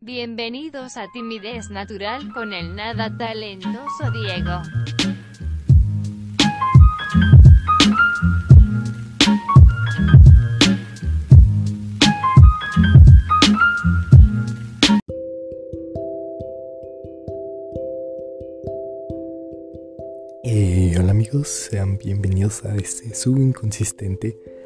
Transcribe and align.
Bienvenidos 0.00 0.96
a 0.96 1.10
Timidez 1.10 1.70
Natural 1.70 2.32
con 2.32 2.52
el 2.52 2.76
nada 2.76 3.18
talentoso 3.18 4.12
Diego. 4.12 4.62
Eh, 20.44 20.94
hola 20.96 21.10
amigos, 21.10 21.48
sean 21.48 21.98
bienvenidos 21.98 22.64
a 22.64 22.76
este 22.76 23.16
subinconsistente 23.16 24.57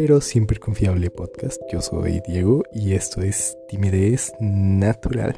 pero 0.00 0.20
siempre 0.20 0.60
confiable 0.60 1.10
podcast. 1.10 1.60
Yo 1.72 1.80
soy 1.80 2.20
Diego 2.24 2.62
y 2.72 2.92
esto 2.92 3.20
es 3.20 3.58
Timidez 3.68 4.32
Natural. 4.38 5.34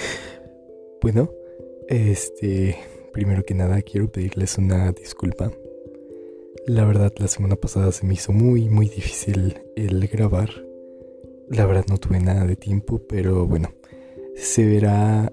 bueno, 1.00 1.30
este, 1.88 2.76
primero 3.14 3.42
que 3.46 3.54
nada 3.54 3.80
quiero 3.80 4.12
pedirles 4.12 4.58
una 4.58 4.92
disculpa. 4.92 5.50
La 6.66 6.84
verdad 6.84 7.14
la 7.16 7.28
semana 7.28 7.56
pasada 7.56 7.92
se 7.92 8.04
me 8.04 8.12
hizo 8.12 8.32
muy 8.32 8.68
muy 8.68 8.90
difícil 8.90 9.62
el 9.74 10.06
grabar. 10.06 10.50
La 11.48 11.64
verdad 11.64 11.86
no 11.88 11.96
tuve 11.96 12.20
nada 12.20 12.44
de 12.44 12.56
tiempo, 12.56 13.00
pero 13.08 13.46
bueno, 13.46 13.72
se 14.36 14.66
verá 14.66 15.30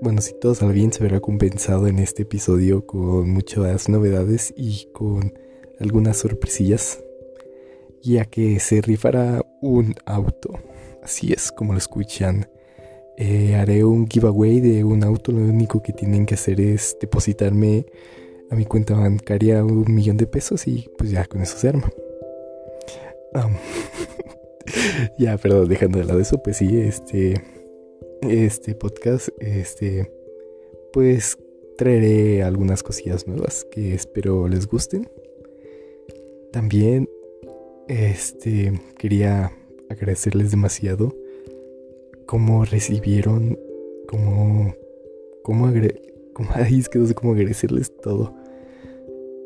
bueno, 0.00 0.22
si 0.22 0.32
todo 0.40 0.54
sale 0.54 0.72
bien, 0.72 0.94
se 0.94 1.02
verá 1.02 1.20
compensado 1.20 1.88
en 1.88 1.98
este 1.98 2.22
episodio 2.22 2.86
con 2.86 3.28
muchas 3.28 3.90
novedades 3.90 4.54
y 4.56 4.88
con 4.94 5.34
algunas 5.78 6.16
sorpresillas, 6.16 7.04
ya 8.02 8.24
que 8.24 8.60
se 8.60 8.80
rifará 8.80 9.44
un 9.60 9.94
auto. 10.04 10.58
Así 11.02 11.32
es, 11.32 11.52
como 11.52 11.72
lo 11.72 11.78
escuchan. 11.78 12.48
Eh, 13.16 13.54
haré 13.54 13.84
un 13.84 14.08
giveaway 14.08 14.60
de 14.60 14.84
un 14.84 15.04
auto, 15.04 15.32
lo 15.32 15.40
único 15.40 15.82
que 15.82 15.92
tienen 15.92 16.24
que 16.24 16.34
hacer 16.34 16.60
es 16.60 16.96
depositarme 17.00 17.86
a 18.50 18.54
mi 18.54 18.64
cuenta 18.64 18.94
bancaria 18.94 19.62
un 19.64 19.92
millón 19.94 20.16
de 20.16 20.26
pesos 20.26 20.66
y 20.66 20.88
pues 20.96 21.10
ya 21.10 21.24
con 21.26 21.42
eso 21.42 21.58
se 21.58 21.68
arma. 21.68 21.90
ya, 25.18 25.36
perdón, 25.36 25.68
dejando 25.68 25.98
de 25.98 26.04
lado 26.04 26.20
eso, 26.20 26.42
pues 26.42 26.56
sí, 26.56 26.80
este 26.80 27.40
este 28.22 28.74
podcast, 28.74 29.28
este, 29.38 30.10
pues 30.92 31.38
traeré 31.76 32.42
algunas 32.42 32.82
cosillas 32.82 33.26
nuevas 33.26 33.64
que 33.70 33.94
espero 33.94 34.48
les 34.48 34.66
gusten. 34.66 35.08
También, 36.52 37.08
este, 37.90 38.72
quería 38.96 39.50
agradecerles 39.88 40.52
demasiado 40.52 41.12
cómo 42.24 42.64
recibieron, 42.64 43.58
cómo, 44.06 44.72
cómo, 45.42 45.66
agre 45.66 46.00
cómo, 46.32 46.50
es 46.70 46.88
que 46.88 47.00
no 47.00 47.06
sé 47.08 47.14
cómo 47.14 47.32
agradecerles 47.32 47.92
todo. 48.00 48.32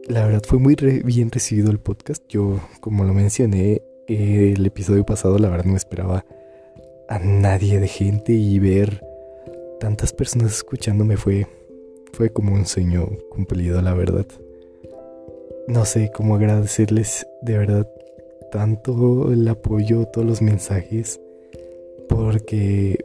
La 0.08 0.26
verdad 0.26 0.42
fue 0.46 0.58
muy 0.58 0.74
bien 0.74 1.30
recibido 1.30 1.70
el 1.70 1.78
podcast. 1.78 2.22
Yo, 2.28 2.60
como 2.80 3.04
lo 3.04 3.14
mencioné, 3.14 3.80
el 4.08 4.66
episodio 4.66 5.06
pasado, 5.06 5.38
la 5.38 5.48
verdad 5.48 5.64
no 5.64 5.76
esperaba 5.76 6.26
a 7.08 7.18
nadie 7.18 7.80
de 7.80 7.88
gente 7.88 8.34
y 8.34 8.58
ver 8.58 9.02
tantas 9.80 10.12
personas 10.12 10.52
escuchándome 10.52 11.16
fue, 11.16 11.46
fue 12.12 12.30
como 12.30 12.52
un 12.52 12.66
sueño 12.66 13.08
cumplido, 13.30 13.80
la 13.80 13.94
verdad. 13.94 14.26
No 15.66 15.86
sé 15.86 16.10
cómo 16.14 16.34
agradecerles 16.34 17.26
de 17.40 17.56
verdad 17.56 17.88
tanto 18.54 19.32
el 19.32 19.48
apoyo, 19.48 20.06
todos 20.06 20.24
los 20.24 20.40
mensajes, 20.40 21.20
porque, 22.08 23.04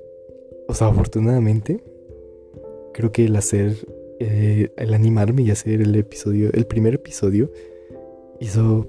o 0.67 0.75
sea, 0.75 0.89
afortunadamente, 0.89 1.83
creo 2.93 3.11
que 3.11 3.25
el 3.25 3.35
hacer, 3.35 3.75
eh, 4.19 4.71
el 4.77 4.93
animarme 4.93 5.41
y 5.41 5.49
hacer 5.49 5.81
el 5.81 5.95
episodio, 5.95 6.51
el 6.53 6.67
primer 6.67 6.93
episodio, 6.93 7.49
hizo 8.39 8.87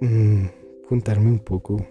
mm, 0.00 0.46
juntarme 0.88 1.28
un 1.28 1.38
poco 1.38 1.86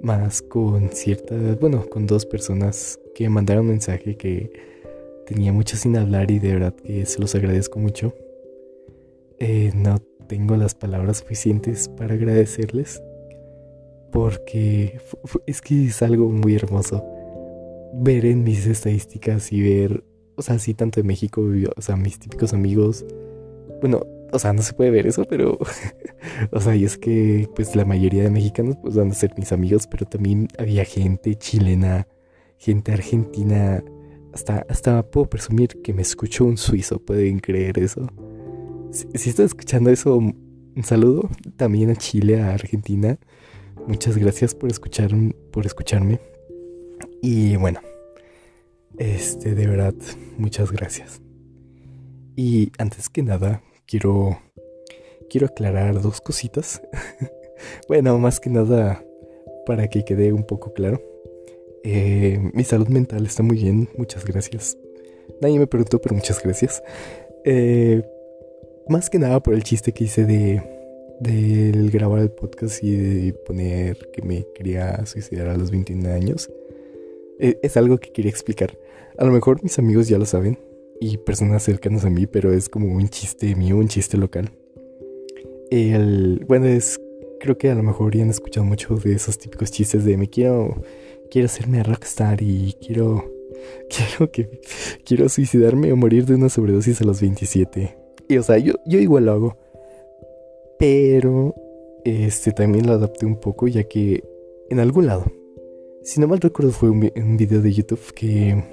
más 0.00 0.40
con 0.40 0.90
ciertas, 0.90 1.58
bueno, 1.58 1.84
con 1.90 2.06
dos 2.06 2.24
personas 2.24 3.00
que 3.16 3.28
mandaron 3.28 3.66
mensaje 3.66 4.16
que 4.16 4.52
tenía 5.26 5.52
mucho 5.52 5.76
sin 5.76 5.96
hablar 5.96 6.30
y 6.30 6.38
de 6.38 6.52
verdad 6.52 6.74
que 6.76 7.04
se 7.04 7.20
los 7.20 7.34
agradezco 7.34 7.80
mucho. 7.80 8.14
Eh, 9.40 9.72
no 9.74 9.98
tengo 10.22 10.56
las 10.56 10.74
palabras 10.74 11.18
suficientes 11.18 11.88
para 11.88 12.14
agradecerles 12.14 13.02
porque 14.12 15.00
es 15.46 15.60
que 15.60 15.86
es 15.86 16.02
algo 16.02 16.28
muy 16.28 16.54
hermoso 16.54 17.04
ver 17.94 18.24
en 18.26 18.44
mis 18.44 18.66
estadísticas 18.66 19.52
y 19.52 19.62
ver, 19.62 20.04
o 20.36 20.42
sea, 20.42 20.58
sí, 20.58 20.74
tanto 20.74 21.00
de 21.00 21.06
México, 21.06 21.42
o 21.76 21.80
sea, 21.80 21.96
mis 21.96 22.18
típicos 22.18 22.52
amigos, 22.52 23.04
bueno, 23.80 24.06
o 24.32 24.38
sea, 24.38 24.52
no 24.52 24.62
se 24.62 24.72
puede 24.72 24.90
ver 24.90 25.06
eso, 25.06 25.24
pero, 25.24 25.58
o 26.52 26.60
sea, 26.60 26.74
y 26.74 26.84
es 26.84 26.96
que, 26.96 27.48
pues, 27.54 27.76
la 27.76 27.84
mayoría 27.84 28.22
de 28.22 28.30
mexicanos, 28.30 28.76
pues, 28.80 28.94
van 28.94 29.10
a 29.10 29.14
ser 29.14 29.32
mis 29.36 29.52
amigos, 29.52 29.86
pero 29.86 30.06
también 30.06 30.48
había 30.58 30.84
gente 30.84 31.34
chilena, 31.34 32.06
gente 32.56 32.92
argentina, 32.92 33.82
hasta, 34.32 34.64
hasta 34.68 35.02
puedo 35.02 35.28
presumir 35.28 35.82
que 35.82 35.92
me 35.92 36.02
escuchó 36.02 36.44
un 36.46 36.56
suizo, 36.56 36.98
¿pueden 36.98 37.40
creer 37.40 37.78
eso? 37.78 38.06
Si, 38.92 39.06
si 39.14 39.30
están 39.30 39.46
escuchando 39.46 39.90
eso, 39.90 40.16
un 40.16 40.84
saludo 40.84 41.28
también 41.56 41.90
a 41.90 41.96
Chile, 41.96 42.40
a 42.40 42.54
Argentina. 42.54 43.18
Muchas 43.86 44.16
gracias 44.16 44.54
por 44.54 44.70
escuchar, 44.70 45.10
por 45.50 45.66
escucharme. 45.66 46.20
Y 47.20 47.56
bueno, 47.56 47.80
este, 48.98 49.54
de 49.54 49.66
verdad, 49.66 49.94
muchas 50.38 50.70
gracias. 50.72 51.20
Y 52.36 52.72
antes 52.78 53.08
que 53.08 53.22
nada, 53.22 53.62
quiero, 53.86 54.38
quiero 55.28 55.46
aclarar 55.46 56.00
dos 56.00 56.20
cositas. 56.20 56.82
bueno, 57.88 58.18
más 58.18 58.40
que 58.40 58.50
nada 58.50 59.04
para 59.66 59.88
que 59.88 60.04
quede 60.04 60.32
un 60.32 60.44
poco 60.44 60.72
claro. 60.72 61.02
Eh, 61.84 62.50
mi 62.54 62.64
salud 62.64 62.88
mental 62.88 63.26
está 63.26 63.42
muy 63.42 63.56
bien, 63.56 63.88
muchas 63.96 64.24
gracias. 64.24 64.76
Nadie 65.40 65.58
me 65.58 65.66
preguntó, 65.66 66.00
pero 66.00 66.14
muchas 66.14 66.42
gracias. 66.42 66.82
Eh, 67.44 68.02
más 68.88 69.10
que 69.10 69.18
nada 69.18 69.40
por 69.42 69.54
el 69.54 69.62
chiste 69.62 69.92
que 69.92 70.04
hice 70.04 70.24
de 70.24 70.62
del 71.20 71.90
grabar 71.90 72.18
el 72.20 72.30
podcast 72.30 72.82
y 72.82 72.96
de 72.96 73.32
poner 73.32 74.10
que 74.12 74.22
me 74.22 74.44
quería 74.54 75.06
suicidar 75.06 75.48
a 75.48 75.56
los 75.56 75.70
21 75.70 76.08
años. 76.10 76.50
Eh, 77.38 77.58
es 77.62 77.76
algo 77.76 77.98
que 77.98 78.10
quería 78.10 78.30
explicar. 78.30 78.76
A 79.18 79.24
lo 79.24 79.30
mejor 79.30 79.62
mis 79.62 79.78
amigos 79.78 80.08
ya 80.08 80.18
lo 80.18 80.26
saben, 80.26 80.58
y 81.00 81.18
personas 81.18 81.64
cercanas 81.64 82.04
a 82.04 82.10
mí, 82.10 82.26
pero 82.28 82.52
es 82.52 82.68
como 82.68 82.86
un 82.86 83.08
chiste 83.08 83.56
mío, 83.56 83.76
un 83.76 83.88
chiste 83.88 84.16
local. 84.16 84.50
El, 85.70 86.44
bueno, 86.46 86.66
es, 86.66 87.00
creo 87.40 87.58
que 87.58 87.70
a 87.70 87.74
lo 87.74 87.82
mejor 87.82 88.14
ya 88.14 88.22
han 88.22 88.30
escuchado 88.30 88.64
mucho 88.64 88.94
de 88.94 89.14
esos 89.14 89.36
típicos 89.36 89.72
chistes 89.72 90.04
de 90.04 90.16
me 90.16 90.28
quiero, 90.28 90.80
quiero 91.28 91.46
hacerme 91.46 91.82
rockstar 91.82 92.40
y 92.40 92.76
quiero, 92.80 93.32
quiero 93.90 94.30
que, 94.30 94.60
quiero 95.04 95.28
suicidarme 95.28 95.92
o 95.92 95.96
morir 95.96 96.24
de 96.24 96.36
una 96.36 96.48
sobredosis 96.48 97.00
a 97.00 97.04
los 97.04 97.20
27. 97.20 98.01
Y 98.28 98.36
o 98.38 98.42
sea, 98.42 98.58
yo, 98.58 98.74
yo 98.86 98.98
igual 98.98 99.26
lo 99.26 99.32
hago. 99.32 99.56
Pero, 100.78 101.54
este, 102.04 102.52
también 102.52 102.86
lo 102.86 102.94
adapté 102.94 103.26
un 103.26 103.36
poco 103.36 103.68
ya 103.68 103.84
que 103.84 104.24
en 104.68 104.80
algún 104.80 105.06
lado, 105.06 105.24
si 106.02 106.20
no 106.20 106.26
mal 106.26 106.40
recuerdo 106.40 106.72
fue 106.72 106.90
un, 106.90 107.36
video 107.36 107.62
de 107.62 107.72
YouTube 107.72 108.12
que, 108.14 108.64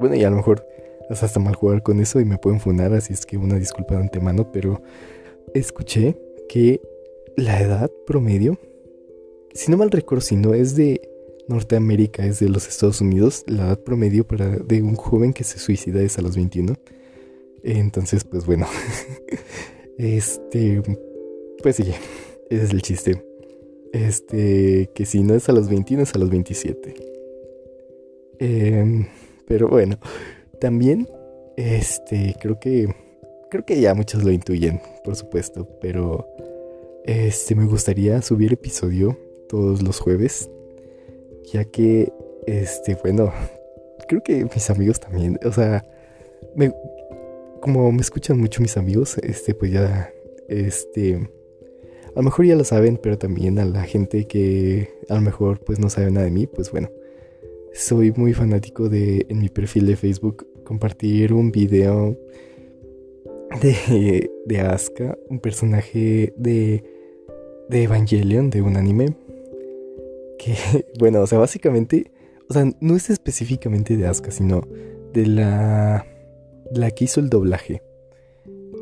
bueno, 0.00 0.14
y 0.14 0.24
a 0.24 0.30
lo 0.30 0.36
mejor 0.36 0.66
es 1.08 1.22
hasta 1.22 1.40
mal 1.40 1.54
jugar 1.54 1.82
con 1.82 2.00
eso 2.00 2.20
y 2.20 2.24
me 2.24 2.38
pueden 2.38 2.60
funar, 2.60 2.92
así 2.92 3.12
es 3.12 3.24
que 3.24 3.36
una 3.36 3.56
disculpa 3.56 3.94
de 3.94 4.02
antemano, 4.02 4.50
pero 4.52 4.82
escuché 5.54 6.18
que 6.48 6.80
la 7.36 7.60
edad 7.60 7.90
promedio, 8.06 8.58
si 9.54 9.70
no 9.70 9.76
mal 9.76 9.90
recuerdo, 9.90 10.22
si 10.22 10.36
no 10.36 10.54
es 10.54 10.76
de 10.76 11.00
Norteamérica, 11.48 12.26
es 12.26 12.40
de 12.40 12.48
los 12.48 12.68
Estados 12.68 13.00
Unidos, 13.00 13.44
la 13.46 13.68
edad 13.68 13.78
promedio 13.78 14.26
para 14.26 14.48
de 14.48 14.82
un 14.82 14.96
joven 14.96 15.32
que 15.32 15.44
se 15.44 15.58
suicida 15.58 16.02
es 16.02 16.18
a 16.18 16.22
los 16.22 16.36
21. 16.36 16.74
Entonces, 17.64 18.24
pues 18.24 18.46
bueno, 18.46 18.66
este, 19.98 20.82
pues 21.62 21.76
sí, 21.76 21.92
ese 22.50 22.64
es 22.64 22.70
el 22.70 22.82
chiste. 22.82 23.24
Este, 23.92 24.90
que 24.94 25.04
si 25.04 25.22
no 25.22 25.34
es 25.34 25.48
a 25.48 25.52
los 25.52 25.68
21, 25.68 26.02
es 26.02 26.14
a 26.14 26.18
los 26.18 26.30
27. 26.30 26.94
Em, 28.38 29.06
pero 29.46 29.68
bueno, 29.68 29.98
también, 30.60 31.08
este, 31.56 32.34
creo 32.40 32.58
que, 32.58 32.88
creo 33.50 33.64
que 33.64 33.80
ya 33.80 33.94
muchos 33.94 34.24
lo 34.24 34.32
intuyen, 34.32 34.80
por 35.04 35.14
supuesto, 35.14 35.68
pero, 35.80 36.26
este, 37.04 37.54
me 37.54 37.66
gustaría 37.66 38.22
subir 38.22 38.52
episodio 38.52 39.18
todos 39.48 39.82
los 39.82 40.00
jueves, 40.00 40.50
ya 41.52 41.64
que, 41.64 42.12
este, 42.46 42.96
bueno, 43.02 43.32
creo 44.08 44.22
que 44.22 44.44
mis 44.44 44.70
amigos 44.70 44.98
también, 44.98 45.38
o 45.44 45.52
sea, 45.52 45.84
me, 46.56 46.72
como 47.62 47.92
me 47.92 48.00
escuchan 48.00 48.38
mucho 48.38 48.60
mis 48.60 48.76
amigos, 48.76 49.16
este, 49.18 49.54
pues 49.54 49.70
ya, 49.70 50.12
este, 50.48 51.14
a 51.14 52.16
lo 52.16 52.22
mejor 52.24 52.44
ya 52.44 52.56
lo 52.56 52.64
saben, 52.64 52.98
pero 53.00 53.16
también 53.16 53.60
a 53.60 53.64
la 53.64 53.84
gente 53.84 54.26
que 54.26 54.90
a 55.08 55.14
lo 55.14 55.20
mejor 55.20 55.60
pues 55.60 55.78
no 55.78 55.88
sabe 55.88 56.10
nada 56.10 56.26
de 56.26 56.32
mí, 56.32 56.48
pues 56.48 56.72
bueno, 56.72 56.90
soy 57.72 58.12
muy 58.16 58.34
fanático 58.34 58.88
de 58.88 59.26
en 59.28 59.38
mi 59.38 59.48
perfil 59.48 59.86
de 59.86 59.96
Facebook 59.96 60.46
compartir 60.64 61.32
un 61.32 61.52
video 61.52 62.18
de, 63.62 64.28
de 64.44 64.60
Asuka, 64.60 65.16
un 65.28 65.38
personaje 65.38 66.34
de, 66.36 66.82
de 67.68 67.82
Evangelion, 67.84 68.50
de 68.50 68.60
un 68.60 68.76
anime. 68.76 69.14
Que, 70.36 70.56
bueno, 70.98 71.20
o 71.20 71.26
sea, 71.28 71.38
básicamente, 71.38 72.10
o 72.48 72.54
sea, 72.54 72.68
no 72.80 72.96
es 72.96 73.08
específicamente 73.08 73.96
de 73.96 74.06
Asuka, 74.06 74.32
sino 74.32 74.66
de 75.12 75.26
la, 75.26 76.11
la 76.74 76.90
que 76.90 77.04
hizo 77.04 77.20
el 77.20 77.30
doblaje. 77.30 77.82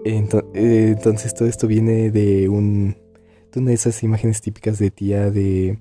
Eh, 0.05 0.27
entonces 0.55 1.35
todo 1.35 1.49
esto 1.49 1.67
viene 1.67 2.11
de 2.11 2.49
de 3.53 3.59
una 3.59 3.71
de 3.71 3.75
esas 3.75 4.03
imágenes 4.03 4.41
típicas 4.41 4.79
de 4.79 4.91
tía 4.91 5.31
de 5.31 5.79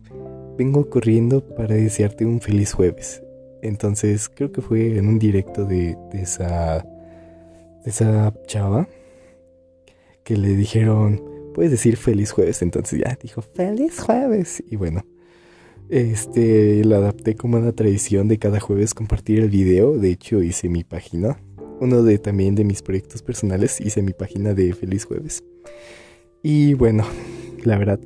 vengo 0.58 0.90
corriendo 0.90 1.42
para 1.56 1.76
desearte 1.76 2.26
un 2.26 2.42
feliz 2.42 2.74
jueves. 2.74 3.24
Entonces 3.62 4.30
creo 4.30 4.52
que 4.52 4.62
fue 4.62 4.98
en 4.98 5.08
un 5.08 5.20
directo 5.20 5.66
de, 5.66 5.98
de 6.12 6.22
esa 6.22 6.86
de 7.84 7.90
esa 7.90 8.34
chava 8.48 8.88
que 10.24 10.36
le 10.36 10.56
dijeron 10.56 11.24
puedes 11.54 11.72
decir 11.72 11.96
feliz 11.98 12.32
jueves. 12.32 12.62
Entonces 12.62 13.00
ya 13.00 13.18
dijo 13.22 13.42
feliz 13.42 14.00
jueves 14.00 14.64
y 14.68 14.76
bueno. 14.76 15.06
Este 15.90 16.84
lo 16.86 16.98
adapté 16.98 17.36
como 17.36 17.58
una 17.58 17.72
tradición 17.72 18.28
de 18.28 18.38
cada 18.38 18.60
jueves 18.60 18.94
compartir 18.94 19.40
el 19.40 19.50
video. 19.50 19.98
De 19.98 20.12
hecho 20.12 20.44
hice 20.44 20.70
mi 20.70 20.84
página 20.84 21.40
uno 21.80 22.04
de 22.04 22.18
también 22.20 22.56
de 22.56 22.64
mis 22.64 22.82
proyectos 22.82 23.22
personales, 23.22 23.80
hice 23.82 24.02
mi 24.02 24.14
página 24.14 24.54
de 24.54 24.74
Feliz 24.74 25.06
Jueves. 25.06 25.44
Y 26.44 26.74
bueno, 26.74 27.06
la 27.64 27.78
verdad, 27.78 28.00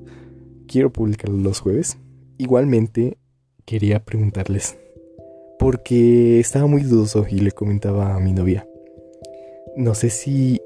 quiero 0.67 0.91
publicarlo 0.91 1.37
los 1.37 1.59
jueves. 1.59 1.97
Igualmente, 2.37 3.17
quería 3.65 4.03
preguntarles, 4.03 4.77
porque 5.59 6.39
estaba 6.39 6.67
muy 6.67 6.83
dudoso 6.83 7.25
y 7.29 7.39
le 7.39 7.51
comentaba 7.51 8.15
a 8.15 8.19
mi 8.19 8.33
novia. 8.33 8.67
No 9.75 9.95
sé 9.95 10.09
si 10.09 10.59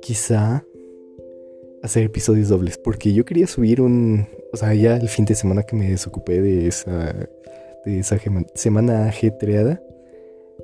quizá 0.00 0.64
hacer 1.82 2.04
episodios 2.04 2.48
dobles, 2.48 2.78
porque 2.78 3.12
yo 3.12 3.24
quería 3.24 3.46
subir 3.46 3.80
un, 3.80 4.26
o 4.52 4.56
sea, 4.56 4.74
ya 4.74 4.96
el 4.96 5.08
fin 5.08 5.24
de 5.24 5.34
semana 5.34 5.62
que 5.62 5.76
me 5.76 5.90
desocupé 5.90 6.40
de 6.40 6.66
esa, 6.66 7.28
de 7.84 7.98
esa 8.00 8.18
semana 8.54 9.06
ajetreada, 9.06 9.80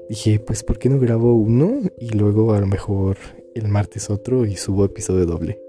dije, 0.08 0.38
pues 0.38 0.62
¿por 0.62 0.78
qué 0.78 0.88
no 0.88 0.98
grabo 0.98 1.34
uno 1.34 1.80
y 1.98 2.10
luego 2.10 2.52
a 2.52 2.60
lo 2.60 2.66
mejor 2.66 3.16
el 3.54 3.68
martes 3.68 4.10
otro 4.10 4.44
y 4.46 4.56
subo 4.56 4.84
episodio 4.84 5.26
doble? 5.26 5.60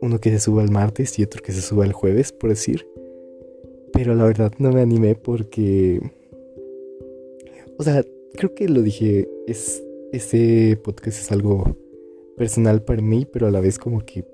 Uno 0.00 0.20
que 0.20 0.30
se 0.30 0.40
suba 0.40 0.62
el 0.62 0.70
martes 0.70 1.18
y 1.18 1.22
otro 1.22 1.42
que 1.42 1.52
se 1.52 1.62
suba 1.62 1.84
el 1.84 1.92
jueves, 1.92 2.32
por 2.32 2.50
decir. 2.50 2.86
Pero 3.92 4.14
la 4.14 4.24
verdad 4.24 4.52
no 4.58 4.70
me 4.72 4.82
animé 4.82 5.14
porque... 5.14 6.00
O 7.78 7.82
sea, 7.82 8.04
creo 8.34 8.54
que 8.54 8.68
lo 8.68 8.82
dije, 8.82 9.28
es, 9.46 9.82
ese 10.12 10.78
podcast 10.82 11.20
es 11.20 11.32
algo 11.32 11.76
personal 12.36 12.82
para 12.82 13.02
mí, 13.02 13.24
pero 13.24 13.46
a 13.46 13.50
la 13.50 13.60
vez 13.60 13.78
como 13.78 14.00
que... 14.00 14.24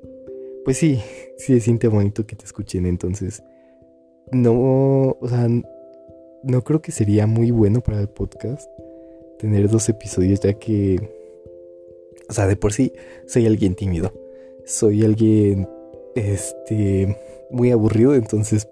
Pues 0.65 0.77
sí, 0.77 1.01
sí 1.37 1.55
se 1.55 1.61
siente 1.61 1.89
bonito 1.89 2.27
que 2.27 2.37
te 2.37 2.45
escuchen, 2.45 2.87
entonces... 2.87 3.43
No, 4.33 5.17
o 5.21 5.29
sea, 5.29 5.49
no 6.43 6.65
creo 6.65 6.81
que 6.81 6.93
sería 6.93 7.27
muy 7.27 7.51
bueno 7.51 7.81
para 7.81 8.01
el 8.01 8.09
podcast 8.09 8.71
tener 9.41 9.69
dos 9.69 9.89
episodios 9.89 10.41
ya 10.41 10.53
que, 10.55 10.99
o 12.29 12.33
sea, 12.33 12.47
de 12.47 12.57
por 12.57 12.73
sí 12.73 12.93
soy 13.27 13.47
alguien 13.47 13.75
tímido, 13.75 14.13
soy 14.65 15.05
alguien, 15.05 15.69
este, 16.15 17.17
muy 17.51 17.71
aburrido, 17.71 18.15
entonces, 18.15 18.69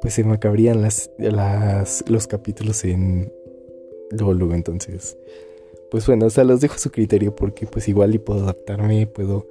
pues 0.00 0.14
se 0.14 0.24
me 0.24 0.34
acabarían 0.34 0.80
las, 0.80 1.10
las, 1.18 2.04
los 2.08 2.26
capítulos 2.26 2.84
en 2.84 3.32
luego, 4.10 4.34
luego, 4.34 4.54
entonces, 4.54 5.16
pues 5.90 6.06
bueno, 6.06 6.26
o 6.26 6.30
sea, 6.30 6.44
los 6.44 6.60
dejo 6.60 6.74
a 6.74 6.78
su 6.78 6.90
criterio 6.90 7.34
porque 7.34 7.66
pues 7.66 7.88
igual 7.88 8.14
y 8.14 8.18
puedo 8.18 8.44
adaptarme, 8.44 9.06
puedo 9.06 9.48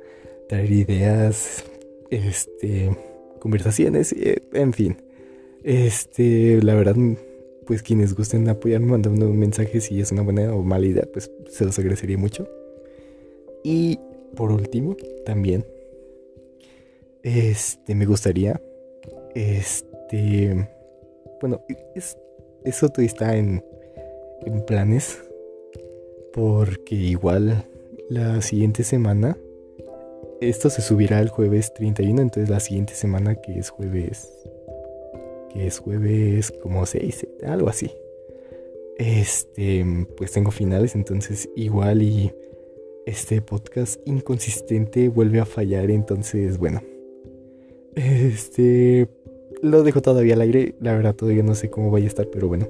traer 0.47 0.71
ideas, 0.71 1.63
este, 2.09 2.95
conversaciones, 3.39 4.13
eh, 4.13 4.43
en 4.53 4.73
fin, 4.73 4.97
este, 5.63 6.61
la 6.61 6.75
verdad 6.75 6.95
pues 7.71 7.83
quienes 7.83 8.13
gusten 8.13 8.49
apoyarme 8.49 8.87
mandando 8.87 9.29
un 9.29 9.39
mensaje 9.39 9.79
si 9.79 10.01
es 10.01 10.11
una 10.11 10.23
buena 10.23 10.53
o 10.53 10.61
mala 10.61 10.85
idea, 10.85 11.07
pues 11.13 11.31
se 11.49 11.63
los 11.63 11.79
agradecería 11.79 12.17
mucho. 12.17 12.45
Y 13.63 13.97
por 14.35 14.51
último, 14.51 14.97
también, 15.25 15.65
este, 17.23 17.95
me 17.95 18.05
gustaría, 18.05 18.61
este, 19.35 20.67
bueno, 21.39 21.61
es, 21.95 22.17
eso 22.65 22.89
todavía 22.89 23.07
está 23.07 23.37
en, 23.37 23.63
en 24.45 24.65
planes, 24.65 25.23
porque 26.33 26.95
igual 26.95 27.63
la 28.09 28.41
siguiente 28.41 28.83
semana, 28.83 29.37
esto 30.41 30.69
se 30.69 30.81
subirá 30.81 31.21
el 31.21 31.29
jueves 31.29 31.73
31, 31.73 32.21
entonces 32.21 32.49
la 32.49 32.59
siguiente 32.59 32.95
semana 32.95 33.35
que 33.35 33.57
es 33.57 33.69
jueves 33.69 34.29
que 35.51 35.67
es 35.67 35.79
jueves 35.79 36.51
como 36.61 36.85
6, 36.85 37.27
algo 37.43 37.69
así. 37.69 37.91
Este, 38.97 39.85
pues 40.17 40.31
tengo 40.31 40.51
finales, 40.51 40.95
entonces 40.95 41.49
igual 41.55 42.03
y 42.03 42.31
este 43.05 43.41
podcast 43.41 43.99
inconsistente 44.05 45.09
vuelve 45.09 45.39
a 45.39 45.45
fallar, 45.45 45.89
entonces 45.89 46.57
bueno. 46.57 46.81
Este, 47.95 49.07
lo 49.61 49.83
dejo 49.83 50.01
todavía 50.01 50.35
al 50.35 50.41
aire, 50.41 50.75
la 50.79 50.93
verdad 50.93 51.15
todavía 51.15 51.43
no 51.43 51.55
sé 51.55 51.69
cómo 51.69 51.91
vaya 51.91 52.05
a 52.05 52.09
estar, 52.09 52.27
pero 52.29 52.47
bueno. 52.47 52.67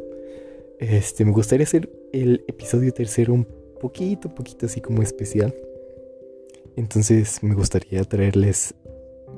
Este, 0.80 1.26
me 1.26 1.32
gustaría 1.32 1.66
hacer 1.66 1.90
el 2.12 2.44
episodio 2.48 2.92
tercero 2.92 3.34
un 3.34 3.46
poquito, 3.80 4.34
poquito 4.34 4.66
así 4.66 4.82
como 4.82 5.02
especial. 5.02 5.54
Entonces 6.76 7.44
me 7.44 7.54
gustaría 7.54 8.04
traerles, 8.04 8.74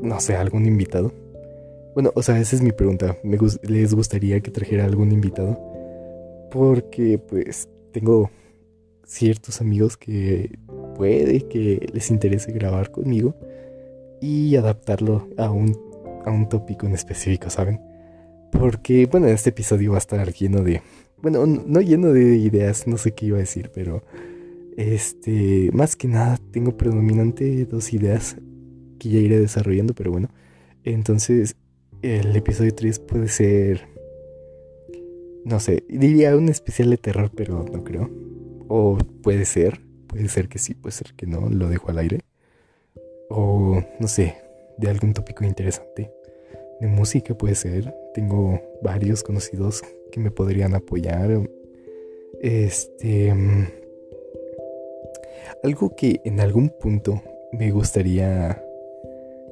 no 0.01 0.19
sé, 0.19 0.35
algún 0.35 0.65
invitado. 0.65 1.11
Bueno, 1.93 2.11
o 2.15 2.23
sea, 2.23 2.39
esa 2.39 2.55
es 2.55 2.61
mi 2.61 2.71
pregunta. 2.71 3.17
Me 3.23 3.37
¿Les 3.63 3.93
gustaría 3.93 4.39
que 4.41 4.51
trajera 4.51 4.85
algún 4.85 5.11
invitado? 5.11 5.59
Porque 6.51 7.19
pues 7.19 7.69
tengo 7.91 8.31
ciertos 9.05 9.61
amigos 9.61 9.97
que 9.97 10.57
puede 10.95 11.47
que 11.47 11.87
les 11.93 12.09
interese 12.09 12.51
grabar 12.51 12.91
conmigo 12.91 13.35
y 14.21 14.55
adaptarlo 14.55 15.27
a 15.37 15.51
un, 15.51 15.77
a 16.25 16.31
un 16.31 16.49
tópico 16.49 16.87
en 16.87 16.93
específico, 16.93 17.49
¿saben? 17.49 17.81
Porque, 18.51 19.07
bueno, 19.07 19.27
este 19.27 19.49
episodio 19.49 19.91
va 19.91 19.97
a 19.97 19.99
estar 19.99 20.31
lleno 20.33 20.63
de... 20.63 20.81
Bueno, 21.21 21.45
no 21.45 21.81
lleno 21.81 22.13
de 22.13 22.37
ideas, 22.37 22.87
no 22.87 22.97
sé 22.97 23.13
qué 23.13 23.27
iba 23.27 23.37
a 23.37 23.41
decir, 23.41 23.71
pero... 23.73 24.03
Este, 24.77 25.69
más 25.71 25.95
que 25.95 26.07
nada, 26.07 26.39
tengo 26.51 26.75
predominante 26.77 27.65
dos 27.65 27.93
ideas 27.93 28.37
que 28.97 29.09
ya 29.09 29.19
iré 29.19 29.39
desarrollando, 29.39 29.93
pero 29.93 30.11
bueno. 30.11 30.29
Entonces, 30.83 31.55
el 32.03 32.35
episodio 32.35 32.75
3 32.75 32.99
puede 32.99 33.29
ser, 33.29 33.87
no 35.45 35.59
sé, 35.61 35.83
diría 35.87 36.35
un 36.35 36.49
especial 36.49 36.89
de 36.89 36.97
terror, 36.97 37.31
pero 37.33 37.63
no 37.63 37.83
creo. 37.83 38.09
O 38.67 38.97
puede 39.21 39.45
ser, 39.45 39.79
puede 40.07 40.27
ser 40.27 40.49
que 40.49 40.59
sí, 40.59 40.73
puede 40.73 40.91
ser 40.91 41.13
que 41.15 41.25
no, 41.25 41.49
lo 41.49 41.69
dejo 41.69 41.89
al 41.89 41.99
aire. 41.99 42.19
O 43.29 43.81
no 43.99 44.07
sé, 44.07 44.35
de 44.77 44.89
algún 44.89 45.13
tópico 45.13 45.45
interesante. 45.45 46.11
De 46.81 46.87
música 46.87 47.35
puede 47.35 47.55
ser, 47.55 47.95
tengo 48.13 48.61
varios 48.81 49.23
conocidos 49.23 49.81
que 50.11 50.19
me 50.19 50.29
podrían 50.29 50.75
apoyar. 50.75 51.49
Este... 52.41 53.33
Algo 55.63 55.95
que 55.95 56.19
en 56.25 56.41
algún 56.41 56.69
punto 56.69 57.21
me 57.53 57.71
gustaría 57.71 58.61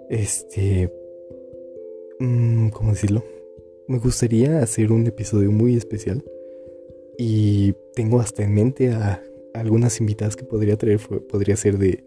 este 0.09 0.91
Mm, 2.21 2.69
¿Cómo 2.69 2.91
decirlo? 2.91 3.25
Me 3.87 3.97
gustaría 3.97 4.59
hacer 4.59 4.91
un 4.91 5.07
episodio 5.07 5.51
muy 5.51 5.75
especial. 5.75 6.23
Y 7.17 7.73
tengo 7.95 8.19
hasta 8.19 8.43
en 8.43 8.53
mente 8.53 8.91
a, 8.91 9.23
algunas 9.55 9.99
invitadas 9.99 10.35
que 10.35 10.43
podría 10.43 10.77
traer. 10.77 10.99
Podría 11.27 11.55
ser 11.55 11.79
de 11.79 12.03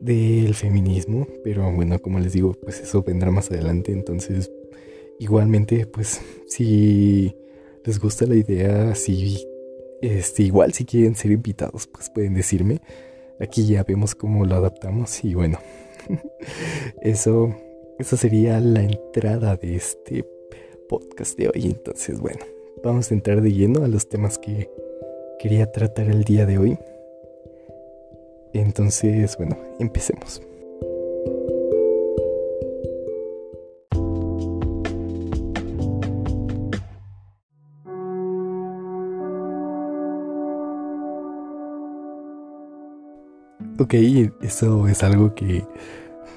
del 0.00 0.54
feminismo. 0.54 1.26
Pero 1.42 1.68
bueno, 1.72 1.98
como 1.98 2.20
les 2.20 2.32
digo, 2.32 2.52
pues 2.62 2.80
eso 2.80 3.02
vendrá 3.02 3.32
más 3.32 3.50
adelante. 3.50 3.90
Entonces, 3.90 4.52
igualmente, 5.18 5.84
pues 5.86 6.20
si 6.46 7.34
les 7.84 7.98
gusta 7.98 8.24
la 8.24 8.36
idea, 8.36 8.94
si 8.94 9.44
este, 10.00 10.44
igual 10.44 10.72
si 10.74 10.84
quieren 10.84 11.16
ser 11.16 11.32
invitados, 11.32 11.88
pues 11.88 12.08
pueden 12.08 12.34
decirme. 12.34 12.80
Aquí 13.40 13.66
ya 13.66 13.82
vemos 13.82 14.14
cómo 14.14 14.44
lo 14.44 14.54
adaptamos. 14.54 15.24
Y 15.24 15.34
bueno, 15.34 15.58
eso 17.02 17.52
esa 17.98 18.16
sería 18.16 18.60
la 18.60 18.80
entrada 18.82 19.56
de 19.56 19.74
este 19.74 20.24
podcast 20.88 21.36
de 21.36 21.48
hoy. 21.48 21.66
Entonces, 21.66 22.20
bueno, 22.20 22.38
vamos 22.84 23.10
a 23.10 23.14
entrar 23.14 23.42
de 23.42 23.52
lleno 23.52 23.84
a 23.84 23.88
los 23.88 24.08
temas 24.08 24.38
que 24.38 24.70
quería 25.40 25.72
tratar 25.72 26.08
el 26.08 26.22
día 26.22 26.46
de 26.46 26.58
hoy. 26.58 26.78
Entonces, 28.52 29.36
bueno, 29.36 29.58
empecemos. 29.80 30.40
Ok, 43.80 43.94
eso 44.42 44.86
es 44.86 45.02
algo 45.02 45.34
que 45.34 45.64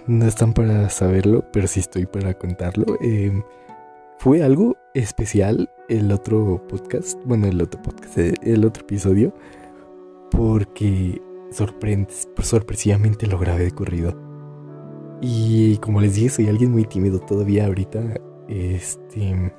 no 0.08 0.26
están 0.26 0.54
para 0.54 0.90
saberlo, 0.90 1.46
pero 1.52 1.68
sí 1.68 1.80
estoy 1.80 2.06
para 2.06 2.34
contarlo. 2.34 2.98
Em, 3.02 3.44
fue 4.18 4.44
algo 4.44 4.78
especial 4.94 5.70
el 5.90 6.12
otro 6.12 6.66
podcast, 6.68 7.20
bueno, 7.26 7.48
el 7.48 7.62
otro 7.62 7.82
podcast, 7.82 8.18
eh, 8.18 8.34
el 8.44 8.66
otro 8.66 8.84
episodio, 8.84 9.34
porque 10.30 11.22
sorpresivamente 11.52 13.28
lo 13.28 13.38
grabé 13.40 13.66
de 13.66 13.72
corrido. 13.72 14.16
Y 15.22 15.78
como 15.78 16.02
les 16.02 16.16
dije, 16.16 16.30
soy 16.30 16.48
alguien 16.48 16.72
muy 16.72 16.86
tímido 16.86 17.20
todavía 17.20 17.68
ahorita. 17.68 18.02
Este. 18.48 19.54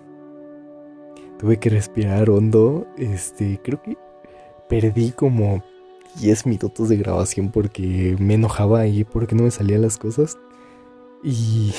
Tuve 1.39 1.59
que 1.59 1.71
respirar 1.71 2.31
hondo. 2.31 2.87
Este, 2.97 3.61
creo 3.63 3.81
que 3.83 3.97
perdí 4.69 5.13
como 5.13 5.63
10 6.21 6.47
minutos 6.47 6.89
de 6.89 6.97
grabación 6.97 7.51
porque 7.51 8.17
me 8.19 8.35
enojaba 8.35 8.87
y 8.87 9.05
porque 9.05 9.35
no 9.35 9.45
me 9.45 9.51
salían 9.51 9.83
las 9.83 9.99
cosas. 9.99 10.39
Y. 11.23 11.73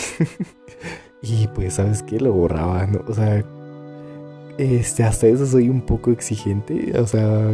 y 1.21 1.47
pues, 1.47 1.75
¿sabes 1.75 2.03
qué? 2.03 2.19
Lo 2.19 2.33
borraba, 2.33 2.85
¿no? 2.87 3.01
O 3.07 3.13
sea. 3.13 3.43
Este, 4.57 5.03
hasta 5.03 5.27
eso 5.27 5.45
soy 5.45 5.69
un 5.69 5.81
poco 5.81 6.11
exigente. 6.11 6.97
O 6.99 7.07
sea, 7.07 7.51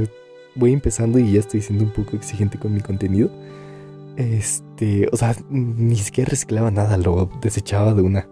voy 0.56 0.74
empezando 0.74 1.20
y 1.20 1.34
ya 1.34 1.40
estoy 1.40 1.62
siendo 1.62 1.86
un 1.86 1.92
poco 1.92 2.16
exigente 2.16 2.60
con 2.60 2.74
mi 2.74 2.82
contenido. 2.82 3.30
Este, 4.18 5.08
o 5.12 5.18
sea, 5.18 5.36
ni 5.50 5.96
siquiera 5.96 6.30
reciclaba 6.30 6.72
nada, 6.72 6.98
lo 6.98 7.30
desechaba 7.42 7.94
de 7.94 8.02
una. 8.02 8.28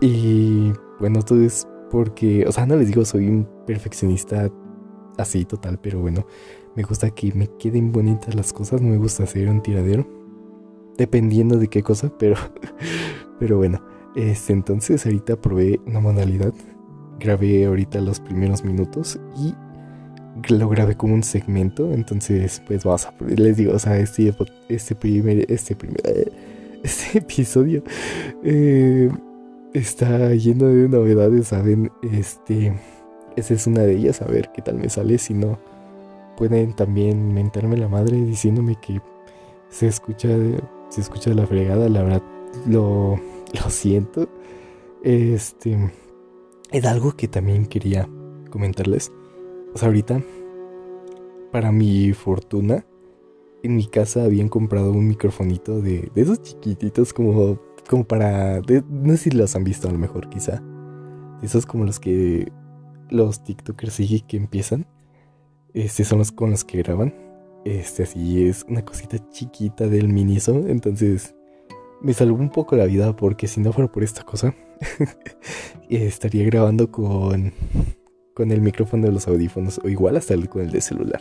Y 0.00 0.72
bueno, 0.98 1.22
todo 1.22 1.42
es 1.42 1.66
porque, 1.90 2.44
o 2.46 2.52
sea, 2.52 2.66
no 2.66 2.76
les 2.76 2.88
digo, 2.88 3.04
soy 3.04 3.28
un 3.28 3.48
perfeccionista 3.66 4.50
así 5.18 5.44
total, 5.44 5.78
pero 5.80 6.00
bueno, 6.00 6.26
me 6.76 6.82
gusta 6.82 7.10
que 7.10 7.32
me 7.32 7.48
queden 7.58 7.92
bonitas 7.92 8.34
las 8.34 8.52
cosas, 8.52 8.80
no 8.80 8.90
me 8.90 8.98
gusta 8.98 9.24
hacer 9.24 9.48
un 9.48 9.62
tiradero. 9.62 10.06
Dependiendo 10.96 11.56
de 11.56 11.68
qué 11.68 11.82
cosa, 11.82 12.12
pero, 12.18 12.36
pero 13.40 13.56
bueno, 13.56 13.82
este, 14.14 14.52
entonces 14.52 15.04
ahorita 15.06 15.40
probé 15.40 15.80
una 15.86 16.00
modalidad. 16.00 16.52
Grabé 17.18 17.66
ahorita 17.66 18.00
los 18.00 18.20
primeros 18.20 18.64
minutos 18.64 19.18
y 19.36 19.54
lo 20.48 20.68
grabé 20.68 20.96
como 20.96 21.14
un 21.14 21.22
segmento, 21.22 21.92
entonces 21.92 22.62
pues 22.66 22.84
vamos 22.84 23.06
a 23.06 23.14
les 23.24 23.56
digo, 23.56 23.74
o 23.74 23.78
sea, 23.78 23.98
este, 23.98 24.34
este 24.68 24.94
primer, 24.94 25.50
este 25.50 25.76
primer, 25.76 26.32
este 26.82 27.18
episodio 27.18 27.82
eh, 28.42 29.10
está 29.74 30.32
lleno 30.34 30.66
de 30.66 30.88
novedades, 30.88 31.48
¿saben? 31.48 31.90
Este, 32.12 32.72
esa 33.36 33.54
es 33.54 33.66
una 33.66 33.82
de 33.82 33.96
ellas, 33.96 34.22
a 34.22 34.26
ver 34.26 34.50
qué 34.54 34.62
tal 34.62 34.76
me 34.76 34.88
sale, 34.88 35.18
si 35.18 35.34
no, 35.34 35.58
pueden 36.40 36.72
también 36.72 37.32
mentarme 37.32 37.76
la 37.76 37.86
madre 37.86 38.16
diciéndome 38.16 38.74
que 38.80 39.00
se 39.68 39.86
escucha, 39.86 40.28
se 40.88 41.00
escucha 41.00 41.32
la 41.34 41.46
fregada, 41.46 41.88
la 41.88 42.02
verdad, 42.02 42.22
lo, 42.66 43.20
lo 43.62 43.70
siento, 43.70 44.28
este, 45.04 45.92
es 46.72 46.84
algo 46.84 47.12
que 47.12 47.28
también 47.28 47.66
quería 47.66 48.08
comentarles 48.50 49.12
o 49.74 49.78
sea, 49.78 49.86
ahorita, 49.86 50.20
para 51.52 51.70
mi 51.70 52.12
fortuna, 52.12 52.84
en 53.62 53.76
mi 53.76 53.86
casa 53.86 54.24
habían 54.24 54.48
comprado 54.48 54.90
un 54.90 55.06
microfonito 55.06 55.80
de, 55.80 56.10
de 56.14 56.22
esos 56.22 56.42
chiquititos 56.42 57.12
como, 57.12 57.58
como 57.88 58.04
para... 58.04 58.60
no 58.60 59.12
sé 59.12 59.16
si 59.16 59.30
los 59.30 59.54
han 59.54 59.64
visto 59.64 59.88
a 59.88 59.92
lo 59.92 59.98
mejor, 59.98 60.28
quizá. 60.28 60.62
Esos 61.42 61.66
como 61.66 61.84
los 61.84 62.00
que 62.00 62.50
los 63.10 63.44
TikTokers 63.44 63.92
siguen 63.92 64.26
que 64.26 64.36
empiezan. 64.36 64.86
Este 65.74 66.04
son 66.04 66.18
los 66.18 66.32
con 66.32 66.50
los 66.50 66.64
que 66.64 66.78
graban. 66.82 67.14
Este 67.64 68.04
así 68.04 68.46
es 68.46 68.64
una 68.68 68.84
cosita 68.84 69.18
chiquita 69.30 69.86
del 69.86 70.08
Miniso. 70.08 70.66
Entonces 70.66 71.34
me 72.00 72.12
salvó 72.12 72.38
un 72.38 72.50
poco 72.50 72.76
la 72.76 72.86
vida 72.86 73.14
porque 73.14 73.46
si 73.46 73.60
no 73.60 73.72
fuera 73.72 73.90
por 73.90 74.02
esta 74.02 74.22
cosa, 74.22 74.54
estaría 75.88 76.44
grabando 76.44 76.90
con 76.90 77.52
con 78.34 78.52
el 78.52 78.62
micrófono 78.62 79.06
de 79.06 79.12
los 79.12 79.28
audífonos 79.28 79.80
o 79.84 79.88
igual 79.88 80.16
hasta 80.16 80.34
con 80.46 80.62
el 80.62 80.70
de 80.70 80.80
celular. 80.80 81.20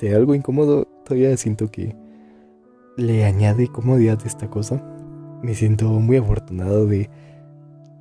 Hay 0.00 0.12
algo 0.12 0.34
incómodo, 0.34 0.86
todavía 1.04 1.36
siento 1.36 1.70
que 1.70 1.94
le 2.96 3.24
añade 3.24 3.68
comodidad 3.68 4.18
a 4.22 4.26
esta 4.26 4.48
cosa. 4.50 4.80
Me 5.42 5.54
siento 5.54 5.88
muy 5.88 6.16
afortunado 6.16 6.86
de, 6.86 7.08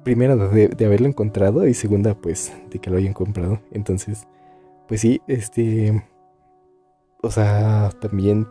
primero, 0.04 0.36
de, 0.50 0.68
de, 0.68 0.86
haberlo 0.86 1.08
encontrado 1.08 1.68
y 1.68 1.74
segunda, 1.74 2.16
pues, 2.16 2.54
de 2.72 2.80
que 2.80 2.90
lo 2.90 2.98
hayan 2.98 3.14
comprado. 3.14 3.62
Entonces, 3.72 4.28
pues 4.92 5.00
sí, 5.00 5.22
este, 5.26 6.04
o 7.24 7.32
sea, 7.32 7.92
también, 8.02 8.46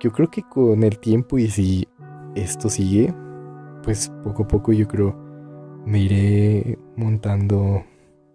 yo 0.00 0.10
creo 0.10 0.28
que 0.28 0.42
con 0.42 0.82
el 0.82 0.98
tiempo 0.98 1.38
y 1.38 1.48
si 1.48 1.86
esto 2.34 2.68
sigue, 2.68 3.14
pues 3.84 4.10
poco 4.24 4.42
a 4.42 4.48
poco 4.48 4.72
yo 4.72 4.88
creo 4.88 5.16
me 5.86 6.00
iré 6.00 6.76
montando 6.96 7.84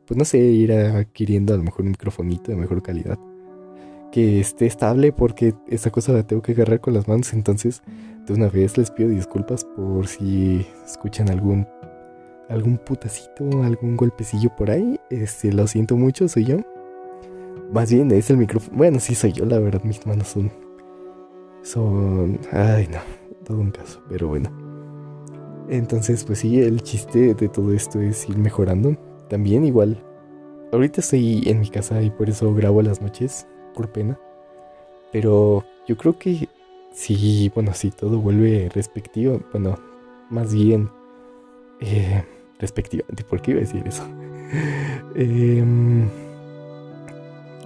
pues 0.08 0.18
no 0.18 0.24
sé, 0.24 0.38
ir 0.38 0.72
adquiriendo 0.72 1.54
a 1.54 1.58
lo 1.58 1.64
mejor 1.64 1.82
un 1.82 1.92
microfonito 1.92 2.52
de 2.52 2.58
mejor 2.58 2.82
calidad. 2.82 3.20
Que 4.14 4.40
esté 4.40 4.66
estable 4.66 5.12
porque 5.12 5.56
esa 5.68 5.92
cosa 5.92 6.14
la 6.14 6.26
tengo 6.26 6.42
que 6.42 6.54
agarrar 6.54 6.80
con 6.80 6.94
las 6.94 7.10
manos. 7.10 7.34
Entonces, 7.34 7.84
de 8.26 8.34
una 8.34 8.48
vez 8.48 8.78
les 8.78 8.92
pido 8.92 9.10
disculpas 9.10 9.66
por 9.66 10.08
si 10.08 10.66
escuchan 10.86 11.30
algún 11.30 11.68
algún 12.48 12.78
putacito, 12.78 13.62
algún 13.62 13.98
golpecillo 13.98 14.56
por 14.56 14.72
ahí. 14.72 15.02
Este, 15.10 15.52
lo 15.52 15.68
siento 15.68 15.98
mucho, 15.98 16.30
soy 16.30 16.46
yo. 16.46 16.75
Más 17.72 17.92
bien 17.92 18.12
es 18.12 18.30
el 18.30 18.38
micrófono. 18.38 18.78
Bueno, 18.78 19.00
sí 19.00 19.16
soy 19.16 19.32
yo, 19.34 19.46
la 19.46 19.60
verdad, 19.60 19.84
mis 19.84 20.06
manos 20.06 20.30
son. 20.30 20.52
Son. 21.62 22.40
Ay, 22.52 22.88
no, 22.92 23.00
todo 23.44 23.60
un 23.60 23.72
caso, 23.72 24.02
pero 24.10 24.28
bueno. 24.28 24.50
Entonces, 25.70 26.24
pues 26.24 26.40
sí, 26.40 26.62
el 26.62 26.82
chiste 26.84 27.34
de 27.34 27.50
todo 27.50 27.74
esto 27.74 28.00
es 28.00 28.30
ir 28.30 28.38
mejorando 28.38 28.96
también 29.30 29.66
igual. 29.66 30.02
Ahorita 30.72 31.02
estoy 31.02 31.44
en 31.46 31.60
mi 31.60 31.70
casa 31.70 32.02
y 32.02 32.10
por 32.12 32.30
eso 32.30 32.54
grabo 32.54 32.82
las 32.82 33.02
noches, 33.02 33.48
por 33.74 33.92
pena. 33.92 34.20
Pero 35.12 35.64
yo 35.88 35.98
creo 35.98 36.18
que 36.20 36.50
si, 36.94 37.52
bueno, 37.54 37.74
si 37.74 37.92
todo 37.92 38.20
vuelve 38.20 38.70
respectivo, 38.74 39.42
bueno, 39.52 39.78
más 40.30 40.54
bien 40.54 40.90
eh, 41.80 42.24
respectivamente, 42.60 43.24
¿por 43.24 43.42
qué 43.42 43.52
iba 43.52 43.60
a 43.60 43.64
decir 43.64 43.84
eso? 43.88 44.04
Em, 45.16 46.10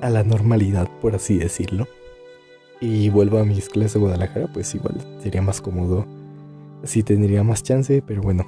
a 0.01 0.09
la 0.09 0.23
normalidad, 0.23 0.89
por 1.01 1.15
así 1.15 1.37
decirlo. 1.37 1.87
Y 2.81 3.09
vuelvo 3.09 3.39
a 3.39 3.45
mis 3.45 3.69
clases 3.69 3.93
de 3.93 3.99
Guadalajara, 3.99 4.47
pues 4.53 4.73
igual 4.73 4.95
sería 5.21 5.41
más 5.41 5.61
cómodo. 5.61 6.05
Así 6.83 7.03
tendría 7.03 7.43
más 7.43 7.63
chance, 7.63 8.01
pero 8.05 8.21
bueno. 8.21 8.45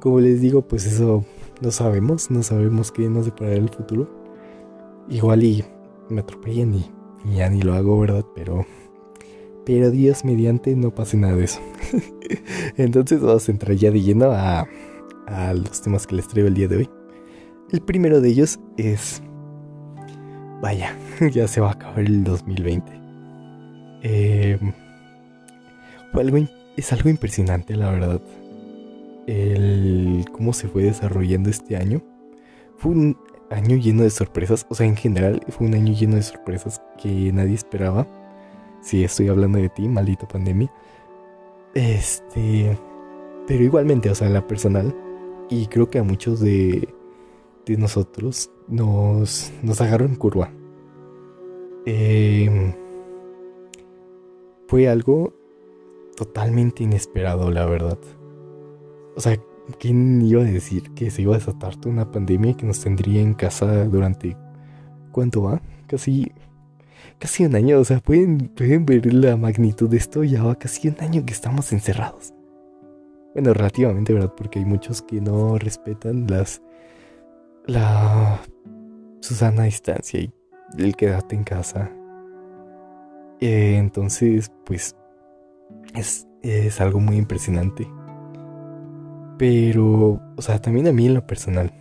Como 0.00 0.20
les 0.20 0.40
digo, 0.40 0.62
pues 0.62 0.86
eso 0.86 1.24
no 1.60 1.70
sabemos, 1.70 2.30
no 2.30 2.42
sabemos 2.42 2.92
qué 2.92 3.08
nos 3.08 3.24
deparará 3.24 3.56
el 3.56 3.70
futuro. 3.70 4.08
Igual 5.08 5.42
y 5.42 5.64
me 6.08 6.20
atropellan 6.20 6.74
y, 6.74 6.90
ya 7.36 7.48
ni 7.48 7.62
lo 7.62 7.74
hago, 7.74 7.98
¿verdad? 7.98 8.24
Pero, 8.34 8.66
pero 9.64 9.90
Dios 9.90 10.24
mediante 10.24 10.76
no 10.76 10.94
pase 10.94 11.16
nada 11.16 11.36
de 11.36 11.44
eso. 11.44 11.60
Entonces 12.76 13.20
vamos 13.20 13.48
a 13.48 13.52
entrar 13.52 13.76
ya 13.76 13.90
de 13.90 14.00
lleno 14.00 14.30
a, 14.30 14.66
a 15.26 15.54
los 15.54 15.80
temas 15.82 16.06
que 16.06 16.16
les 16.16 16.28
traigo 16.28 16.48
el 16.48 16.54
día 16.54 16.68
de 16.68 16.76
hoy. 16.76 16.90
El 17.72 17.80
primero 17.80 18.20
de 18.20 18.28
ellos 18.28 18.60
es... 18.76 19.22
Vaya, 20.60 20.96
ya 21.32 21.48
se 21.48 21.60
va 21.60 21.68
a 21.68 21.72
acabar 21.72 22.00
el 22.00 22.24
2020. 22.24 22.92
Eh, 24.02 24.58
fue 26.12 26.22
algo, 26.22 26.38
es 26.76 26.92
algo 26.92 27.08
impresionante, 27.08 27.74
la 27.74 27.90
verdad 27.90 28.20
el 29.26 30.24
cómo 30.32 30.52
se 30.52 30.68
fue 30.68 30.84
desarrollando 30.84 31.50
este 31.50 31.76
año. 31.76 32.02
Fue 32.76 32.92
un 32.92 33.16
año 33.50 33.76
lleno 33.76 34.02
de 34.02 34.10
sorpresas, 34.10 34.66
o 34.68 34.74
sea, 34.74 34.86
en 34.86 34.96
general 34.96 35.40
fue 35.48 35.66
un 35.66 35.74
año 35.74 35.92
lleno 35.92 36.16
de 36.16 36.22
sorpresas 36.22 36.82
que 37.00 37.32
nadie 37.32 37.54
esperaba. 37.54 38.06
Si 38.82 39.04
estoy 39.04 39.28
hablando 39.28 39.58
de 39.58 39.68
ti, 39.68 39.88
maldito 39.88 40.28
pandemia. 40.28 40.70
Este, 41.74 42.78
pero 43.46 43.64
igualmente, 43.64 44.10
o 44.10 44.14
sea, 44.14 44.28
la 44.28 44.46
personal 44.46 44.94
y 45.50 45.66
creo 45.66 45.90
que 45.90 45.98
a 45.98 46.02
muchos 46.02 46.40
de, 46.40 46.93
de 47.66 47.76
nosotros 47.76 48.50
nos, 48.68 49.52
nos 49.62 49.80
agarró 49.80 50.06
curva. 50.18 50.50
Em, 51.86 52.72
fue 54.68 54.88
algo 54.88 55.34
totalmente 56.16 56.82
inesperado, 56.82 57.50
la 57.50 57.66
verdad. 57.66 57.98
O 59.16 59.20
sea, 59.20 59.38
¿quién 59.78 60.22
iba 60.22 60.42
a 60.42 60.44
decir 60.44 60.90
que 60.94 61.10
se 61.10 61.22
iba 61.22 61.34
a 61.34 61.38
desatar 61.38 61.74
una 61.86 62.10
pandemia 62.10 62.56
que 62.56 62.66
nos 62.66 62.80
tendría 62.80 63.20
en 63.20 63.34
casa 63.34 63.84
durante... 63.84 64.36
¿Cuánto 65.12 65.42
va? 65.42 65.60
Casi... 65.86 66.32
Casi 67.18 67.44
un 67.44 67.54
año, 67.54 67.78
o 67.78 67.84
sea, 67.84 68.00
pueden, 68.00 68.48
pueden 68.48 68.84
ver 68.84 69.14
la 69.14 69.36
magnitud 69.36 69.88
de 69.88 69.98
esto, 69.98 70.24
ya 70.24 70.42
va 70.42 70.56
casi 70.56 70.88
un 70.88 70.96
año 70.98 71.24
que 71.24 71.32
estamos 71.32 71.72
encerrados. 71.72 72.34
Bueno, 73.34 73.54
relativamente, 73.54 74.12
¿verdad? 74.12 74.32
Porque 74.36 74.58
hay 74.58 74.64
muchos 74.64 75.00
que 75.02 75.20
no 75.20 75.58
respetan 75.58 76.26
las... 76.28 76.60
La... 77.66 78.40
Su 79.20 79.34
sana 79.34 79.64
distancia 79.64 80.20
y 80.20 80.32
el 80.76 80.96
quedarte 80.96 81.34
en 81.34 81.44
casa. 81.44 81.90
Eh, 83.40 83.76
entonces, 83.78 84.52
pues, 84.64 84.96
es, 85.94 86.28
es 86.42 86.80
algo 86.80 87.00
muy 87.00 87.16
impresionante. 87.16 87.88
Pero, 89.38 90.20
o 90.36 90.42
sea, 90.42 90.60
también 90.60 90.86
a 90.88 90.92
mí 90.92 91.06
en 91.06 91.14
lo 91.14 91.26
personal. 91.26 91.72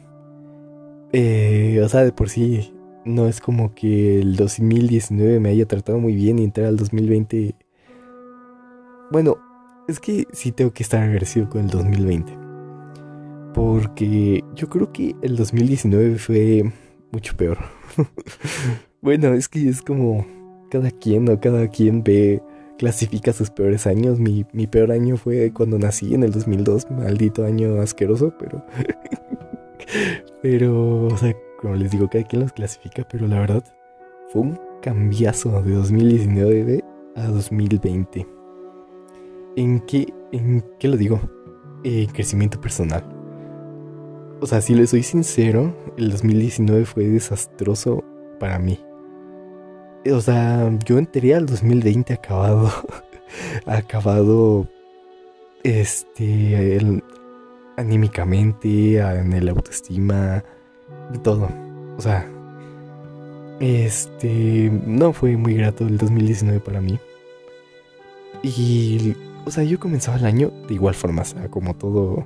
Eh, 1.11 1.81
o 1.83 1.89
sea, 1.89 2.03
de 2.03 2.11
por 2.11 2.29
sí, 2.29 2.73
no 3.05 3.27
es 3.27 3.41
como 3.41 3.75
que 3.75 4.19
el 4.19 4.35
2019 4.35 5.39
me 5.39 5.49
haya 5.49 5.67
tratado 5.67 5.99
muy 5.99 6.15
bien 6.15 6.39
y 6.39 6.45
entrar 6.45 6.67
al 6.67 6.77
2020. 6.77 7.55
Bueno, 9.11 9.37
es 9.87 9.99
que 9.99 10.27
sí 10.31 10.51
tengo 10.51 10.71
que 10.71 10.83
estar 10.83 11.03
agradecido 11.03 11.49
con 11.49 11.61
el 11.61 11.69
2020. 11.69 12.42
Porque 13.53 14.43
yo 14.55 14.69
creo 14.69 14.91
que 14.91 15.15
el 15.21 15.35
2019 15.35 16.17
fue 16.17 16.71
mucho 17.11 17.35
peor. 17.37 17.57
bueno, 19.01 19.33
es 19.33 19.47
que 19.47 19.69
es 19.69 19.81
como 19.81 20.25
cada 20.69 20.89
quien 20.89 21.29
o 21.29 21.39
cada 21.39 21.67
quien 21.67 22.03
ve, 22.03 22.41
clasifica 22.77 23.31
sus 23.31 23.49
peores 23.49 23.85
años. 23.87 24.19
Mi, 24.19 24.45
mi 24.53 24.67
peor 24.67 24.91
año 24.91 25.17
fue 25.17 25.51
cuando 25.53 25.77
nací 25.77 26.13
en 26.13 26.23
el 26.23 26.31
2002, 26.31 26.89
maldito 26.91 27.45
año 27.45 27.79
asqueroso, 27.79 28.33
pero... 28.39 28.65
pero, 30.41 31.05
o 31.05 31.17
sea, 31.17 31.35
como 31.59 31.75
les 31.75 31.91
digo, 31.91 32.09
cada 32.09 32.23
quien 32.23 32.41
los 32.41 32.51
clasifica, 32.51 33.07
pero 33.09 33.27
la 33.27 33.39
verdad 33.39 33.63
fue 34.29 34.41
un 34.41 34.59
cambiazo 34.81 35.61
de 35.61 35.75
2019 35.75 36.83
a 37.15 37.27
2020. 37.27 38.27
¿En 39.55 39.79
qué, 39.81 40.11
en 40.31 40.65
qué 40.79 40.87
lo 40.87 40.97
digo? 40.97 41.21
En 41.83 42.07
crecimiento 42.07 42.59
personal. 42.59 43.03
O 44.43 44.45
sea, 44.45 44.59
si 44.59 44.75
le 44.75 44.85
soy 44.87 45.03
sincero, 45.03 45.73
el 45.95 46.11
2019 46.11 46.83
fue 46.83 47.05
desastroso 47.05 48.03
para 48.41 48.59
mí. 48.59 48.77
O 50.11 50.19
sea, 50.19 50.69
yo 50.85 50.97
entré 50.97 51.33
al 51.33 51.45
2020 51.45 52.11
acabado. 52.11 52.69
acabado. 53.65 54.67
Este. 55.63 56.77
anímicamente, 57.77 58.97
en 58.97 59.31
el 59.31 59.47
autoestima. 59.47 60.43
Todo. 61.23 61.47
O 61.97 62.01
sea. 62.01 62.29
Este. 63.61 64.69
No 64.85 65.13
fue 65.13 65.37
muy 65.37 65.53
grato 65.53 65.87
el 65.87 65.97
2019 65.97 66.59
para 66.59 66.81
mí. 66.81 66.99
Y. 68.41 69.15
O 69.45 69.51
sea, 69.51 69.63
yo 69.63 69.79
comenzaba 69.79 70.17
el 70.17 70.25
año 70.25 70.51
de 70.67 70.73
igual 70.73 70.95
forma, 70.95 71.21
o 71.21 71.25
sea, 71.25 71.47
como 71.49 71.75
todo 71.75 72.25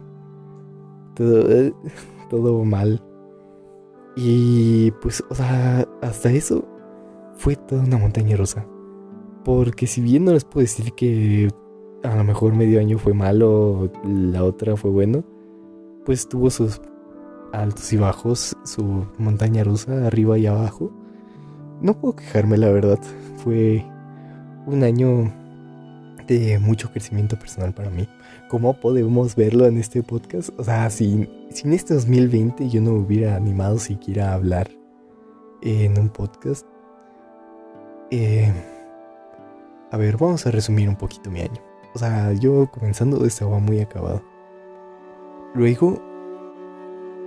todo, 1.18 1.52
eh, 1.52 1.74
todo 2.30 2.64
mal. 2.64 3.02
Y 4.16 4.92
pues, 5.02 5.24
o 5.30 5.36
sea, 5.36 5.88
hasta 6.02 6.32
eso 6.32 6.66
fue 7.38 7.56
toda 7.56 7.84
una 7.84 7.98
montaña 7.98 8.38
rusa. 8.38 8.66
Porque 9.44 9.88
si 9.88 10.02
bien 10.02 10.26
no 10.26 10.34
les 10.34 10.44
puedo 10.44 10.62
decir 10.62 10.94
que 10.94 11.50
a 12.04 12.16
lo 12.16 12.24
mejor 12.24 12.54
medio 12.54 12.80
año 12.80 12.98
fue 12.98 13.14
malo, 13.14 13.92
la 14.04 14.44
otra 14.44 14.76
fue 14.76 14.92
bueno, 14.92 15.24
pues 16.06 16.28
tuvo 16.28 16.50
sus 16.50 16.82
altos 17.54 17.92
y 17.94 17.98
bajos, 17.98 18.56
su 18.64 19.06
montaña 19.18 19.64
rusa 19.64 20.08
arriba 20.08 20.38
y 20.38 20.48
abajo. 20.48 20.92
No 21.82 22.00
puedo 22.00 22.16
quejarme, 22.16 22.58
la 22.58 22.70
verdad. 22.70 23.00
Fue 23.38 23.86
un 24.66 24.84
año 24.84 25.32
de 26.28 26.60
mucho 26.60 26.92
crecimiento 26.92 27.38
personal 27.38 27.74
para 27.74 27.90
mí. 27.90 28.08
¿Cómo 28.48 28.80
podemos 28.80 29.36
verlo 29.36 29.66
en 29.66 29.78
este 29.78 30.04
podcast? 30.04 30.58
O 30.58 30.64
sea, 30.64 30.90
si, 30.90 31.28
en 31.64 31.74
este 31.74 31.94
2020 31.96 32.70
yo 32.70 32.80
no 32.80 32.94
hubiera 32.94 33.36
animado 33.36 33.78
siquiera 33.78 34.32
a 34.32 34.36
hablar 34.36 34.70
en 35.62 36.00
un 36.00 36.08
podcast. 36.08 36.66
Eh, 38.10 38.50
a 39.92 39.98
ver, 39.98 40.16
vamos 40.16 40.48
a 40.48 40.52
resumir 40.52 40.88
un 40.88 40.96
poquito 40.96 41.30
mi 41.30 41.42
año. 41.42 41.62
O 41.94 42.00
sea, 42.00 42.32
yo 42.32 42.72
comenzando 42.72 43.26
estaba 43.26 43.60
muy 43.60 43.82
acabado. 43.82 44.24
Luego, 45.54 46.02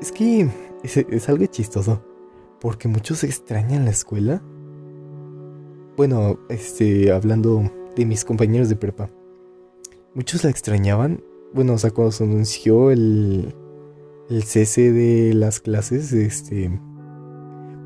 es 0.01 0.13
que 0.13 0.49
es, 0.83 0.97
es 0.97 1.29
algo 1.29 1.45
chistoso. 1.45 2.03
Porque 2.63 2.89
muchos 2.89 3.25
extrañan 3.25 3.85
la 3.85 3.91
escuela. 3.91 4.43
Bueno, 5.99 6.39
este, 6.49 7.13
hablando 7.13 7.71
de 7.95 8.07
mis 8.07 8.25
compañeros 8.25 8.71
de 8.71 8.77
prepa. 8.77 9.11
Muchos 10.15 10.43
la 10.45 10.51
extrañaban. 10.51 11.23
Bueno, 11.55 11.75
o 11.75 11.79
sea, 11.79 11.91
cuando 11.91 12.11
se 12.13 12.25
anunció 12.25 12.91
el, 12.91 13.55
el 14.29 14.43
cese 14.43 14.93
de 14.93 15.35
las 15.35 15.61
clases, 15.61 16.13
este, 16.13 16.69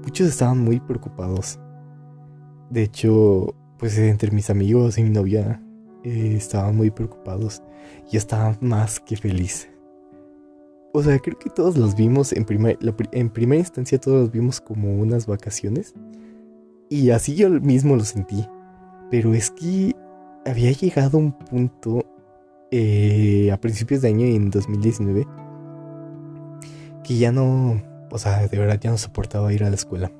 muchos 0.03 0.29
estaban 0.29 0.59
muy 0.59 0.81
preocupados. 0.81 1.59
De 2.71 2.83
hecho, 2.83 3.55
pues 3.79 3.99
entre 3.99 4.31
mis 4.31 4.49
amigos 4.49 4.97
y 4.97 5.03
mi 5.03 5.11
novia 5.11 5.63
eh, 6.03 6.35
estaban 6.37 6.77
muy 6.77 6.91
preocupados. 6.91 7.63
Y 8.11 8.17
estaban 8.17 8.57
más 8.61 9.01
que 9.01 9.17
feliz. 9.17 9.69
O 10.93 11.03
sea, 11.03 11.19
creo 11.19 11.39
que 11.39 11.51
todos 11.51 11.77
los 11.77 11.95
vimos 11.95 12.33
en, 12.33 12.45
primer, 12.45 12.79
en 13.13 13.29
primera 13.29 13.61
instancia, 13.61 13.99
todos 13.99 14.23
los 14.23 14.31
vimos 14.31 14.61
como 14.61 14.97
unas 14.99 15.27
vacaciones. 15.27 15.95
Y 16.89 17.11
así 17.11 17.35
yo 17.35 17.51
mismo 17.51 17.97
lo 17.97 18.05
sentí. 18.05 18.47
Pero 19.11 19.35
es 19.35 19.51
que 19.51 19.95
había 20.47 20.73
llegado 20.73 21.19
un 21.19 21.33
punto 21.33 22.05
eh, 22.77 23.53
a 23.53 23.61
principios 23.61 24.03
de 24.03 24.09
año 24.09 24.27
en 24.27 24.51
2019 24.51 25.29
que 27.05 27.17
ya 27.17 27.31
no, 27.31 27.81
o 28.11 28.19
sea, 28.19 28.49
de 28.49 28.59
verdad 28.59 28.81
ya 28.81 28.91
no 28.91 28.99
soportaba 28.99 29.53
ir 29.53 29.63
a 29.63 29.69
la 29.69 29.77
escuela. 29.77 30.11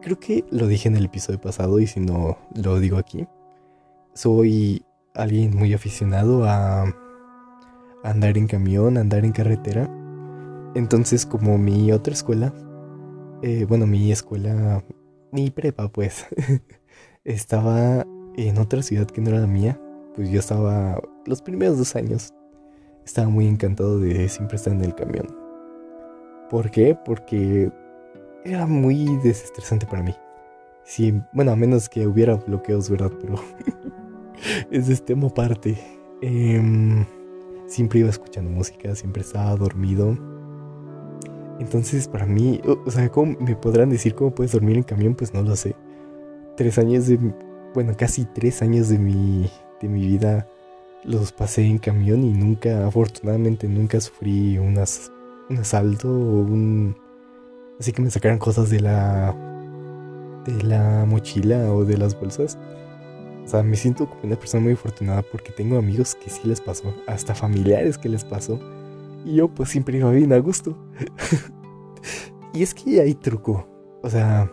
Creo 0.00 0.18
que 0.18 0.46
lo 0.50 0.66
dije 0.68 0.88
en 0.88 0.96
el 0.96 1.04
episodio 1.04 1.38
pasado 1.38 1.78
y 1.78 1.86
si 1.86 2.00
no 2.00 2.38
lo 2.54 2.80
digo 2.80 2.96
aquí. 2.96 3.26
Soy 4.14 4.86
alguien 5.14 5.54
muy 5.54 5.74
aficionado 5.74 6.44
a 6.44 6.94
andar 8.04 8.38
en 8.38 8.46
camión, 8.46 8.96
andar 8.96 9.26
en 9.26 9.32
carretera. 9.32 9.90
Entonces 10.74 11.26
como 11.26 11.58
mi 11.58 11.92
otra 11.92 12.14
escuela, 12.14 12.54
eh, 13.42 13.66
bueno, 13.68 13.86
mi 13.86 14.10
escuela, 14.12 14.82
mi 15.30 15.50
prepa 15.50 15.92
pues, 15.92 16.24
estaba 17.24 18.06
en 18.38 18.56
otra 18.56 18.82
ciudad 18.82 19.08
que 19.08 19.20
no 19.20 19.28
era 19.28 19.40
la 19.40 19.46
mía, 19.46 19.78
pues 20.14 20.30
yo 20.30 20.40
estaba 20.40 20.98
los 21.26 21.42
primeros 21.42 21.78
dos 21.78 21.96
años, 21.96 22.32
estaba 23.04 23.28
muy 23.28 23.46
encantado 23.46 23.98
de 23.98 24.28
siempre 24.28 24.56
estar 24.56 24.72
en 24.72 24.82
el 24.82 24.94
camión. 24.94 25.26
¿Por 26.48 26.70
qué? 26.70 26.96
Porque 27.04 27.70
era 28.44 28.66
muy 28.66 29.16
desestresante 29.22 29.86
para 29.86 30.02
mí. 30.02 30.14
Sí, 30.84 31.14
bueno, 31.32 31.52
a 31.52 31.56
menos 31.56 31.88
que 31.88 32.06
hubiera 32.06 32.34
bloqueos, 32.34 32.90
¿verdad? 32.90 33.12
Pero 33.20 33.34
ese 34.70 34.92
es 34.92 35.04
tema 35.04 35.28
aparte. 35.28 35.78
Em, 36.22 37.04
siempre 37.66 38.00
iba 38.00 38.10
escuchando 38.10 38.50
música, 38.50 38.94
siempre 38.94 39.22
estaba 39.22 39.54
dormido. 39.56 40.16
Entonces, 41.58 42.08
para 42.08 42.26
mí, 42.26 42.60
o, 42.64 42.90
sea, 42.90 43.10
¿cómo 43.10 43.36
me 43.38 43.54
podrán 43.54 43.90
decir 43.90 44.14
cómo 44.14 44.34
puedes 44.34 44.52
dormir 44.52 44.76
en 44.76 44.82
camión? 44.82 45.14
Pues 45.14 45.34
no 45.34 45.42
lo 45.42 45.54
sé. 45.56 45.76
Tres 46.56 46.78
años 46.78 47.06
de 47.06 47.18
bueno, 47.74 47.94
casi 47.96 48.24
tres 48.24 48.62
años 48.62 48.88
de 48.88 48.98
mi, 48.98 49.48
de 49.80 49.88
mi 49.88 50.06
vida 50.06 50.48
los 51.04 51.32
pasé 51.32 51.64
en 51.64 51.78
camión 51.78 52.24
y 52.24 52.32
nunca, 52.32 52.86
afortunadamente, 52.86 53.68
nunca 53.68 54.00
sufrí 54.00 54.58
un 54.58 54.78
asalto 54.78 56.08
o 56.08 56.40
un... 56.40 56.96
Así 57.78 57.92
que 57.92 58.02
me 58.02 58.10
sacaran 58.10 58.38
cosas 58.38 58.70
de 58.70 58.80
la... 58.80 59.34
de 60.44 60.62
la 60.62 61.04
mochila 61.06 61.72
o 61.72 61.84
de 61.84 61.96
las 61.96 62.18
bolsas. 62.18 62.58
O 63.44 63.48
sea, 63.48 63.62
me 63.62 63.76
siento 63.76 64.08
como 64.08 64.22
una 64.24 64.36
persona 64.36 64.62
muy 64.62 64.74
afortunada 64.74 65.22
porque 65.22 65.50
tengo 65.50 65.78
amigos 65.78 66.14
que 66.14 66.30
sí 66.30 66.40
les 66.44 66.60
pasó, 66.60 66.94
hasta 67.06 67.34
familiares 67.34 67.96
que 67.96 68.08
les 68.08 68.24
pasó. 68.24 68.60
Y 69.24 69.36
yo 69.36 69.48
pues 69.48 69.70
siempre 69.70 69.98
iba 69.98 70.10
bien 70.10 70.32
a 70.32 70.38
gusto. 70.38 70.76
y 72.52 72.62
es 72.62 72.74
que 72.74 73.00
hay 73.00 73.14
truco. 73.14 73.66
O 74.02 74.10
sea, 74.10 74.50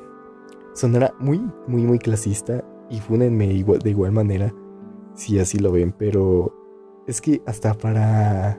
sonará 0.73 1.13
muy, 1.19 1.41
muy, 1.67 1.83
muy 1.83 1.99
clasista 1.99 2.63
y 2.89 3.01
igual, 3.43 3.79
de 3.79 3.89
igual 3.89 4.13
manera 4.13 4.53
si 5.17 5.39
así 5.39 5.58
lo 5.60 5.73
ven, 5.73 5.93
pero 5.97 6.53
es 7.08 7.19
que 7.19 7.41
hasta 7.45 7.73
para 7.73 8.58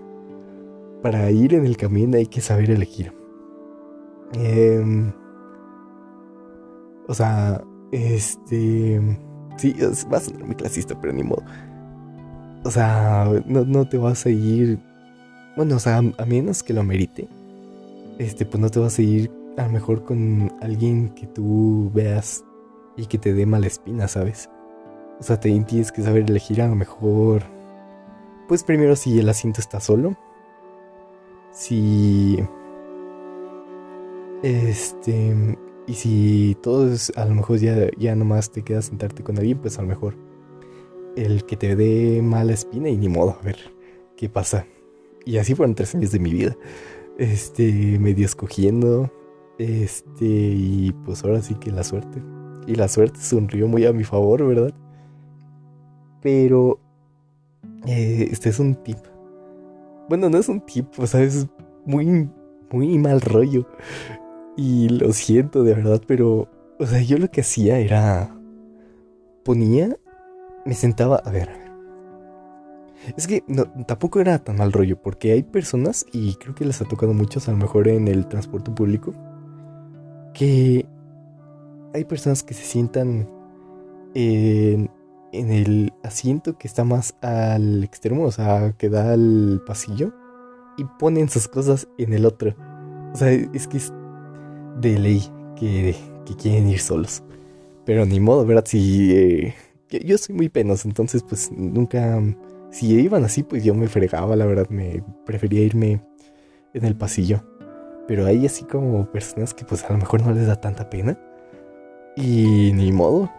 para 1.03 1.31
ir 1.31 1.55
en 1.55 1.64
el 1.64 1.77
camino 1.77 2.18
hay 2.18 2.27
que 2.27 2.42
saber 2.42 2.71
elegir. 2.71 3.12
Em, 4.35 5.12
o 7.07 7.14
sea, 7.14 7.64
este 7.92 9.01
sí, 9.57 9.75
va 10.12 10.18
a 10.18 10.21
ser 10.21 10.44
muy 10.44 10.55
clasista, 10.55 11.01
pero 11.01 11.14
ni 11.14 11.23
modo. 11.23 11.42
O 12.64 12.71
sea, 12.71 13.31
no, 13.47 13.64
no 13.64 13.88
te 13.88 13.97
vas 13.97 14.27
a 14.27 14.31
ir 14.31 14.79
bueno, 15.59 15.75
o 15.75 15.79
sea, 15.81 15.97
a 15.97 16.25
menos 16.25 16.62
que 16.62 16.73
lo 16.73 16.85
merite. 16.85 17.29
Este, 18.18 18.47
pues 18.47 18.61
no 18.61 18.71
te 18.71 18.79
vas 18.79 18.97
a 18.97 19.03
ir 19.03 19.29
a 19.57 19.64
lo 19.64 19.71
mejor 19.71 20.05
con 20.05 20.53
alguien 20.61 21.09
que 21.09 21.27
tú 21.27 21.90
veas 21.92 22.44
y 22.97 23.07
que 23.07 23.18
te 23.18 23.35
dé 23.35 23.44
mala 23.44 23.66
espina, 23.66 24.07
¿sabes? 24.07 24.49
O 25.20 25.22
sea, 25.22 25.38
te 25.40 25.50
tienes 25.61 25.92
que 25.92 26.02
saber 26.02 26.24
elegir 26.28 26.62
a 26.62 26.68
lo 26.68 26.74
mejor. 26.74 27.42
Pues 28.46 28.64
primero 28.64 28.96
si 28.96 29.18
el 29.18 29.28
asiento 29.28 29.61
está 29.61 29.81
solo. 29.81 30.16
Si. 31.52 32.38
Este. 34.42 35.59
Y 35.87 35.94
si 35.94 36.57
todo 36.62 36.92
es, 36.92 37.12
a 37.16 37.24
lo 37.24 37.35
mejor 37.35 37.59
ya, 37.59 37.90
ya 37.96 38.14
nomás 38.14 38.50
te 38.50 38.62
queda 38.62 38.83
sentarte 38.83 39.22
con 39.22 39.38
alguien, 39.38 39.59
pues 39.59 39.78
a 39.78 39.83
lo 39.83 39.88
mejor 39.88 40.14
el 41.24 41.44
que 41.44 41.57
te 41.57 41.74
dé 41.74 42.22
mala 42.22 42.52
espina 42.52 42.88
y 42.88 42.96
ni 42.96 43.09
modo, 43.09 43.37
a 43.40 43.44
ver 43.44 43.57
qué 44.16 44.28
pasa. 44.28 44.66
Y 45.24 45.38
así 45.38 45.54
fueron 45.54 45.74
tres 45.74 45.94
años 45.94 46.12
de 46.12 46.20
mi 46.20 46.33
vida. 46.33 46.57
Este, 47.18 47.98
medio 47.98 48.24
escogiendo. 48.24 49.12
Este, 49.59 50.24
y 50.24 50.94
pues 51.04 51.24
ahora 51.24 51.42
sí 51.42 51.54
que 51.57 51.70
la 51.70 51.85
suerte. 51.85 52.22
Y 52.66 52.76
la 52.76 52.88
suerte 52.88 53.20
sonrió 53.20 53.66
muy 53.66 53.85
a 53.87 53.92
mi 53.92 54.04
favor, 54.04 54.46
¿verdad? 54.46 54.74
Pero, 56.29 56.79
eh, 57.87 58.29
este 58.31 58.51
es 58.51 58.61
un 58.61 58.75
tip. 58.75 58.99
Bueno, 60.11 60.29
no 60.29 60.37
es 60.37 60.51
un 60.51 60.61
tip, 60.61 60.87
o 60.99 61.07
sea, 61.07 61.23
es 61.23 61.47
muy, 61.87 62.29
muy 62.71 62.99
mal 62.99 63.23
rollo. 63.23 63.67
Y 64.55 64.91
lo 64.91 65.14
siento 65.14 65.62
de 65.62 65.73
verdad, 65.73 66.03
pero, 66.07 66.47
o 66.79 66.85
sea, 66.85 67.01
yo 67.01 67.17
lo 67.17 67.31
que 67.31 67.41
hacía 67.41 67.79
era, 67.79 68.38
ponía, 69.43 69.97
me 70.67 70.75
sentaba, 70.75 71.17
a 71.17 71.31
ver. 71.31 71.49
Es 73.17 73.27
que 73.27 73.43
tampoco 73.87 74.21
era 74.21 74.38
tan 74.38 74.57
mal 74.57 74.71
rollo, 74.71 75.01
porque 75.01 75.33
hay 75.33 75.43
personas, 75.43 76.05
y 76.12 76.35
creo 76.35 76.55
que 76.55 76.67
les 76.67 76.83
ha 76.83 76.85
tocado 76.85 77.14
muchos, 77.14 77.49
a 77.49 77.53
lo 77.53 77.57
mejor 77.57 77.88
en 77.88 78.07
el 78.07 78.29
transporte 78.29 78.71
público, 78.71 79.14
que 80.35 80.85
hay 81.95 82.05
personas 82.05 82.43
que 82.43 82.53
se 82.53 82.64
sientan 82.64 83.31
en, 84.12 84.91
en 85.33 85.51
el 85.51 85.93
asiento 86.03 86.59
que 86.59 86.67
está 86.67 86.85
más 86.85 87.14
al 87.23 87.85
extremo, 87.85 88.25
o 88.25 88.33
sea, 88.33 88.75
que 88.79 88.88
da 88.88 89.12
al 89.12 89.62
pasillo, 89.67 90.12
y 90.77 90.85
ponen 90.99 91.29
sus 91.29 91.49
cosas 91.49 91.88
en 91.99 92.12
el 92.12 92.25
otro. 92.25 92.55
O 93.12 93.17
sea, 93.17 93.31
es 93.31 93.67
que 93.67 93.79
es 93.79 93.93
de 94.81 94.99
ley 94.99 95.23
que, 95.57 95.95
que 96.25 96.37
quieren 96.37 96.69
ir 96.69 96.81
solos. 96.81 97.23
Pero 97.85 98.05
ni 98.07 98.21
modo, 98.21 98.45
¿verdad? 98.45 98.64
Si 98.67 99.17
eh, 99.17 99.55
yo 100.05 100.19
soy 100.19 100.35
muy 100.35 100.49
penoso, 100.49 100.88
entonces 100.88 101.23
pues 101.23 101.51
nunca... 101.53 102.23
Si 102.71 102.93
iban 102.93 103.25
así, 103.25 103.43
pues 103.43 103.64
yo 103.64 103.75
me 103.75 103.88
fregaba, 103.88 104.37
la 104.37 104.45
verdad, 104.45 104.69
me 104.69 105.03
prefería 105.25 105.62
irme 105.62 106.03
en 106.75 106.85
el 106.85 106.95
pasillo. 106.95 107.43
Pero 108.07 108.27
hay 108.27 108.45
así 108.45 108.64
como 108.64 109.11
personas 109.11 109.55
que 109.55 109.64
pues 109.64 109.85
a 109.85 109.93
lo 109.93 109.99
mejor 109.99 110.23
no 110.23 110.33
les 110.33 110.47
da 110.47 110.61
tanta 110.61 110.91
pena. 110.91 111.19
Y 112.14 112.73
ni 112.75 112.93
modo, 112.93 113.31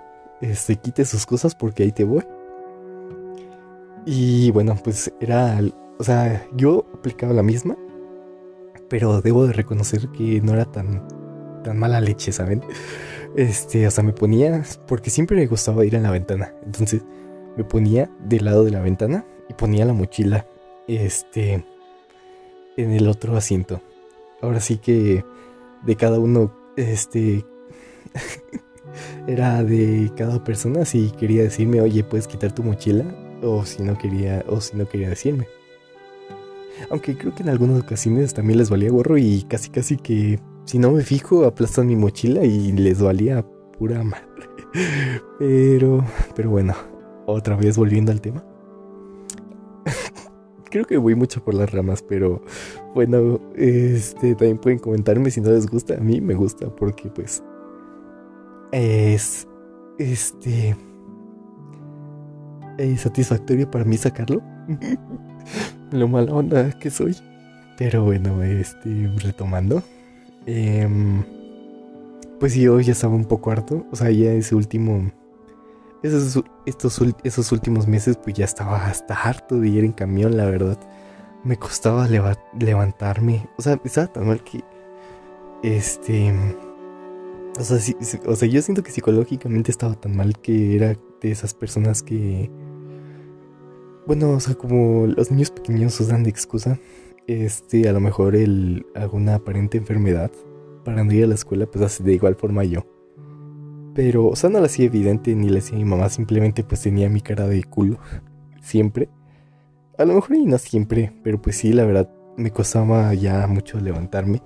este, 0.42 0.78
quite 0.78 1.06
sus 1.06 1.26
cosas 1.26 1.56
porque 1.56 1.84
ahí 1.84 1.92
te 1.92 2.04
voy. 2.04 2.24
Y 4.06 4.52
bueno, 4.52 4.76
pues 4.84 5.14
era, 5.20 5.60
o 5.98 6.04
sea, 6.04 6.48
yo 6.56 6.86
aplicaba 6.94 7.34
la 7.34 7.44
misma, 7.44 7.78
pero 8.90 9.22
debo 9.22 9.46
de 9.46 9.54
reconocer 9.54 10.10
que 10.10 10.42
no 10.42 10.54
era 10.54 10.66
tan, 10.66 11.08
tan 11.64 11.78
mala 11.78 12.02
leche, 12.02 12.32
¿saben? 12.32 12.64
Este, 13.36 13.86
o 13.86 13.92
sea, 13.92 14.04
me 14.04 14.14
ponía, 14.14 14.64
porque 14.88 15.10
siempre 15.10 15.38
me 15.38 15.48
gustaba 15.48 15.86
ir 15.86 15.96
a 15.96 16.00
la 16.00 16.12
ventana, 16.12 16.54
entonces 16.66 17.04
me 17.58 17.64
ponía 17.64 18.10
del 18.26 18.46
lado 18.46 18.64
de 18.64 18.72
la 18.72 18.82
ventana 18.82 19.26
y 19.50 19.54
ponía 19.54 19.86
la 19.86 19.94
mochila, 19.94 20.48
este, 20.88 21.64
en 22.78 22.92
el 22.92 23.08
otro 23.08 23.36
asiento. 23.36 23.82
Ahora 24.42 24.60
sí 24.62 24.78
que 24.78 25.24
de 25.84 25.96
cada 25.96 26.20
uno, 26.20 26.54
este... 26.76 27.46
era 29.28 29.64
de 29.64 30.12
cada 30.16 30.44
persona 30.44 30.86
si 30.86 31.12
quería 31.12 31.44
decirme, 31.44 31.82
oye, 31.82 32.04
puedes 32.04 32.28
quitar 32.28 32.52
tu 32.52 32.64
mochila, 32.64 33.06
o 33.42 33.66
si 33.66 33.84
no 33.84 33.98
quería, 33.98 34.44
o 34.48 34.62
si 34.62 34.78
no 34.78 34.88
quería 34.88 35.10
decirme. 35.10 35.48
Aunque 36.90 37.18
creo 37.18 37.36
que 37.36 37.44
en 37.44 37.50
algunas 37.50 37.82
ocasiones 37.82 38.34
también 38.34 38.58
les 38.58 38.70
valía 38.70 38.90
gorro 38.90 39.18
y 39.18 39.44
casi 39.44 39.70
casi 39.70 39.98
que 39.98 40.40
si 40.66 40.80
no 40.80 40.92
me 40.92 41.04
fijo 41.04 41.46
aplastan 41.46 41.88
mi 41.88 41.96
mochila 41.96 42.46
y 42.46 42.72
les 42.72 43.02
valía 43.02 43.46
pura 43.78 44.04
madre. 44.04 44.26
Pero, 45.40 46.06
pero 46.36 46.52
bueno, 46.52 46.76
otra 47.26 47.56
vez 47.56 47.78
volviendo 47.78 48.12
al 48.12 48.22
tema. 48.22 48.44
creo 50.70 50.86
que 50.86 50.98
voy 50.98 51.16
mucho 51.16 51.44
por 51.44 51.54
las 51.54 51.72
ramas, 51.72 52.04
pero 52.08 52.42
bueno, 52.94 53.40
este 53.56 54.36
también 54.36 54.58
pueden 54.58 54.80
comentarme 54.80 55.32
si 55.32 55.42
no 55.42 55.50
les 55.50 55.68
gusta. 55.68 55.96
A 55.96 56.00
mí 56.00 56.22
me 56.22 56.36
gusta 56.36 56.74
porque 56.76 57.10
pues 57.10 57.44
es 58.72 59.48
este 59.98 60.76
es 62.80 63.02
satisfactorio 63.02 63.70
para 63.70 63.84
mí 63.84 63.98
sacarlo. 63.98 64.42
Lo 65.92 66.08
mala 66.08 66.34
onda 66.34 66.72
que 66.80 66.90
soy. 66.90 67.16
Pero 67.78 68.04
bueno, 68.04 68.42
este 68.44 69.12
retomando. 69.18 69.84
Em, 70.46 71.24
pues 72.40 72.56
yo 72.56 72.80
ya 72.80 72.94
estaba 72.94 73.16
un 73.16 73.26
poco 73.26 73.52
harto. 73.52 73.86
O 73.92 73.96
sea, 73.96 74.10
ya 74.12 74.32
ese 74.32 74.56
último. 74.56 75.12
Esos, 76.02 76.44
estos, 76.66 77.02
esos 77.24 77.52
últimos 77.52 77.86
meses, 77.88 78.18
pues 78.18 78.36
ya 78.38 78.46
estaba 78.46 78.86
hasta 78.86 79.14
harto 79.14 79.60
de 79.60 79.68
ir 79.68 79.84
en 79.84 79.92
camión, 79.92 80.38
la 80.38 80.46
verdad. 80.46 80.80
Me 81.44 81.58
costaba 81.58 82.08
levantarme. 82.08 83.50
O 83.58 83.62
sea, 83.62 83.80
estaba 83.84 84.08
tan 84.08 84.28
mal 84.28 84.44
que. 84.44 84.64
Este 85.62 86.34
o 87.60 87.64
sea, 87.64 87.78
o 88.26 88.36
sea, 88.36 88.48
yo 88.48 88.62
siento 88.62 88.84
que 88.84 88.92
psicológicamente 88.92 89.70
estaba 89.72 89.94
tan 89.96 90.16
mal 90.16 90.40
que 90.40 90.76
era 90.76 90.98
de 91.22 91.32
esas 91.32 91.54
personas 91.54 92.02
que... 92.02 92.50
Bueno, 94.08 94.32
o 94.32 94.40
sea, 94.40 94.56
como 94.56 95.08
los 95.08 95.30
niños 95.30 95.52
pequeños 95.52 96.00
usan 96.00 96.24
de 96.24 96.30
excusa, 96.30 96.80
este, 97.28 97.88
a 97.90 97.94
lo 97.94 98.00
mejor 98.00 98.36
el, 98.36 98.86
alguna 98.96 99.36
aparente 99.36 99.78
enfermedad 99.78 100.32
para 100.84 101.04
no 101.04 101.14
ir 101.14 101.26
a 101.26 101.28
la 101.28 101.36
escuela, 101.36 101.68
pues 101.68 101.84
así 101.84 102.02
de 102.04 102.14
igual 102.14 102.36
forma 102.36 102.64
yo. 102.64 102.86
Pero, 103.94 104.28
o 104.28 104.36
sea, 104.36 104.50
no 104.50 104.60
lo 104.60 104.66
hacía 104.66 104.86
evidente 104.86 105.36
ni 105.36 105.50
le 105.50 105.60
hacía 105.60 105.78
mi 105.78 105.86
mamá, 105.86 106.10
simplemente 106.10 106.64
pues 106.64 106.82
tenía 106.82 107.10
mi 107.10 107.22
cara 107.22 107.46
de 107.48 107.64
culo, 107.64 108.00
siempre. 108.62 109.10
A 109.98 110.06
lo 110.06 110.16
mejor 110.16 110.38
y 110.38 110.46
no 110.46 110.58
siempre, 110.58 111.12
pero 111.24 111.42
pues 111.42 111.58
sí, 111.58 111.74
la 111.74 111.86
verdad, 111.86 112.10
me 112.38 112.52
costaba 112.52 113.14
ya 113.14 113.46
mucho 113.48 113.80
levantarme. 113.80 114.42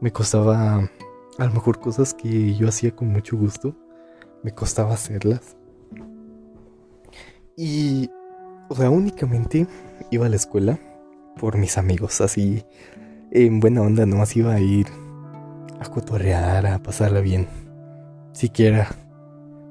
Me 0.00 0.12
costaba 0.12 0.90
a 1.40 1.46
lo 1.46 1.52
mejor 1.52 1.80
cosas 1.80 2.12
que 2.12 2.54
yo 2.54 2.68
hacía 2.68 2.94
con 2.94 3.08
mucho 3.08 3.34
gusto, 3.34 3.74
me 4.42 4.52
costaba 4.52 4.92
hacerlas. 4.92 5.56
Y, 7.56 8.10
o 8.68 8.74
sea, 8.74 8.90
únicamente 8.90 9.66
iba 10.10 10.26
a 10.26 10.28
la 10.28 10.36
escuela 10.36 10.78
por 11.38 11.56
mis 11.56 11.78
amigos, 11.78 12.20
así, 12.20 12.62
en 13.30 13.58
buena 13.58 13.80
onda, 13.80 14.04
nomás 14.04 14.36
iba 14.36 14.52
a 14.52 14.60
ir 14.60 14.86
a 15.80 15.88
cotorrear, 15.88 16.66
a 16.66 16.78
pasarla 16.78 17.20
bien, 17.20 17.46
siquiera. 18.32 18.88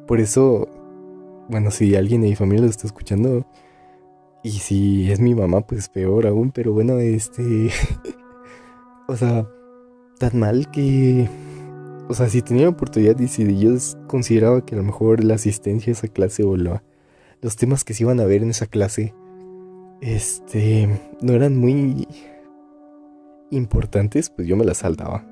Por 0.07 0.19
eso, 0.19 0.67
bueno, 1.49 1.69
si 1.69 1.95
alguien 1.95 2.21
de 2.21 2.29
mi 2.29 2.35
familia 2.35 2.63
lo 2.63 2.71
está 2.71 2.87
escuchando, 2.87 3.45
y 4.41 4.53
si 4.53 5.11
es 5.11 5.19
mi 5.19 5.35
mamá, 5.35 5.61
pues 5.61 5.87
peor 5.87 6.25
aún, 6.25 6.49
pero 6.49 6.73
bueno, 6.73 6.97
este, 6.97 7.69
o 9.07 9.15
sea, 9.15 9.47
tan 10.17 10.39
mal 10.39 10.71
que 10.71 11.29
o 12.09 12.13
sea, 12.15 12.27
si 12.27 12.41
tenía 12.41 12.63
la 12.63 12.69
oportunidad 12.69 13.17
y 13.19 13.27
si 13.27 13.59
yo 13.59 13.71
consideraba 14.07 14.65
que 14.65 14.73
a 14.73 14.79
lo 14.79 14.83
mejor 14.83 15.23
la 15.23 15.35
asistencia 15.35 15.91
a 15.91 15.93
esa 15.93 16.07
clase 16.07 16.43
o 16.43 16.57
los 16.57 17.55
temas 17.55 17.83
que 17.83 17.93
se 17.93 18.03
iban 18.03 18.19
a 18.19 18.25
ver 18.25 18.41
en 18.41 18.49
esa 18.49 18.65
clase, 18.65 19.13
este, 20.01 20.89
no 21.21 21.33
eran 21.33 21.55
muy 21.55 22.07
importantes, 23.51 24.31
pues 24.31 24.47
yo 24.47 24.57
me 24.57 24.65
las 24.65 24.77
saltaba. 24.77 25.23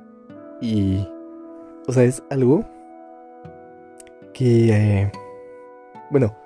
Y, 0.61 1.07
o 1.87 1.93
sea, 1.93 2.03
es 2.03 2.21
algo 2.29 2.63
que, 4.35 4.69
eh, 4.69 5.11
bueno, 6.11 6.37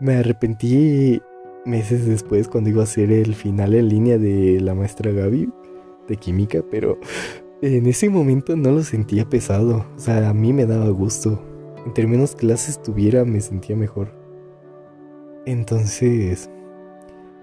me 0.00 0.14
arrepentí 0.14 1.20
meses 1.66 2.06
después 2.06 2.48
cuando 2.48 2.70
iba 2.70 2.80
a 2.80 2.84
hacer 2.84 3.12
el 3.12 3.34
final 3.34 3.74
en 3.74 3.90
línea 3.90 4.16
de 4.16 4.60
la 4.62 4.74
maestra 4.74 5.12
Gaby 5.12 5.52
de 6.08 6.16
química, 6.16 6.62
pero 6.70 6.98
en 7.62 7.86
ese 7.86 8.08
momento 8.10 8.56
no 8.56 8.70
lo 8.70 8.82
sentía 8.82 9.28
pesado, 9.28 9.86
o 9.96 9.98
sea, 9.98 10.28
a 10.28 10.34
mí 10.34 10.52
me 10.52 10.66
daba 10.66 10.88
gusto. 10.90 11.40
Entre 11.86 12.06
menos 12.06 12.34
clases 12.34 12.82
tuviera, 12.82 13.24
me 13.24 13.40
sentía 13.40 13.76
mejor. 13.76 14.12
Entonces, 15.46 16.50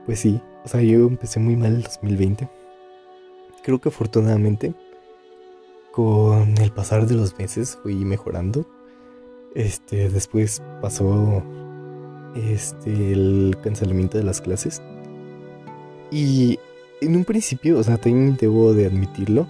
pues 0.05 0.19
sí, 0.19 0.41
o 0.63 0.67
sea, 0.67 0.81
yo 0.81 1.07
empecé 1.07 1.39
muy 1.39 1.55
mal 1.55 1.75
el 1.75 1.83
2020. 1.83 2.49
Creo 3.63 3.79
que 3.79 3.89
afortunadamente, 3.89 4.73
con 5.91 6.57
el 6.57 6.71
pasar 6.71 7.05
de 7.05 7.15
los 7.15 7.37
meses 7.37 7.77
fui 7.81 7.95
mejorando. 8.05 8.65
Este, 9.53 10.09
después 10.09 10.63
pasó 10.81 11.43
este 12.35 13.11
el 13.11 13.57
cancelamiento 13.63 14.17
de 14.17 14.23
las 14.23 14.41
clases. 14.41 14.81
Y 16.11 16.59
en 17.01 17.15
un 17.15 17.25
principio, 17.25 17.77
o 17.77 17.83
sea, 17.83 17.97
también 17.97 18.37
debo 18.39 18.73
de 18.73 18.85
admitirlo, 18.85 19.47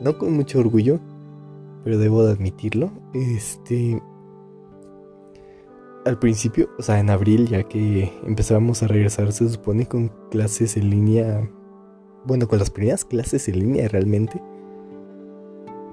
no 0.00 0.18
con 0.18 0.32
mucho 0.32 0.58
orgullo, 0.58 0.98
pero 1.84 1.98
debo 1.98 2.24
de 2.24 2.32
admitirlo. 2.32 2.90
Este. 3.14 4.02
Al 6.06 6.18
principio, 6.18 6.70
o 6.78 6.82
sea, 6.82 6.98
en 6.98 7.10
abril, 7.10 7.46
ya 7.48 7.62
que 7.64 8.10
empezábamos 8.26 8.82
a 8.82 8.86
regresar, 8.86 9.32
se 9.32 9.48
supone 9.48 9.86
con 9.86 10.10
clases 10.30 10.76
en 10.76 10.90
línea. 10.90 11.48
Bueno, 12.24 12.48
con 12.48 12.58
las 12.58 12.70
primeras 12.70 13.04
clases 13.04 13.48
en 13.48 13.58
línea 13.58 13.88
realmente. 13.88 14.42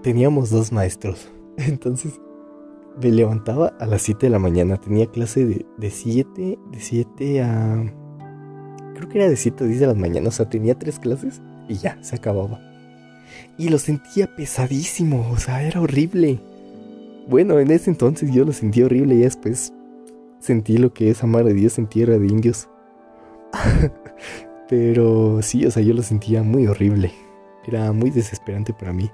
Teníamos 0.04 0.50
dos 0.50 0.72
maestros. 0.72 1.30
Entonces 1.58 2.20
me 3.02 3.12
levantaba 3.12 3.74
a 3.80 3.86
las 3.86 4.02
7 4.04 4.28
de 4.28 4.30
la 4.30 4.40
mañana. 4.40 4.78
Tenía 4.78 5.08
clase 5.08 5.46
de, 5.46 5.66
de 5.78 5.90
7, 5.90 6.60
de 6.72 6.80
7 6.80 7.42
a... 7.44 7.94
Creo 8.96 9.10
que 9.10 9.20
era 9.20 9.30
de 9.30 9.36
7 9.36 9.64
a 9.64 9.68
10 9.68 9.80
de 9.80 9.88
la 9.88 9.94
mañana. 9.94 10.30
O 10.30 10.32
sea, 10.32 10.50
tenía 10.50 10.78
tres 10.78 11.00
clases 11.00 11.42
y 11.68 11.76
ya, 11.76 12.02
se 12.02 12.16
acababa. 12.16 12.67
Y 13.58 13.70
lo 13.70 13.80
sentía 13.80 14.36
pesadísimo, 14.36 15.30
o 15.32 15.38
sea, 15.38 15.64
era 15.64 15.82
horrible. 15.82 16.40
Bueno, 17.28 17.60
en 17.60 17.72
ese 17.72 17.90
entonces 17.90 18.32
yo 18.32 18.46
lo 18.46 18.54
sentí 18.54 18.84
horrible 18.84 19.16
y 19.16 19.20
después 19.20 19.74
sentí 20.40 20.78
lo 20.78 20.94
que 20.94 21.10
es 21.10 21.24
amar 21.24 21.46
a 21.46 21.50
Dios 21.50 21.78
en 21.78 21.88
tierra 21.88 22.18
de 22.18 22.28
indios. 22.28 22.70
Pero 24.70 25.42
sí, 25.42 25.66
o 25.66 25.72
sea, 25.72 25.82
yo 25.82 25.94
lo 25.94 26.04
sentía 26.04 26.44
muy 26.44 26.68
horrible. 26.68 27.12
Era 27.66 27.92
muy 27.92 28.12
desesperante 28.12 28.74
para 28.74 28.94
mí. 28.94 29.10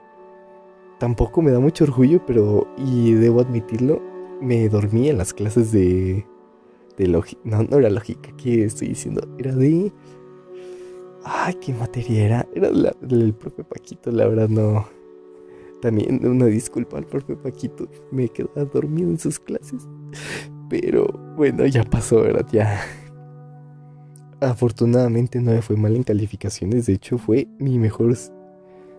Tampoco 1.00 1.42
me 1.42 1.52
da 1.52 1.60
mucho 1.60 1.84
orgullo, 1.84 2.26
pero, 2.26 2.68
y 2.78 3.14
debo 3.14 3.42
admitirlo, 3.42 4.02
me 4.42 4.70
dormí 4.70 5.10
en 5.10 5.18
las 5.18 5.34
clases 5.34 5.72
de... 5.72 6.26
de 6.98 7.08
lógica. 7.08 7.42
No, 7.44 7.64
no 7.64 7.78
era 7.78 7.90
lógica, 7.90 8.30
¿qué 8.38 8.64
estoy 8.64 8.90
diciendo? 8.90 9.28
Era 9.38 9.54
de... 9.54 9.92
Ay, 11.46 11.56
qué 11.56 11.74
materia 11.74 12.26
era. 12.26 12.48
Era 12.56 12.72
del 13.02 13.34
profe 13.34 13.66
Paquito, 13.66 14.12
la 14.12 14.26
verdad 14.28 14.48
no. 14.48 14.88
También 15.82 16.26
una 16.26 16.46
disculpa 16.46 16.98
al 16.98 17.06
profe 17.06 17.36
Paquito. 17.36 17.86
Me 18.12 18.30
quedaba 18.30 18.64
dormido 18.64 19.10
en 19.10 19.20
sus 19.20 19.40
clases. 19.40 19.86
Pero 20.70 21.06
bueno, 21.36 21.66
ya 21.66 21.84
pasó, 21.84 22.22
¿verdad? 22.22 22.48
Ya. 22.50 22.80
Afortunadamente 24.40 25.42
no 25.42 25.52
me 25.52 25.62
fue 25.62 25.76
mal 25.76 25.98
en 25.98 26.04
calificaciones. 26.04 26.86
De 26.86 26.94
hecho, 26.94 27.18
fue 27.18 27.50
mi 27.60 27.78
mejor 27.78 28.16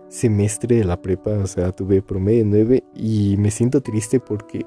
semestre 0.09 0.75
de 0.75 0.83
la 0.83 1.01
prepa. 1.01 1.31
O 1.31 1.47
sea, 1.47 1.71
tuve 1.71 2.03
promedio 2.03 2.45
9 2.45 2.83
y 2.93 3.37
me 3.39 3.49
siento 3.49 3.81
triste 3.81 4.19
porque 4.19 4.63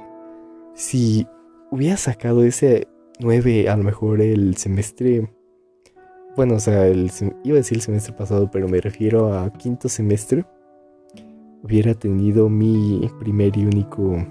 si 0.75 1.29
hubiera 1.71 1.97
sacado 1.97 2.43
ese 2.43 2.89
9 3.21 3.69
a 3.69 3.77
lo 3.77 3.85
mejor 3.85 4.21
el 4.21 4.57
semestre 4.57 5.31
bueno, 6.37 6.55
o 6.55 6.61
sea, 6.61 6.87
el, 6.87 7.11
iba 7.45 7.55
a 7.55 7.59
decir 7.59 7.79
el 7.79 7.83
semestre 7.83 8.13
pasado, 8.13 8.51
pero 8.51 8.69
me 8.69 8.81
refiero 8.81 9.37
a 9.37 9.53
quinto 9.53 9.89
semestre. 9.89 10.45
Hubiera 11.63 11.95
tenido 11.95 12.49
mi 12.49 13.11
primer 13.19 13.57
y 13.57 13.67
único... 13.67 14.25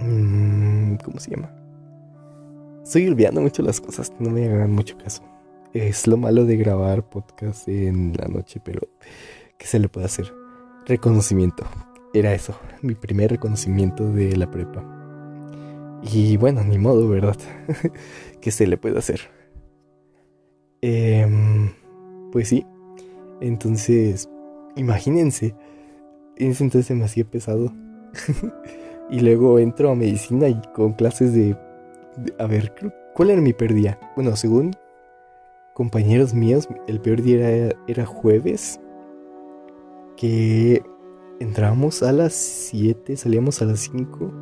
Mm, 0.00 0.96
¿Cómo 0.96 1.18
se 1.18 1.30
llama? 1.30 1.50
Estoy 2.82 3.08
olvidando 3.08 3.40
mucho 3.40 3.62
las 3.62 3.80
cosas, 3.80 4.12
no 4.18 4.30
me 4.30 4.44
hagan 4.46 4.72
mucho 4.72 4.98
caso. 4.98 5.22
Es 5.72 6.06
lo 6.06 6.18
malo 6.18 6.44
de 6.44 6.56
grabar 6.56 7.08
podcast 7.08 7.66
en 7.66 8.12
la 8.18 8.28
noche, 8.28 8.60
pero 8.62 8.82
¿qué 9.56 9.66
se 9.66 9.78
le 9.78 9.88
puede 9.88 10.06
hacer? 10.06 10.32
Reconocimiento. 10.86 11.64
Era 12.12 12.34
eso, 12.34 12.54
mi 12.82 12.94
primer 12.94 13.30
reconocimiento 13.30 14.12
de 14.12 14.36
la 14.36 14.50
prepa. 14.50 14.84
Y 16.12 16.36
bueno, 16.36 16.62
ni 16.62 16.78
modo, 16.78 17.08
¿verdad? 17.08 17.36
¿Qué 18.42 18.50
se 18.50 18.66
le 18.66 18.76
puede 18.76 18.98
hacer? 18.98 19.20
Em, 20.86 21.70
pues 22.30 22.48
sí. 22.48 22.66
Entonces, 23.40 24.28
imagínense. 24.76 25.54
En 26.36 26.50
ese 26.50 26.62
entonces 26.62 27.02
hacía 27.02 27.24
pesado. 27.24 27.72
y 29.10 29.20
luego 29.20 29.58
entro 29.58 29.90
a 29.90 29.94
medicina 29.94 30.46
y 30.48 30.60
con 30.74 30.92
clases 30.92 31.32
de, 31.32 31.56
A 32.38 32.46
ver, 32.46 32.74
¿cuál 33.14 33.30
era 33.30 33.40
mi 33.40 33.54
peor 33.54 33.72
día? 33.72 33.98
Bueno, 34.14 34.36
según 34.36 34.72
compañeros 35.72 36.34
míos, 36.34 36.68
el 36.86 37.00
peor 37.00 37.22
día 37.22 37.48
era, 37.48 37.76
era 37.88 38.04
jueves. 38.04 38.78
Que 40.18 40.82
entrábamos 41.40 42.02
a 42.02 42.12
las 42.12 42.34
7, 42.34 43.16
salíamos 43.16 43.62
a 43.62 43.64
las 43.64 43.80
5. 43.80 44.32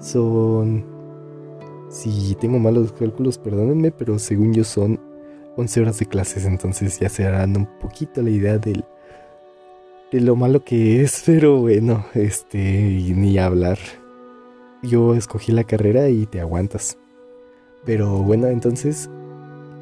Son... 0.00 0.86
Si 1.90 2.34
tengo 2.36 2.58
malos 2.58 2.92
cálculos, 2.92 3.36
perdónenme, 3.36 3.90
pero 3.90 4.18
según 4.18 4.54
yo 4.54 4.64
son 4.64 4.98
11 5.58 5.80
horas 5.80 5.98
de 5.98 6.06
clases, 6.06 6.46
entonces 6.46 7.00
ya 7.00 7.08
se 7.08 7.26
harán 7.26 7.56
un 7.56 7.66
poquito 7.80 8.22
la 8.22 8.30
idea 8.30 8.58
del, 8.58 8.84
de 10.12 10.20
lo 10.20 10.36
malo 10.36 10.62
que 10.62 11.02
es, 11.02 11.22
pero 11.26 11.58
bueno, 11.58 12.06
este, 12.14 12.60
ni 12.60 13.38
hablar. 13.38 13.78
Yo 14.84 15.16
escogí 15.16 15.50
la 15.50 15.64
carrera 15.64 16.08
y 16.08 16.26
te 16.26 16.40
aguantas. 16.40 16.96
Pero 17.84 18.22
bueno, 18.22 18.46
entonces 18.46 19.10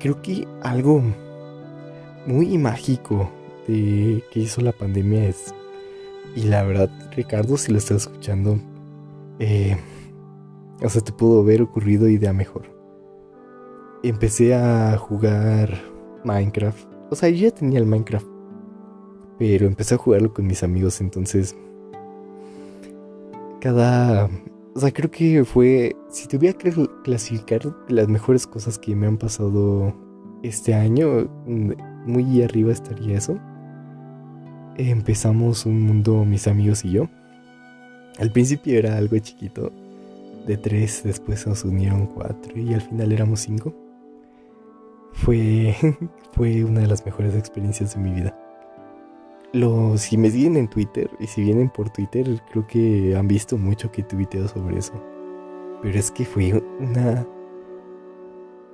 creo 0.00 0.22
que 0.22 0.48
algo 0.62 1.02
muy 2.26 2.56
mágico 2.56 3.30
de 3.68 4.24
que 4.32 4.40
hizo 4.40 4.62
la 4.62 4.72
pandemia 4.72 5.28
es, 5.28 5.54
y 6.34 6.44
la 6.44 6.62
verdad, 6.62 6.90
Ricardo, 7.14 7.58
si 7.58 7.70
lo 7.70 7.76
estás 7.76 8.02
escuchando, 8.02 8.58
eh, 9.40 9.76
o 10.82 10.88
sea, 10.88 11.02
te 11.02 11.12
pudo 11.12 11.40
haber 11.40 11.60
ocurrido 11.60 12.08
idea 12.08 12.32
mejor 12.32 12.75
empecé 14.08 14.54
a 14.54 14.96
jugar 14.96 15.70
Minecraft. 16.24 16.86
O 17.10 17.14
sea, 17.14 17.28
yo 17.28 17.48
ya 17.48 17.50
tenía 17.50 17.78
el 17.78 17.86
Minecraft. 17.86 18.26
Pero 19.38 19.66
empecé 19.66 19.94
a 19.94 19.98
jugarlo 19.98 20.32
con 20.32 20.46
mis 20.46 20.62
amigos, 20.62 21.00
entonces... 21.00 21.56
Cada... 23.60 24.28
O 24.74 24.80
sea, 24.80 24.90
creo 24.92 25.10
que 25.10 25.44
fue... 25.44 25.96
Si 26.10 26.26
tuviera 26.28 26.56
que 26.56 26.72
clasificar 27.04 27.60
las 27.88 28.08
mejores 28.08 28.46
cosas 28.46 28.78
que 28.78 28.94
me 28.94 29.06
han 29.06 29.18
pasado 29.18 29.94
este 30.42 30.74
año, 30.74 31.28
muy 32.06 32.42
arriba 32.42 32.72
estaría 32.72 33.18
eso. 33.18 33.38
Empezamos 34.76 35.64
un 35.66 35.80
mundo, 35.82 36.24
mis 36.24 36.48
amigos 36.48 36.84
y 36.84 36.92
yo. 36.92 37.08
Al 38.18 38.30
principio 38.30 38.78
era 38.78 38.96
algo 38.96 39.18
chiquito, 39.18 39.72
de 40.46 40.56
tres, 40.56 41.02
después 41.04 41.46
nos 41.46 41.64
unieron 41.64 42.06
cuatro 42.06 42.58
y 42.58 42.72
al 42.72 42.80
final 42.80 43.12
éramos 43.12 43.40
cinco 43.40 43.85
fue, 45.16 45.74
fue 46.32 46.64
una 46.64 46.80
de 46.80 46.86
las 46.86 47.04
mejores 47.04 47.34
experiencias 47.34 47.94
de 47.94 48.00
mi 48.00 48.12
vida. 48.12 48.38
Los, 49.52 50.02
si 50.02 50.18
me 50.18 50.30
siguen 50.30 50.56
en 50.56 50.68
Twitter 50.68 51.10
y 51.18 51.26
si 51.26 51.42
vienen 51.42 51.70
por 51.70 51.90
Twitter, 51.90 52.40
creo 52.50 52.66
que 52.66 53.16
han 53.16 53.26
visto 53.26 53.56
mucho 53.56 53.90
que 53.90 54.02
tuiteo 54.02 54.46
sobre 54.48 54.78
eso. 54.78 54.92
Pero 55.82 55.98
es 55.98 56.10
que 56.10 56.24
fue 56.24 56.62
una. 56.78 57.26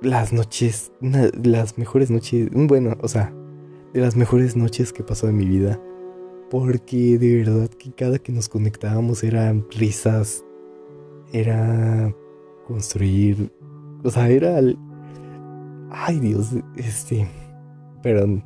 Las 0.01 0.33
noches, 0.33 0.91
una 0.99 1.29
las 1.41 1.77
mejores 1.77 2.11
noches, 2.11 2.49
bueno, 2.51 2.97
o 3.01 3.07
sea, 3.07 3.33
de 3.93 4.01
las 4.01 4.17
mejores 4.17 4.57
noches 4.57 4.91
que 4.91 5.03
pasó 5.03 5.29
en 5.29 5.37
mi 5.37 5.45
vida. 5.45 5.79
Porque 6.49 7.17
de 7.17 7.37
verdad 7.37 7.69
que 7.69 7.93
cada 7.93 8.19
que 8.19 8.33
nos 8.33 8.49
conectábamos 8.49 9.23
eran 9.23 9.65
risas, 9.71 10.43
era 11.31 12.13
construir, 12.67 13.51
o 14.03 14.09
sea, 14.09 14.29
era 14.29 14.59
Ay, 15.95 16.19
Dios, 16.19 16.49
este. 16.75 17.27
Perdón. 18.01 18.43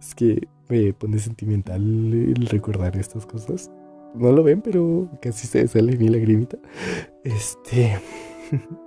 Es 0.00 0.14
que 0.14 0.48
me 0.70 0.94
pone 0.94 1.18
sentimental 1.18 1.82
el 1.82 2.46
recordar 2.46 2.96
estas 2.96 3.26
cosas. 3.26 3.70
No 4.14 4.32
lo 4.32 4.42
ven, 4.42 4.62
pero 4.62 5.08
casi 5.20 5.46
se 5.46 5.68
sale 5.68 5.96
mi 5.98 6.08
lagrimita. 6.08 6.56
Este. 7.24 7.98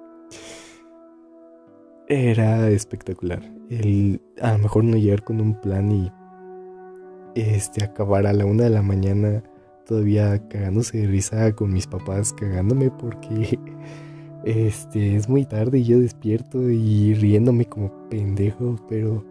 Era 2.08 2.70
espectacular. 2.70 3.44
El 3.70 4.20
a 4.42 4.54
lo 4.54 4.58
mejor 4.58 4.84
no 4.84 4.98
llegar 4.98 5.24
con 5.24 5.40
un 5.40 5.62
plan 5.62 5.92
y. 5.92 6.12
Este, 7.36 7.84
acabar 7.84 8.26
a 8.26 8.34
la 8.34 8.46
una 8.46 8.64
de 8.64 8.70
la 8.72 8.82
mañana 8.82 9.44
todavía 9.86 10.48
cagándose 10.50 11.00
de 11.00 11.08
risa 11.08 11.56
con 11.56 11.72
mis 11.72 11.86
papás, 11.86 12.34
cagándome 12.34 12.90
porque 12.92 13.60
este, 14.44 15.16
es 15.16 15.30
muy 15.30 15.46
tarde 15.46 15.80
y 15.80 15.84
yo 15.86 16.00
despierto 16.00 16.62
y 16.70 17.14
riéndome 17.14 17.66
como 17.66 17.92
pendejo, 18.10 18.76
pero 18.90 19.24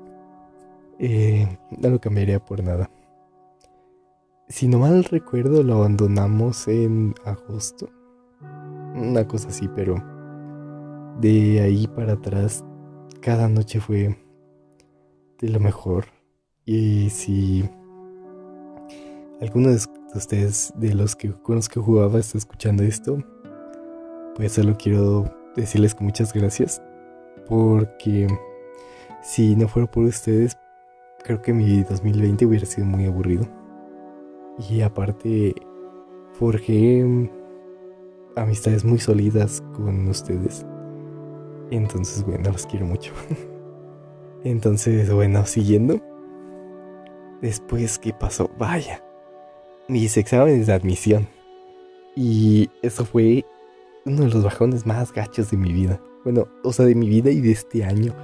eh, 0.99 1.59
no 1.71 1.91
lo 1.91 2.01
cambiaría 2.01 2.45
por 2.45 2.63
nada. 2.63 2.91
Si 4.49 4.69
no 4.69 4.79
mal 4.79 5.05
recuerdo, 5.05 5.63
lo 5.63 5.77
abandonamos 5.77 6.69
en 6.69 7.15
agosto. 7.25 7.89
Una 8.95 9.27
cosa 9.27 9.49
así, 9.49 9.69
pero 9.75 9.97
de 11.21 11.61
ahí 11.61 11.87
para 11.87 12.15
atrás, 12.15 12.65
cada 13.21 13.49
noche 13.49 13.81
fue 13.81 14.19
de 15.41 15.49
lo 15.49 15.61
mejor. 15.61 16.07
Y 16.65 17.11
si 17.11 17.69
alguno 19.41 19.71
de 19.71 19.79
ustedes, 20.15 20.73
de 20.77 20.95
los 20.95 21.17
que 21.17 21.33
con 21.33 21.57
los 21.57 21.69
que 21.69 21.81
jugaba, 21.81 22.19
está 22.19 22.39
escuchando 22.39 22.83
esto, 22.83 23.19
pues 24.37 24.53
solo 24.53 24.77
quiero 24.77 25.25
decirles 25.57 25.95
muchas 26.01 26.33
gracias 26.33 26.83
porque 27.47 28.27
si 29.23 29.55
no 29.57 29.69
fuera 29.69 29.91
por 29.91 30.05
ustedes 30.05 30.57
creo 31.23 31.41
que 31.41 31.53
mi 31.53 31.83
2020 31.83 32.47
hubiera 32.47 32.67
sido 32.67 32.87
muy 32.87 33.07
aburrido. 33.07 33.47
Y 34.69 34.83
aparte 34.83 35.55
forjé 36.33 37.31
amistades 38.37 38.85
muy 38.85 38.99
sólidas 38.99 39.63
con 39.75 40.09
ustedes. 40.09 40.67
Entonces 41.71 42.25
bueno 42.25 42.51
los 42.51 42.67
quiero 42.67 42.87
mucho. 42.87 43.13
Entonces 44.45 45.13
bueno 45.13 45.47
siguiendo. 45.47 46.01
Después 47.41 47.99
qué 47.99 48.13
pasó 48.13 48.51
vaya 48.59 49.03
mis 49.89 50.17
exámenes 50.17 50.67
de 50.67 50.73
admisión. 50.73 51.29
Y 52.15 52.71
eso 52.83 53.05
fue 53.05 53.45
uno 54.05 54.23
de 54.23 54.31
los 54.31 54.43
bajones 54.43 54.87
más 54.87 55.13
gachos 55.13 55.51
de 55.51 55.57
mi 55.57 55.73
vida. 55.73 56.01
Bueno, 56.25 56.49
o 56.63 56.73
sea, 56.73 56.87
de 56.87 56.95
mi 56.95 57.09
vida 57.09 57.31
y 57.31 57.41
de 57.41 57.53
este 57.53 57.85
año. 57.85 58.15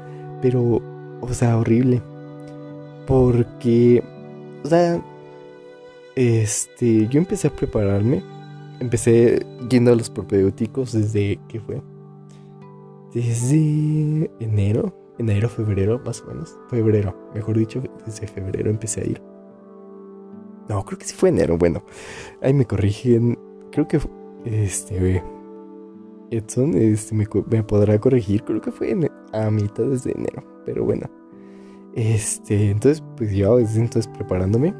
Pero, 0.42 0.80
o 1.20 1.28
sea, 1.32 1.58
horrible. 1.58 2.02
Porque, 3.06 4.02
o 4.64 4.68
sea, 4.68 5.02
este, 6.14 7.08
yo 7.08 7.18
empecé 7.18 7.48
a 7.48 7.54
prepararme. 7.54 8.22
Empecé 8.80 9.44
yendo 9.68 9.92
a 9.92 9.96
los 9.96 10.10
propedéuticos 10.10 10.92
desde, 10.92 11.40
¿qué 11.48 11.58
fue? 11.60 11.82
Desde 13.12 14.30
enero, 14.38 14.94
enero, 15.18 15.48
febrero, 15.48 16.00
más 16.04 16.20
o 16.22 16.26
menos. 16.26 16.56
Febrero, 16.70 17.16
mejor 17.34 17.58
dicho, 17.58 17.82
desde 18.06 18.28
febrero 18.28 18.70
empecé 18.70 19.00
a 19.00 19.04
ir. 19.04 19.22
No, 20.68 20.84
creo 20.84 20.98
que 20.98 21.06
sí 21.06 21.14
fue 21.14 21.30
enero. 21.30 21.56
Bueno, 21.56 21.82
ahí 22.42 22.52
me 22.52 22.66
corrigen. 22.66 23.38
Creo 23.72 23.88
que 23.88 23.98
este 24.44 25.22
Edson 26.30 26.76
este, 26.76 27.14
me, 27.14 27.26
podrá 27.62 27.98
corregir. 27.98 28.44
Creo 28.44 28.60
que 28.60 28.72
fue 28.72 28.96
a 29.32 29.50
mitad 29.50 29.84
de 29.84 30.12
enero. 30.12 30.44
Pero 30.64 30.84
bueno. 30.84 31.08
Este, 31.94 32.70
entonces, 32.70 33.02
pues 33.16 33.32
yo 33.32 33.58
entonces 33.58 34.06
preparándome. 34.08 34.74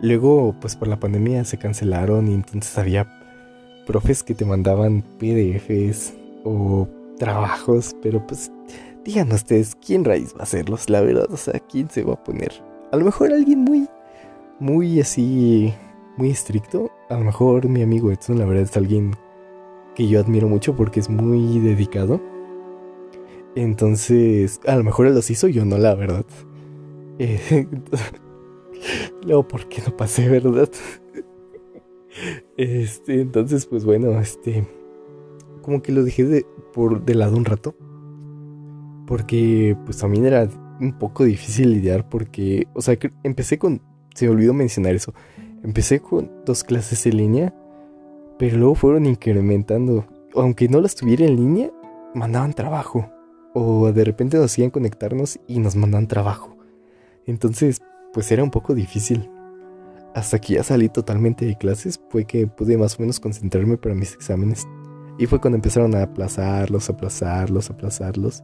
Luego, 0.00 0.54
pues 0.60 0.74
por 0.74 0.88
la 0.88 0.98
pandemia 0.98 1.44
se 1.44 1.58
cancelaron 1.58 2.28
y 2.28 2.34
entonces 2.34 2.76
había 2.76 3.06
profes 3.86 4.22
que 4.22 4.34
te 4.34 4.44
mandaban 4.44 5.02
PDFs 5.18 6.14
o 6.44 6.88
trabajos, 7.18 7.94
pero 8.02 8.26
pues 8.26 8.50
digan 9.04 9.30
ustedes, 9.30 9.76
¿quién 9.76 10.04
raíz 10.04 10.34
va 10.34 10.40
a 10.40 10.42
hacerlos? 10.42 10.90
La 10.90 11.02
verdad, 11.02 11.26
o 11.30 11.36
sea, 11.36 11.60
¿quién 11.70 11.88
se 11.88 12.02
va 12.02 12.14
a 12.14 12.24
poner? 12.24 12.52
A 12.90 12.96
lo 12.96 13.04
mejor 13.04 13.32
alguien 13.32 13.60
muy 13.60 13.86
muy 14.62 15.00
así, 15.00 15.74
muy 16.16 16.30
estricto. 16.30 16.90
A 17.10 17.14
lo 17.14 17.24
mejor 17.24 17.68
mi 17.68 17.82
amigo 17.82 18.12
Edson, 18.12 18.38
la 18.38 18.44
verdad, 18.44 18.62
es 18.62 18.76
alguien 18.76 19.12
que 19.94 20.08
yo 20.08 20.20
admiro 20.20 20.48
mucho 20.48 20.74
porque 20.74 21.00
es 21.00 21.08
muy 21.08 21.58
dedicado. 21.58 22.20
Entonces, 23.54 24.60
a 24.66 24.76
lo 24.76 24.84
mejor 24.84 25.06
él 25.06 25.14
los 25.14 25.30
hizo, 25.30 25.48
yo 25.48 25.64
no, 25.64 25.78
la 25.78 25.94
verdad. 25.94 26.24
Eh, 27.18 27.66
luego, 29.26 29.46
¿por 29.46 29.68
qué 29.68 29.82
no 29.86 29.96
pasé, 29.96 30.28
verdad? 30.28 30.70
este, 32.56 33.20
entonces, 33.20 33.66
pues 33.66 33.84
bueno, 33.84 34.18
este, 34.20 34.66
como 35.60 35.82
que 35.82 35.92
lo 35.92 36.02
dejé 36.02 36.24
de, 36.24 36.46
por, 36.72 37.04
de 37.04 37.14
lado 37.14 37.36
un 37.36 37.44
rato. 37.44 37.74
Porque, 39.06 39.76
pues 39.84 39.98
también 39.98 40.24
era 40.24 40.48
un 40.80 40.98
poco 40.98 41.24
difícil 41.24 41.72
lidiar 41.72 42.08
porque, 42.08 42.66
o 42.74 42.80
sea, 42.80 42.96
empecé 43.24 43.58
con 43.58 43.82
se 44.14 44.26
me 44.26 44.32
olvidó 44.32 44.54
mencionar 44.54 44.94
eso. 44.94 45.14
Empecé 45.62 46.00
con 46.00 46.30
dos 46.44 46.64
clases 46.64 47.06
en 47.06 47.16
línea, 47.16 47.54
pero 48.38 48.56
luego 48.56 48.74
fueron 48.74 49.06
incrementando. 49.06 50.06
Aunque 50.34 50.68
no 50.68 50.80
las 50.80 50.94
tuviera 50.94 51.24
en 51.24 51.36
línea, 51.36 51.70
mandaban 52.14 52.52
trabajo. 52.52 53.10
O 53.54 53.92
de 53.92 54.04
repente 54.04 54.36
nos 54.36 54.46
hacían 54.46 54.70
conectarnos 54.70 55.38
y 55.46 55.58
nos 55.58 55.76
mandaban 55.76 56.08
trabajo. 56.08 56.56
Entonces, 57.26 57.82
pues 58.12 58.30
era 58.32 58.42
un 58.42 58.50
poco 58.50 58.74
difícil. 58.74 59.30
Hasta 60.14 60.38
que 60.38 60.54
ya 60.54 60.62
salí 60.62 60.88
totalmente 60.88 61.44
de 61.46 61.56
clases, 61.56 62.00
fue 62.08 62.24
que 62.24 62.46
pude 62.46 62.76
más 62.76 62.98
o 62.98 63.02
menos 63.02 63.20
concentrarme 63.20 63.76
para 63.76 63.94
mis 63.94 64.14
exámenes. 64.14 64.66
Y 65.18 65.26
fue 65.26 65.40
cuando 65.40 65.56
empezaron 65.56 65.94
a 65.94 66.02
aplazarlos, 66.02 66.88
aplazarlos, 66.90 67.70
aplazarlos, 67.70 68.42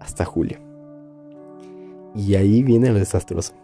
hasta 0.00 0.24
julio. 0.24 0.58
Y 2.14 2.34
ahí 2.34 2.62
viene 2.62 2.90
lo 2.90 2.98
desastroso 2.98 3.54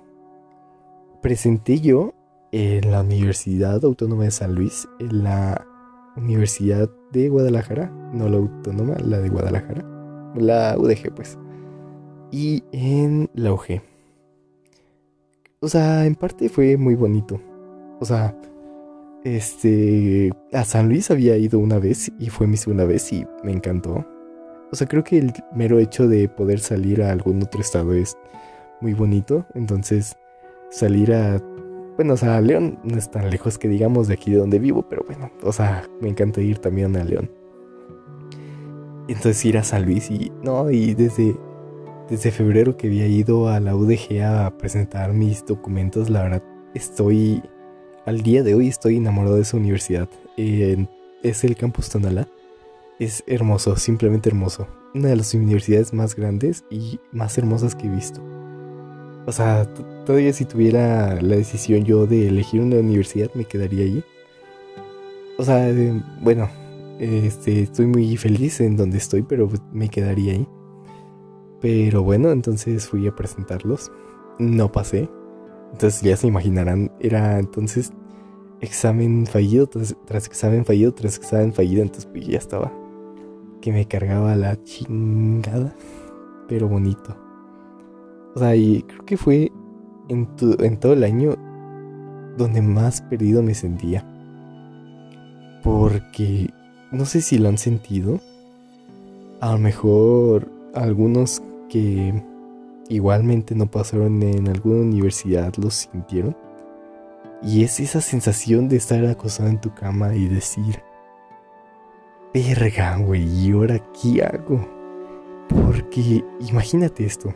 presenté 1.27 1.81
yo 1.81 2.15
en 2.57 2.91
la 2.91 3.03
Universidad 3.03 3.85
Autónoma 3.85 4.25
de 4.25 4.31
San 4.31 4.55
Luis, 4.55 4.89
en 4.99 5.25
la 5.25 5.67
Universidad 6.17 6.89
de 7.13 7.29
Guadalajara, 7.29 7.91
no 8.15 8.31
la 8.31 8.39
autónoma, 8.39 8.95
la 8.95 9.19
de 9.19 9.29
Guadalajara, 9.29 9.85
la 10.35 10.75
UDG 10.79 11.15
pues, 11.15 11.37
y 12.31 12.65
en 12.73 13.29
la 13.35 13.53
UG. 13.53 13.83
O 15.61 15.69
sea, 15.69 16.07
en 16.07 16.15
parte 16.15 16.49
fue 16.49 16.79
muy 16.79 16.95
bonito. 16.95 17.39
O 18.01 18.07
sea, 18.07 18.35
este, 19.23 20.33
a 20.55 20.65
San 20.65 20.89
Luis 20.89 21.11
había 21.11 21.37
ido 21.37 21.59
una 21.59 21.79
vez 21.79 22.11
y 22.19 22.31
fue 22.31 22.47
mi 22.47 22.57
segunda 22.57 22.87
vez 22.87 23.13
y 23.13 23.27
me 23.45 23.53
encantó. 23.53 24.07
O 24.73 24.77
sea, 24.77 24.87
creo 24.87 25.05
que 25.05 25.19
el 25.19 25.35
mero 25.55 25.79
hecho 25.79 26.09
de 26.09 26.27
poder 26.31 26.61
salir 26.61 27.03
a 27.03 27.13
algún 27.13 27.43
otro 27.43 27.61
estado 27.61 27.93
es 27.93 28.17
muy 28.81 28.95
bonito. 28.95 29.45
Entonces, 29.55 30.17
salir 30.71 31.13
a... 31.13 31.39
Bueno, 31.97 32.13
o 32.13 32.17
sea, 32.17 32.41
León 32.43 32.79
no 32.85 32.99
es 32.99 33.11
tan 33.11 33.31
lejos 33.31 33.57
que 33.57 33.69
digamos 33.69 34.07
de 34.07 34.15
aquí 34.15 34.31
de 34.31 34.37
donde 34.37 34.59
vivo, 34.59 34.87
pero 34.89 35.03
bueno, 35.07 35.31
o 35.43 35.53
sea, 35.53 35.89
me 36.01 36.11
encanta 36.11 36.43
ir 36.43 36.59
también 36.59 36.95
a 36.97 37.05
León. 37.05 37.31
Entonces 39.09 39.45
ir 39.47 39.57
a 39.57 39.65
San 39.65 39.85
Luis 39.87 40.11
y... 40.11 40.31
No, 40.43 40.71
y 40.71 40.95
desde, 40.95 41.37
desde 42.11 42.31
febrero 42.31 42.77
que 42.77 42.89
había 42.89 43.07
ido 43.07 43.49
a 43.49 43.61
la 43.61 43.75
UDG 43.75 44.23
a 44.23 44.59
presentar 44.59 45.13
mis 45.15 45.47
documentos, 45.47 46.11
la 46.11 46.23
verdad 46.23 46.43
estoy... 46.75 47.43
Al 48.05 48.21
día 48.21 48.43
de 48.43 48.55
hoy 48.55 48.69
estoy 48.69 48.97
enamorado 48.97 49.37
de 49.37 49.43
esa 49.43 49.57
universidad. 49.57 50.09
es 50.37 51.45
el 51.45 51.57
campus 51.57 51.89
Tonalá. 51.89 52.29
Es 52.99 53.25
hermoso, 53.27 53.77
simplemente 53.77 54.29
hermoso. 54.29 54.69
Una 54.95 55.09
de 55.09 55.17
las 55.17 55.35
universidades 55.35 55.93
más 55.93 56.15
grandes 56.15 56.65
y 56.71 57.01
más 57.11 57.37
hermosas 57.37 57.75
que 57.75 57.87
he 57.87 57.91
visto. 57.91 58.23
O 59.27 59.33
sea, 59.33 59.67
todavía 60.07 60.33
si 60.33 60.47
tuviera 60.47 61.21
la 61.21 61.37
decisión 61.37 61.85
yo 61.85 62.07
de 62.07 62.29
elegir 62.29 62.63
una 62.63 62.77
universidad, 62.77 63.31
me 63.35 63.45
quedaría 63.45 63.85
allí. 63.85 64.03
O 65.37 65.45
sea, 65.45 65.69
eh, 65.69 66.03
bueno, 66.23 66.49
este, 66.99 67.63
estoy 67.63 67.87
muy 67.87 68.17
feliz 68.17 68.61
en 68.61 68.77
donde 68.77 68.97
estoy, 68.97 69.23
pero 69.23 69.51
me 69.73 69.91
quedaría 69.91 70.33
ahí. 70.33 70.49
Pero 71.61 72.03
bueno, 72.03 72.31
entonces 72.31 72.89
fui 72.89 73.07
a 73.07 73.15
presentarlos. 73.15 73.93
No 74.39 74.73
pasé. 74.73 75.11
Entonces 75.73 76.01
ya 76.01 76.17
se 76.17 76.27
imaginarán, 76.27 76.93
era 77.01 77.39
entonces 77.39 77.93
examen 78.61 79.27
fallido 79.27 79.67
tras, 79.67 79.95
tras 80.07 80.27
examen 80.27 80.65
fallido 80.65 80.95
tras 80.95 81.19
examen 81.19 81.53
fallido. 81.53 81.83
Entonces 81.83 82.07
pues 82.07 82.27
ya 82.27 82.39
estaba. 82.39 82.73
Que 83.61 83.73
me 83.73 83.87
cargaba 83.87 84.37
la 84.37 84.63
chingada. 84.63 85.75
Pero 86.49 86.69
bonito. 86.69 87.17
O 88.35 88.39
sea, 88.39 88.55
y 88.55 88.83
creo 88.83 89.05
que 89.05 89.17
fue 89.17 89.51
en, 90.09 90.27
todo 90.79 90.93
el 90.93 91.05
año 91.05 91.35
donde 92.37 92.63
más 92.63 93.01
perdido 93.01 93.43
me 93.43 93.55
sentía. 93.55 94.05
Porque 95.63 96.51
no 96.93 97.05
sé 97.05 97.21
si 97.21 97.39
lo 97.39 97.49
han 97.49 97.59
sentido. 97.59 98.21
A 99.41 99.53
lo 99.53 99.59
mejor 99.59 100.49
algunos 100.75 101.43
que 101.69 102.23
igualmente 102.89 103.55
no 103.55 103.67
pasaron 103.67 104.23
en 104.23 104.49
alguna 104.49 104.83
universidad 104.83 105.55
lo 105.57 105.71
sintieron. 105.71 106.37
Y 107.43 107.65
es 107.65 107.81
esa 107.81 108.01
sensación 108.01 108.69
de 108.69 108.77
estar 108.77 109.05
acostado 109.05 109.49
en 109.49 109.61
tu 109.61 109.75
cama 109.75 110.15
y 110.15 110.27
decir, 110.27 110.83
verga, 112.33 112.97
güey, 112.97 113.25
¿y 113.25 113.53
ahora 113.53 113.81
qué 113.93 114.23
hago? 114.23 114.67
Porque 115.49 116.25
imagínate 116.41 117.05
esto 117.05 117.35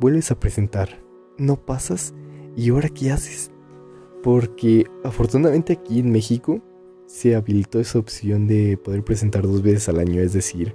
vuelves 0.00 0.30
a 0.30 0.38
presentar, 0.38 0.88
no 1.38 1.56
pasas 1.56 2.14
y 2.56 2.70
ahora 2.70 2.88
qué 2.88 3.12
haces? 3.12 3.50
Porque 4.22 4.84
afortunadamente 5.04 5.72
aquí 5.72 6.00
en 6.00 6.10
México 6.10 6.60
se 7.06 7.34
habilitó 7.34 7.80
esa 7.80 7.98
opción 7.98 8.46
de 8.46 8.76
poder 8.76 9.02
presentar 9.04 9.42
dos 9.42 9.62
veces 9.62 9.88
al 9.88 10.00
año, 10.00 10.20
es 10.20 10.32
decir, 10.32 10.74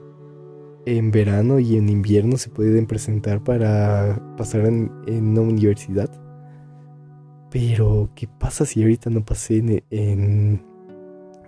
en 0.86 1.12
verano 1.12 1.60
y 1.60 1.78
en 1.78 1.89
invierno 1.89 2.38
se 2.38 2.49
pueden 2.49 2.88
presentar 2.88 3.43
para 3.43 4.36
pasar 4.38 4.66
en, 4.66 4.91
una 5.07 5.41
universidad. 5.41 6.09
Pero, 7.51 8.09
¿qué 8.16 8.28
pasa 8.28 8.66
si 8.66 8.82
ahorita 8.82 9.09
no 9.09 9.24
pasé 9.24 9.84
en, 9.91 10.66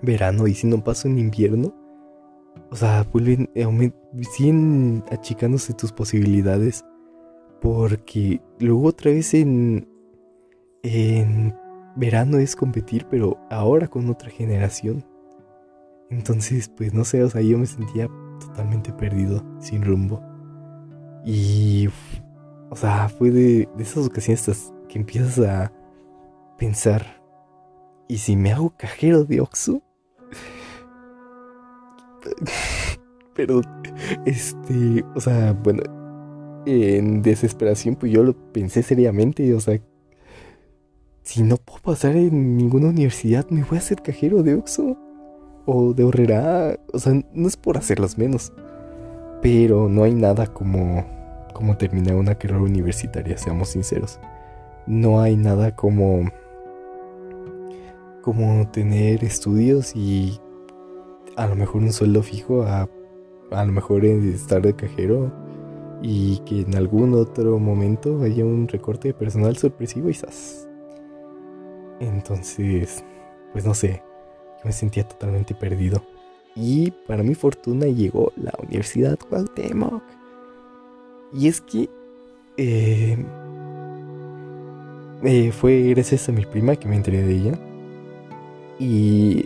verano 0.02 0.46
y 0.48 0.54
si 0.54 0.68
no 0.68 0.84
paso 0.84 1.08
en 1.08 1.18
invierno? 1.18 1.74
O 2.70 2.76
sea, 2.76 3.04
vuelven, 3.12 3.50
siguen 4.32 5.04
achicándose 5.10 5.74
tus 5.74 5.92
posibilidades 5.92 6.86
porque 7.66 8.40
luego 8.60 8.90
otra 8.90 9.10
vez 9.10 9.34
en, 9.34 9.90
en 10.84 11.58
verano 11.96 12.38
es 12.38 12.56
competir, 12.56 13.08
pero 13.10 13.40
ahora 13.50 13.88
con 13.88 14.08
otra 14.08 14.30
generación. 14.30 15.04
Entonces, 16.12 16.70
pues 16.70 16.94
no 16.94 17.04
sé, 17.04 17.24
o 17.24 17.30
sea, 17.32 17.42
yo 17.42 17.58
me 17.58 17.66
sentía 17.66 18.08
totalmente 18.40 18.94
perdido, 18.94 19.44
sin 19.60 19.82
rumbo. 19.82 20.22
Y, 21.26 21.90
o 22.70 22.76
sea, 22.76 23.10
fue 23.10 23.32
de, 23.32 23.68
esas 23.80 24.06
ocasiones 24.06 24.72
que 24.88 25.00
empiezas 25.00 25.40
a 25.40 25.74
pensar, 26.60 27.20
¿y 28.08 28.20
si 28.20 28.36
me 28.36 28.52
hago 28.54 28.76
cajero 28.78 29.26
de 29.26 29.42
Oxxo? 29.42 29.82
Pero, 33.34 33.62
este, 34.24 35.04
o 35.16 35.20
sea, 35.20 35.54
bueno, 35.54 36.05
en 36.66 37.22
desesperación, 37.22 37.96
pues 37.96 38.12
yo 38.12 38.24
lo 38.24 38.34
pensé 38.52 38.84
seriamente, 38.84 39.54
o 39.54 39.60
sea, 39.60 39.80
si 41.26 41.42
no 41.42 41.58
puedo 41.58 41.82
pasar 41.82 42.16
en 42.16 42.56
ninguna 42.56 42.90
universidad, 42.90 43.50
me 43.50 43.64
voy 43.64 43.78
a 43.78 43.82
hacer 43.82 44.02
cajero 44.02 44.44
de 44.44 44.54
Oxxo 44.54 44.96
o 45.66 45.94
de 45.94 46.04
Horrera. 46.04 46.80
O 46.94 47.00
sea, 47.00 47.14
no 47.34 47.48
es 47.48 47.58
por 47.58 47.78
hacerlos 47.78 48.18
menos, 48.18 48.54
pero 49.42 49.90
no 49.90 50.04
hay 50.04 50.14
nada 50.14 50.46
como, 50.48 51.04
como 51.54 51.78
terminar 51.78 52.16
una 52.16 52.36
carrera 52.36 52.62
universitaria, 52.62 53.38
seamos 53.38 53.70
sinceros. 53.70 54.20
No 54.86 55.20
hay 55.20 55.36
nada 55.36 55.76
como, 55.76 56.30
como 58.22 58.70
tener 58.70 59.24
estudios 59.24 59.96
y 59.96 60.40
a 61.36 61.48
lo 61.48 61.56
mejor 61.56 61.82
un 61.82 61.92
sueldo 61.92 62.22
fijo 62.22 62.64
a, 62.64 62.88
a 63.52 63.66
lo 63.66 63.72
mejor 63.72 64.06
estar 64.06 64.62
de 64.62 64.76
cajero 64.76 65.34
y 66.08 66.38
que 66.46 66.62
en 66.62 66.76
algún 66.76 67.16
otro 67.16 67.58
momento 67.58 68.22
haya 68.22 68.46
un 68.46 68.68
recorte 68.68 69.08
de 69.08 69.14
personal 69.16 69.58
sorpresivo 69.58 70.08
y 70.08 70.14
¡zas! 70.14 70.68
Entonces, 72.00 73.04
pues 73.52 73.66
no 73.66 73.74
sé, 73.74 74.04
yo 74.60 74.66
me 74.66 74.72
sentía 74.72 75.08
totalmente 75.08 75.56
perdido. 75.56 76.06
Y 76.56 76.92
para 77.08 77.24
mi 77.24 77.34
fortuna 77.34 77.88
llegó 77.88 78.32
la 78.36 78.54
Universidad 78.62 79.18
Cuauhtémoc. 79.18 80.04
Y 81.34 81.48
es 81.48 81.60
que 81.60 81.90
eh, 82.58 83.18
eh, 85.24 85.52
fue 85.52 85.90
gracias 85.90 86.30
a 86.30 86.34
mi 86.34 86.46
prima 86.46 86.76
que 86.76 86.88
me 86.88 86.98
enteré 86.98 87.24
de 87.24 87.34
ella. 87.34 87.60
Y 88.78 89.46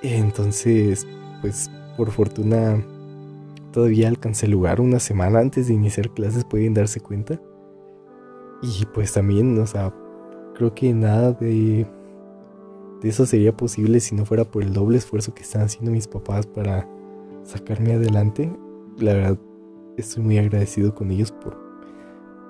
entonces, 0.00 1.06
pues 1.42 1.70
por 1.98 2.10
fortuna 2.12 2.82
todavía 3.72 4.08
alcancé 4.08 4.46
el 4.46 4.52
lugar 4.52 4.80
una 4.80 5.00
semana 5.00 5.40
antes 5.40 5.68
de 5.68 5.74
iniciar 5.74 6.10
clases, 6.10 6.44
pueden 6.44 6.74
darse 6.74 7.00
cuenta. 7.00 7.40
Y 8.62 8.86
pues 8.86 9.12
también, 9.12 9.58
o 9.58 9.66
sea, 9.66 9.94
creo 10.54 10.74
que 10.74 10.92
nada 10.92 11.32
de, 11.32 11.86
de 13.00 13.08
eso 13.08 13.24
sería 13.26 13.56
posible 13.56 14.00
si 14.00 14.14
no 14.14 14.26
fuera 14.26 14.44
por 14.44 14.62
el 14.62 14.72
doble 14.72 14.98
esfuerzo 14.98 15.34
que 15.34 15.42
están 15.42 15.62
haciendo 15.62 15.90
mis 15.90 16.06
papás 16.06 16.46
para 16.46 16.88
sacarme 17.44 17.94
adelante. 17.94 18.52
La 18.98 19.14
verdad, 19.14 19.38
estoy 19.96 20.22
muy 20.22 20.38
agradecido 20.38 20.94
con 20.94 21.10
ellos 21.10 21.32
por, 21.32 21.56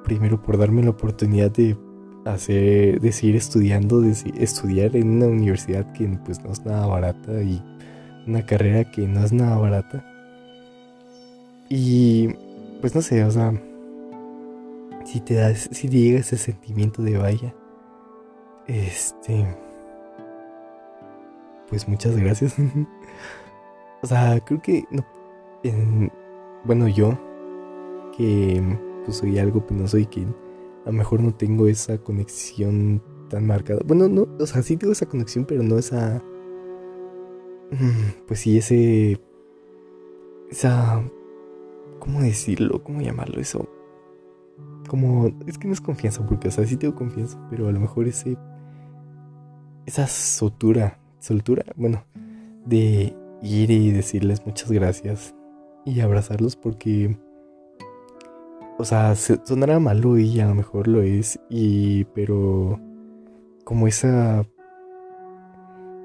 primero, 0.04 0.42
por 0.42 0.58
darme 0.58 0.82
la 0.82 0.90
oportunidad 0.90 1.50
de 1.52 1.76
hacer, 2.24 3.00
de 3.00 3.12
seguir 3.12 3.36
estudiando, 3.36 4.00
de 4.00 4.14
estudiar 4.38 4.96
en 4.96 5.10
una 5.10 5.26
universidad 5.26 5.92
que 5.92 6.08
pues 6.24 6.42
no 6.42 6.50
es 6.50 6.64
nada 6.64 6.86
barata 6.86 7.42
y 7.42 7.62
una 8.26 8.44
carrera 8.44 8.90
que 8.90 9.06
no 9.06 9.24
es 9.24 9.32
nada 9.32 9.56
barata. 9.56 10.09
Y 11.72 12.28
pues 12.80 12.96
no 12.96 13.00
sé, 13.00 13.24
o 13.24 13.30
sea, 13.30 13.52
si 15.04 15.20
te 15.20 15.34
das, 15.34 15.68
si 15.70 15.88
te 15.88 15.96
llega 15.96 16.18
ese 16.18 16.36
sentimiento 16.36 17.00
de 17.00 17.16
vaya, 17.16 17.54
este. 18.66 19.46
Pues 21.68 21.86
muchas 21.88 22.16
gracias. 22.16 22.56
o 24.02 24.06
sea, 24.06 24.40
creo 24.44 24.60
que. 24.60 24.84
No, 24.90 25.06
bueno, 26.64 26.88
yo. 26.88 27.16
Que 28.16 28.60
pues 29.04 29.18
soy 29.18 29.38
algo 29.38 29.64
penoso 29.64 29.96
y 29.96 30.06
que 30.06 30.22
a 30.22 30.86
lo 30.86 30.92
mejor 30.92 31.20
no 31.20 31.32
tengo 31.32 31.68
esa 31.68 31.98
conexión 31.98 33.00
tan 33.28 33.46
marcada. 33.46 33.80
Bueno, 33.86 34.08
no, 34.08 34.26
o 34.38 34.46
sea, 34.46 34.62
sí 34.62 34.76
tengo 34.76 34.92
esa 34.92 35.06
conexión, 35.06 35.44
pero 35.44 35.62
no 35.62 35.78
esa. 35.78 36.20
Pues 38.26 38.40
sí, 38.40 38.58
ese. 38.58 39.20
Esa. 40.50 41.00
¿Cómo 42.00 42.20
decirlo? 42.22 42.82
¿Cómo 42.82 43.00
llamarlo 43.00 43.40
eso? 43.40 43.68
Como. 44.88 45.28
Es 45.46 45.58
que 45.58 45.68
no 45.68 45.74
es 45.74 45.80
confianza, 45.80 46.26
porque, 46.26 46.48
o 46.48 46.50
sea, 46.50 46.66
sí 46.66 46.76
tengo 46.76 46.96
confianza, 46.96 47.38
pero 47.50 47.68
a 47.68 47.72
lo 47.72 47.78
mejor 47.78 48.08
ese 48.08 48.36
esa 49.90 50.06
soltura, 50.06 51.00
soltura, 51.18 51.64
bueno, 51.76 52.04
de 52.64 53.16
ir 53.42 53.70
y 53.70 53.90
decirles 53.90 54.46
muchas 54.46 54.70
gracias 54.70 55.34
y 55.84 56.00
abrazarlos 56.00 56.54
porque, 56.54 57.18
o 58.78 58.84
sea, 58.84 59.14
sonará 59.16 59.80
malo 59.80 60.18
y 60.18 60.38
a 60.40 60.46
lo 60.46 60.54
mejor 60.54 60.86
lo 60.86 61.02
es, 61.02 61.40
y, 61.48 62.04
pero 62.04 62.78
como 63.64 63.88
esa, 63.88 64.44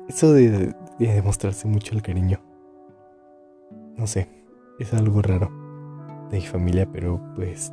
eso 0.07 0.33
de, 0.33 0.73
de 0.99 1.13
demostrarse 1.13 1.67
mucho 1.67 1.93
el 1.93 2.01
cariño, 2.01 2.39
no 3.97 4.07
sé, 4.07 4.27
es 4.79 4.93
algo 4.93 5.21
raro 5.21 5.64
de 6.35 6.41
mi 6.41 6.45
familia, 6.45 6.87
pero 6.91 7.21
pues, 7.35 7.71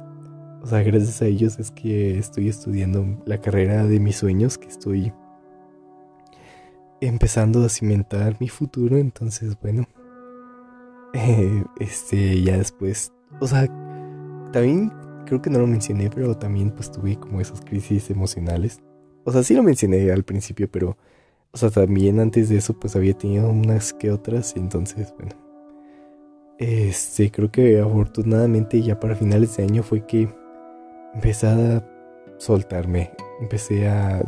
o 0.63 0.67
sea, 0.67 0.83
gracias 0.83 1.21
a 1.23 1.27
ellos 1.27 1.59
es 1.59 1.71
que 1.71 2.19
estoy 2.19 2.49
estudiando 2.49 3.05
la 3.27 3.39
carrera 3.39 3.85
de 3.85 4.01
mis 4.01 4.17
sueños, 4.17 4.59
que 4.59 4.69
estoy 4.69 5.13
empezando 7.01 7.65
a 7.65 7.69
cimentar 7.69 8.37
mi 8.41 8.49
futuro, 8.49 8.97
entonces 8.97 9.57
bueno, 9.61 9.87
eh, 11.15 11.65
este, 11.81 12.43
ya 12.43 12.57
después, 12.57 13.13
o 13.41 13.47
sea, 13.47 13.67
también 14.53 14.93
creo 15.27 15.43
que 15.43 15.51
no 15.51 15.59
lo 15.59 15.67
mencioné, 15.67 16.11
pero 16.11 16.37
también 16.37 16.71
pues 16.71 16.91
tuve 16.91 17.17
como 17.17 17.41
esas 17.41 17.61
crisis 17.63 18.11
emocionales. 18.11 18.81
O 19.25 19.33
sea, 19.33 19.43
sí 19.43 19.55
lo 19.55 19.63
mencioné 19.63 20.11
al 20.13 20.25
principio, 20.25 20.71
pero, 20.71 20.97
o 21.53 21.57
sea, 21.57 21.71
también 21.71 22.21
antes 22.21 22.49
de 22.49 22.57
eso 22.57 22.79
pues 22.79 22.97
había 22.97 23.17
tenido 23.17 23.49
unas 23.49 23.93
que 23.93 24.11
otras, 24.11 24.57
entonces 24.57 25.13
bueno. 25.19 25.52
Este, 26.63 27.29
creo 27.33 27.51
que 27.51 27.81
afortunadamente 27.81 28.81
ya 28.81 29.01
para 29.01 29.17
finales 29.17 29.57
de 29.57 29.65
año 29.65 29.83
fue 29.83 30.07
que 30.07 30.29
empecé 31.13 31.49
a 31.49 31.85
soltarme, 32.39 33.11
empecé 33.41 33.89
a 33.89 34.23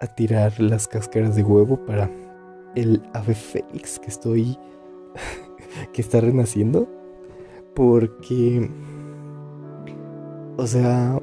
a 0.00 0.06
tirar 0.06 0.60
las 0.60 0.86
cáscaras 0.86 1.34
de 1.34 1.42
huevo 1.42 1.84
para 1.84 2.08
el 2.76 3.02
ave 3.12 3.34
fénix 3.34 3.98
que 3.98 4.06
estoy 4.06 4.56
que 5.92 6.00
está 6.00 6.20
renaciendo. 6.20 6.88
Porque 7.74 8.70
o 10.56 10.66
sea 10.68 11.18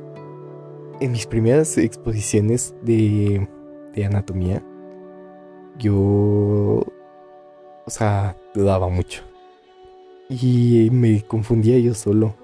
en 0.99 1.12
mis 1.14 1.26
primeras 1.26 1.78
exposiciones 1.78 2.76
de, 2.82 3.47
de 3.95 4.06
anatomía 4.06 4.62
yo 5.80 5.95
o 5.95 7.89
sea 7.89 8.36
dudaba 8.54 8.89
mucho 8.89 9.32
y 10.41 10.89
me 10.91 11.21
confundía 11.23 11.77
yo 11.79 11.93
solo 11.93 12.36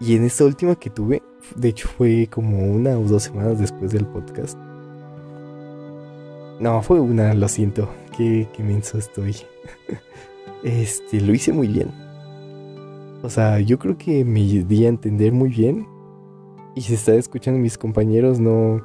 y 0.00 0.14
en 0.16 0.24
esta 0.24 0.44
última 0.44 0.74
que 0.74 0.90
tuve 0.90 1.22
de 1.54 1.68
hecho 1.68 1.88
fue 1.88 2.28
como 2.30 2.58
una 2.58 2.98
o 2.98 3.04
dos 3.04 3.24
semanas 3.24 3.58
después 3.58 3.92
del 3.92 4.06
podcast 4.06 4.58
no, 6.58 6.82
fue 6.82 7.00
una, 7.00 7.34
lo 7.34 7.48
siento. 7.48 7.88
Qué, 8.16 8.48
qué 8.54 8.62
menso 8.62 8.98
estoy. 8.98 9.36
este, 10.62 11.20
lo 11.20 11.34
hice 11.34 11.52
muy 11.52 11.68
bien. 11.68 11.90
O 13.22 13.28
sea, 13.28 13.60
yo 13.60 13.78
creo 13.78 13.98
que 13.98 14.24
me 14.24 14.40
di 14.40 14.86
a 14.86 14.88
entender 14.88 15.32
muy 15.32 15.50
bien. 15.50 15.86
Y 16.74 16.82
si 16.82 16.94
está 16.94 17.14
escuchando 17.14 17.60
mis 17.60 17.76
compañeros, 17.76 18.40
no. 18.40 18.82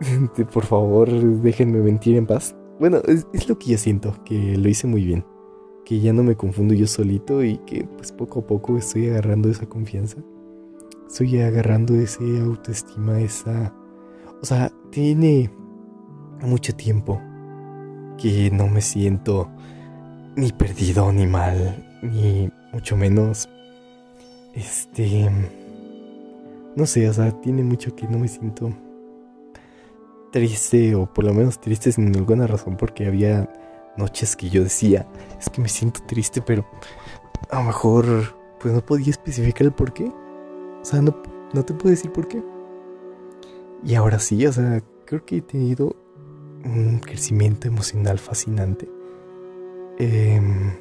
Por 0.52 0.64
favor, 0.64 1.08
déjenme 1.42 1.80
mentir 1.80 2.16
en 2.16 2.26
paz. 2.26 2.56
Bueno, 2.80 2.98
es, 3.06 3.48
lo 3.48 3.58
que 3.58 3.72
yo 3.72 3.78
siento, 3.78 4.14
que 4.24 4.56
lo 4.56 4.68
hice 4.68 4.86
muy 4.86 5.04
bien. 5.04 5.24
Que 5.90 5.98
ya 5.98 6.12
no 6.12 6.22
me 6.22 6.36
confundo 6.36 6.72
yo 6.72 6.86
solito 6.86 7.42
y 7.42 7.58
que 7.66 7.82
pues 7.82 8.12
poco 8.12 8.38
a 8.38 8.46
poco 8.46 8.78
estoy 8.78 9.08
agarrando 9.08 9.48
esa 9.48 9.66
confianza. 9.66 10.18
Estoy 11.08 11.40
agarrando 11.40 11.96
ese 11.96 12.22
autoestima, 12.40 13.18
esa... 13.18 13.74
O 14.40 14.46
sea, 14.46 14.70
tiene 14.90 15.50
mucho 16.42 16.76
tiempo 16.76 17.20
que 18.18 18.52
no 18.52 18.68
me 18.68 18.82
siento 18.82 19.50
ni 20.36 20.52
perdido 20.52 21.12
ni 21.12 21.26
mal, 21.26 21.84
ni 22.04 22.48
mucho 22.72 22.96
menos. 22.96 23.48
Este. 24.54 25.28
No 26.76 26.86
sé, 26.86 27.08
o 27.08 27.12
sea, 27.12 27.32
tiene 27.40 27.64
mucho 27.64 27.96
que 27.96 28.06
no 28.06 28.20
me 28.20 28.28
siento 28.28 28.72
triste, 30.30 30.94
o 30.94 31.12
por 31.12 31.24
lo 31.24 31.34
menos 31.34 31.60
triste 31.60 31.90
sin 31.90 32.14
alguna 32.14 32.46
razón, 32.46 32.76
porque 32.76 33.08
había 33.08 33.52
noches 33.96 34.36
que 34.36 34.48
yo 34.50 34.62
decía, 34.62 35.06
es 35.38 35.48
que 35.48 35.60
me 35.60 35.68
siento 35.68 36.00
triste, 36.06 36.42
pero 36.42 36.64
a 37.50 37.60
lo 37.60 37.64
mejor, 37.64 38.06
pues 38.60 38.74
no 38.74 38.84
podía 38.84 39.10
especificar 39.10 39.66
el 39.66 39.72
por 39.72 39.92
qué. 39.92 40.04
O 40.04 40.84
sea, 40.84 41.02
no, 41.02 41.16
no 41.52 41.64
te 41.64 41.74
puedo 41.74 41.90
decir 41.90 42.12
por 42.12 42.28
qué. 42.28 42.42
Y 43.84 43.94
ahora 43.94 44.18
sí, 44.18 44.46
o 44.46 44.52
sea, 44.52 44.82
creo 45.04 45.24
que 45.24 45.38
he 45.38 45.42
tenido 45.42 45.96
un 46.64 47.00
crecimiento 47.00 47.68
emocional 47.68 48.18
fascinante. 48.18 48.88
Em, 49.98 50.72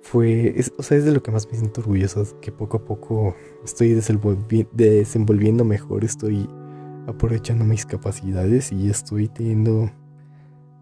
fue, 0.00 0.54
o 0.78 0.82
sea, 0.82 0.98
es 0.98 1.04
de 1.04 1.12
lo 1.12 1.22
que 1.22 1.30
más 1.30 1.50
me 1.50 1.58
siento 1.58 1.80
orgulloso, 1.80 2.40
que 2.40 2.52
poco 2.52 2.76
a 2.76 2.84
poco 2.84 3.34
estoy 3.64 3.94
desenvolviendo 3.94 5.64
mejor, 5.64 6.04
estoy 6.04 6.48
aprovechando 7.06 7.64
mis 7.64 7.86
capacidades 7.86 8.72
y 8.72 8.88
estoy 8.88 9.28
teniendo 9.28 9.90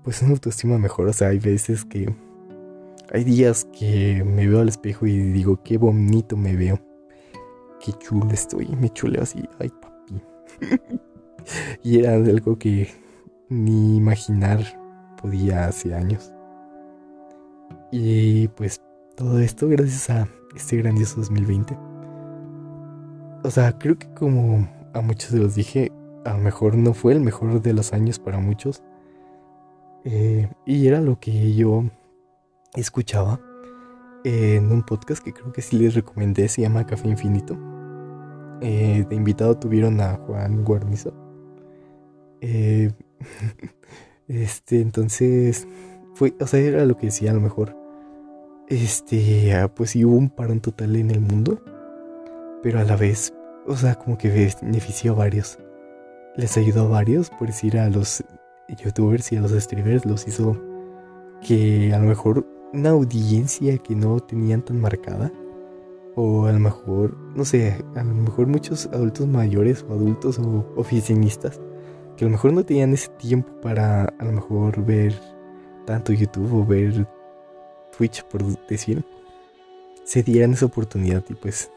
pues 0.05 0.23
una 0.23 0.33
autoestima 0.33 0.79
mejor. 0.79 1.09
O 1.09 1.13
sea, 1.13 1.29
hay 1.29 1.39
veces 1.39 1.85
que 1.85 2.15
hay 3.13 3.25
días 3.25 3.67
que 3.79 4.23
me 4.25 4.47
veo 4.47 4.61
al 4.61 4.69
espejo 4.69 5.07
y 5.07 5.19
digo, 5.19 5.63
qué 5.63 5.79
bonito 5.79 6.37
me 6.37 6.55
veo, 6.55 6.79
qué 7.81 7.93
chulo 7.95 8.31
estoy, 8.31 8.69
me 8.77 8.91
chuleo 8.91 9.23
así, 9.23 9.43
ay 9.59 9.71
papi. 9.81 10.23
y 11.83 11.99
era 11.99 12.15
algo 12.15 12.59
que 12.59 12.91
ni 13.49 13.97
imaginar 13.97 14.61
podía 15.21 15.67
hace 15.67 15.95
años. 15.95 16.33
Y 17.91 18.49
pues 18.49 18.81
todo 19.17 19.39
esto 19.39 19.69
gracias 19.69 20.11
a 20.11 20.29
este 20.57 20.77
grandioso 20.77 21.17
2020. 21.17 21.77
O 23.45 23.51
sea, 23.51 23.79
creo 23.79 23.99
que 23.99 24.13
como 24.15 24.69
a 24.95 25.01
muchos 25.01 25.31
se 25.31 25.39
los 25.39 25.55
dije, 25.55 25.93
a 26.25 26.33
lo 26.33 26.39
mejor 26.39 26.77
no 26.77 26.95
fue 26.95 27.13
el 27.13 27.21
mejor 27.21 27.61
de 27.61 27.75
los 27.75 27.93
años 27.93 28.19
para 28.19 28.39
muchos. 28.39 28.83
Eh, 30.05 30.49
y 30.67 30.87
era 30.87 31.01
lo 31.01 31.19
que 31.19 31.55
yo 31.55 31.85
escuchaba 32.75 33.41
en 34.25 34.73
un 34.73 34.83
podcast 34.83 35.23
que 35.23 35.33
creo 35.33 35.53
que 35.53 35.63
sí 35.63 35.79
les 35.79 35.95
recomendé, 35.95 36.49
se 36.49 36.63
llama 36.63 36.87
Café 36.87 37.09
Infinito. 37.09 37.57
Eh, 38.61 39.05
de 39.09 39.17
invitado 39.17 39.59
tuvieron 39.59 40.01
a 40.01 40.17
Juan 40.17 40.65
Guarnizo. 40.65 41.13
Eh, 42.41 42.91
este, 44.29 44.81
entonces, 44.81 45.67
fue, 46.15 46.35
o 46.41 46.47
sea, 46.47 46.61
era 46.61 46.85
lo 46.87 46.97
que 46.97 47.07
decía 47.07 47.31
a 47.31 47.35
lo 47.35 47.41
mejor. 47.41 47.77
Este, 48.69 49.55
ah, 49.55 49.69
pues 49.75 49.91
sí 49.91 50.05
hubo 50.05 50.17
un 50.17 50.31
parón 50.31 50.61
total 50.61 50.97
en 50.97 51.11
el 51.11 51.21
mundo, 51.21 51.63
pero 52.63 52.81
a 52.81 52.85
la 52.85 52.97
vez, 52.97 53.35
o 53.67 53.77
sea, 53.77 53.95
como 53.97 54.17
que 54.17 54.31
benefició 54.63 55.13
a 55.13 55.17
varios. 55.17 55.59
Les 56.37 56.57
ayudó 56.57 56.87
a 56.87 56.89
varios, 56.89 57.31
por 57.31 57.49
decir 57.49 57.79
a 57.79 57.91
los 57.91 58.25
youtubers 58.69 59.33
y 59.33 59.37
a 59.37 59.41
los 59.41 59.53
streamers, 59.53 60.05
los 60.07 60.27
hizo 60.27 60.57
que 61.47 61.93
a 61.93 61.99
lo 61.99 62.07
mejor 62.07 62.47
una 62.73 62.91
audiencia 62.91 63.79
que 63.79 63.95
no 63.95 64.21
tenían 64.21 64.62
tan 64.62 64.81
marcada. 64.81 65.33
O 66.17 66.47
a 66.47 66.53
lo 66.53 66.61
mejor, 66.61 67.17
no 67.35 67.45
sé, 67.45 67.85
a 67.97 68.05
lo 68.05 68.15
mejor 68.15 68.47
muchos 68.47 68.87
adultos 68.87 69.27
mayores 69.27 69.85
o 69.89 69.95
adultos 69.95 70.39
o 70.39 70.65
oficinistas 70.77 71.61
que 72.17 72.25
a 72.25 72.29
lo 72.29 72.33
mejor 72.33 72.53
no 72.53 72.65
tenían 72.65 72.93
ese 72.93 73.09
tiempo 73.09 73.53
para 73.61 74.05
a 74.05 74.25
lo 74.25 74.33
mejor 74.33 74.85
ver 74.85 75.15
tanto 75.87 76.12
YouTube 76.12 76.53
o 76.55 76.65
ver 76.65 77.07
Twitch, 77.97 78.25
por 78.25 78.43
decir, 78.67 79.05
se 80.05 80.23
dieran 80.23 80.53
esa 80.53 80.67
oportunidad 80.67 81.25
y 81.29 81.35
pues, 81.35 81.71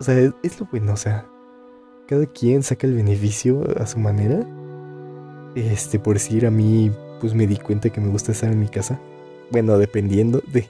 o 0.00 0.04
sea, 0.04 0.18
es, 0.42 0.60
lo 0.60 0.66
bueno, 0.66 0.92
o 0.92 0.96
sea, 0.96 1.26
cada 2.06 2.26
quien 2.26 2.62
saca 2.62 2.86
el 2.86 2.94
beneficio 2.94 3.62
a 3.78 3.86
su 3.86 3.98
manera. 3.98 4.46
Este, 5.54 5.98
por 5.98 6.14
decir, 6.14 6.46
a 6.46 6.50
mí, 6.50 6.90
pues 7.20 7.34
me 7.34 7.46
di 7.46 7.56
cuenta 7.56 7.90
que 7.90 8.00
me 8.00 8.08
gusta 8.08 8.32
estar 8.32 8.50
en 8.50 8.60
mi 8.60 8.68
casa 8.68 9.00
bueno, 9.50 9.78
dependiendo 9.78 10.42
de, 10.52 10.68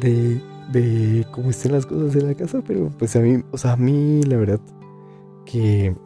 de, 0.00 0.40
de 0.72 1.26
cómo 1.30 1.50
estén 1.50 1.72
las 1.72 1.86
cosas 1.86 2.14
en 2.16 2.26
la 2.28 2.34
casa, 2.34 2.62
pero 2.66 2.90
pues 2.98 3.16
a 3.16 3.20
mí, 3.20 3.42
o 3.50 3.58
sea, 3.58 3.72
a 3.72 3.76
mí 3.76 4.22
la 4.24 4.36
verdad 4.36 4.60
que 5.46 5.96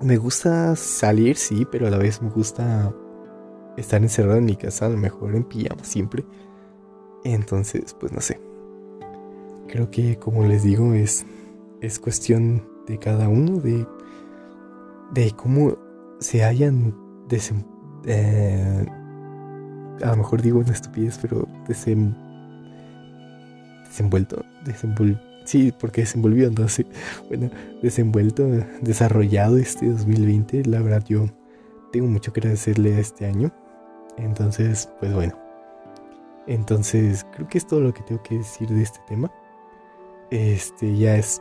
me 0.00 0.16
gusta 0.16 0.76
salir, 0.76 1.36
sí, 1.36 1.66
pero 1.70 1.86
a 1.86 1.90
la 1.90 1.98
vez 1.98 2.22
me 2.22 2.30
gusta 2.30 2.94
estar 3.76 4.02
encerrado 4.02 4.38
en 4.38 4.44
mi 4.44 4.56
casa, 4.56 4.86
a 4.86 4.90
lo 4.90 4.96
mejor 4.96 5.34
en 5.34 5.44
pijama 5.44 5.84
siempre. 5.84 6.24
Entonces, 7.24 7.96
pues 7.98 8.12
no 8.12 8.20
sé. 8.20 8.40
Creo 9.66 9.90
que 9.90 10.18
como 10.18 10.44
les 10.44 10.62
digo, 10.62 10.94
es, 10.94 11.24
es 11.80 11.98
cuestión 11.98 12.62
de 12.86 12.98
cada 12.98 13.28
uno, 13.28 13.58
de, 13.60 13.86
de 15.12 15.32
cómo 15.32 15.78
se 16.20 16.44
hayan 16.44 16.94
desempeñado. 17.28 17.74
Eh, 18.06 18.86
a 20.02 20.10
lo 20.10 20.16
mejor 20.16 20.42
digo 20.42 20.58
una 20.58 20.72
estupidez, 20.72 21.18
pero 21.20 21.48
desem, 21.68 22.14
desenvuelto, 23.86 24.44
desenvol, 24.64 25.20
sí, 25.44 25.72
porque 25.78 26.02
desenvolvió, 26.02 26.48
entonces, 26.48 26.86
bueno, 27.28 27.50
desenvuelto, 27.82 28.46
desarrollado 28.80 29.56
este 29.58 29.88
2020, 29.88 30.64
la 30.66 30.80
verdad 30.80 31.04
yo 31.06 31.26
tengo 31.92 32.08
mucho 32.08 32.32
que 32.32 32.40
agradecerle 32.40 32.96
a 32.96 32.98
este 32.98 33.26
año, 33.26 33.52
entonces, 34.18 34.88
pues 35.00 35.14
bueno, 35.14 35.38
entonces 36.46 37.24
creo 37.34 37.48
que 37.48 37.58
es 37.58 37.66
todo 37.66 37.80
lo 37.80 37.94
que 37.94 38.02
tengo 38.02 38.22
que 38.22 38.38
decir 38.38 38.68
de 38.68 38.82
este 38.82 38.98
tema, 39.06 39.30
este 40.30 40.96
ya 40.96 41.16
es 41.16 41.40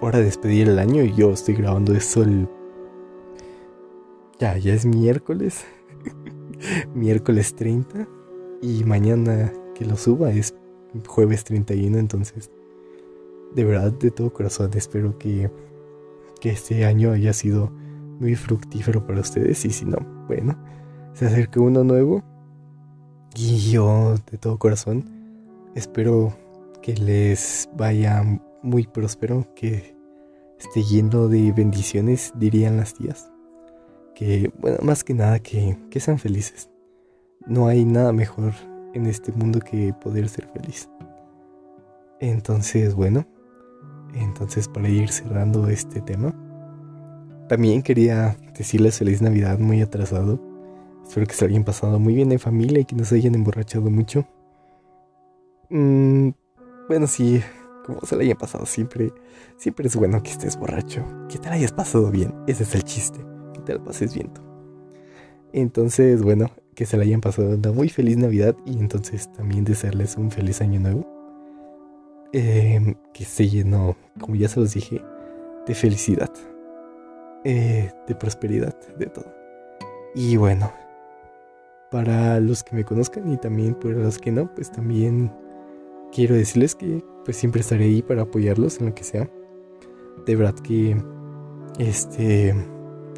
hora 0.00 0.18
de 0.18 0.24
despedir 0.24 0.68
el 0.68 0.78
año 0.78 1.02
y 1.02 1.14
yo 1.14 1.32
estoy 1.32 1.54
grabando 1.54 1.94
esto 1.94 2.22
el... 2.22 2.48
Ya, 4.38 4.58
ya 4.58 4.74
es 4.74 4.84
miércoles. 4.84 5.64
miércoles 6.94 7.54
30 7.54 8.08
y 8.62 8.84
mañana 8.84 9.52
que 9.74 9.84
lo 9.84 9.96
suba 9.96 10.30
es 10.30 10.54
jueves 11.06 11.44
31, 11.44 11.98
entonces 11.98 12.50
de 13.54 13.64
verdad 13.64 13.92
de 13.92 14.10
todo 14.10 14.32
corazón 14.32 14.70
espero 14.74 15.18
que, 15.18 15.50
que 16.40 16.50
este 16.50 16.84
año 16.84 17.12
haya 17.12 17.32
sido 17.32 17.70
muy 18.18 18.34
fructífero 18.34 19.06
para 19.06 19.20
ustedes 19.20 19.64
y 19.64 19.70
si 19.70 19.84
no, 19.84 19.98
bueno, 20.26 20.56
se 21.12 21.26
acerque 21.26 21.60
uno 21.60 21.84
nuevo 21.84 22.22
y 23.36 23.70
yo 23.70 24.14
de 24.30 24.38
todo 24.38 24.58
corazón 24.58 25.04
espero 25.74 26.36
que 26.82 26.94
les 26.94 27.68
vaya 27.76 28.22
muy 28.62 28.86
próspero, 28.86 29.46
que 29.54 29.96
esté 30.58 30.82
lleno 30.82 31.28
de 31.28 31.52
bendiciones, 31.52 32.32
dirían 32.36 32.76
las 32.76 32.94
tías 32.94 33.33
que, 34.14 34.52
bueno, 34.58 34.78
más 34.82 35.04
que 35.04 35.14
nada 35.14 35.38
que, 35.38 35.76
que 35.90 36.00
sean 36.00 36.18
felices. 36.18 36.70
No 37.46 37.66
hay 37.66 37.84
nada 37.84 38.12
mejor 38.12 38.52
en 38.94 39.06
este 39.06 39.32
mundo 39.32 39.60
que 39.60 39.92
poder 39.92 40.28
ser 40.28 40.46
feliz. 40.46 40.88
Entonces, 42.20 42.94
bueno, 42.94 43.26
entonces 44.14 44.68
para 44.68 44.88
ir 44.88 45.10
cerrando 45.10 45.68
este 45.68 46.00
tema, 46.00 46.34
también 47.48 47.82
quería 47.82 48.36
decirles 48.56 48.98
feliz 48.98 49.20
Navidad 49.20 49.58
muy 49.58 49.82
atrasado. 49.82 50.40
Espero 51.06 51.26
que 51.26 51.34
se 51.34 51.44
hayan 51.44 51.64
pasado 51.64 51.98
muy 51.98 52.14
bien 52.14 52.32
en 52.32 52.38
familia 52.38 52.80
y 52.80 52.84
que 52.86 52.96
no 52.96 53.04
se 53.04 53.16
hayan 53.16 53.34
emborrachado 53.34 53.90
mucho. 53.90 54.26
Mm, 55.68 56.30
bueno, 56.88 57.06
sí, 57.06 57.42
como 57.84 58.00
se 58.02 58.16
le 58.16 58.24
hayan 58.24 58.38
pasado 58.38 58.64
siempre, 58.64 59.12
siempre 59.58 59.88
es 59.88 59.96
bueno 59.96 60.22
que 60.22 60.30
estés 60.30 60.56
borracho, 60.56 61.04
que 61.28 61.38
te 61.38 61.48
la 61.48 61.56
hayas 61.56 61.72
pasado 61.72 62.10
bien, 62.10 62.32
ese 62.46 62.62
es 62.62 62.74
el 62.74 62.84
chiste 62.84 63.33
te 63.64 63.74
la 63.74 63.82
pases 63.82 64.14
viendo. 64.14 64.40
Entonces, 65.52 66.22
bueno, 66.22 66.50
que 66.74 66.86
se 66.86 66.96
la 66.96 67.04
hayan 67.04 67.20
pasado 67.20 67.54
una 67.54 67.72
muy 67.72 67.88
feliz 67.88 68.16
Navidad 68.16 68.56
y 68.66 68.78
entonces 68.78 69.32
también 69.32 69.64
desearles 69.64 70.16
un 70.16 70.30
feliz 70.30 70.60
año 70.60 70.80
nuevo. 70.80 71.06
Em, 72.32 72.96
que 73.12 73.24
se 73.24 73.48
llenó, 73.48 73.96
como 74.18 74.34
ya 74.34 74.48
se 74.48 74.58
los 74.58 74.74
dije, 74.74 75.00
de 75.68 75.74
felicidad, 75.74 76.30
eh, 77.44 77.92
de 78.08 78.14
prosperidad, 78.16 78.76
de 78.98 79.06
todo. 79.06 79.32
Y 80.16 80.36
bueno, 80.36 80.72
para 81.92 82.40
los 82.40 82.64
que 82.64 82.74
me 82.74 82.84
conozcan 82.84 83.32
y 83.32 83.36
también 83.36 83.74
para 83.74 83.94
los 83.94 84.18
que 84.18 84.32
no, 84.32 84.52
pues 84.52 84.72
también 84.72 85.32
quiero 86.10 86.34
decirles 86.34 86.74
que 86.74 87.04
pues 87.24 87.36
siempre 87.36 87.60
estaré 87.60 87.84
ahí 87.84 88.02
para 88.02 88.22
apoyarlos 88.22 88.80
en 88.80 88.86
lo 88.86 88.94
que 88.96 89.04
sea. 89.04 89.30
De 90.26 90.34
verdad 90.34 90.54
que 90.56 90.96
este 91.78 92.52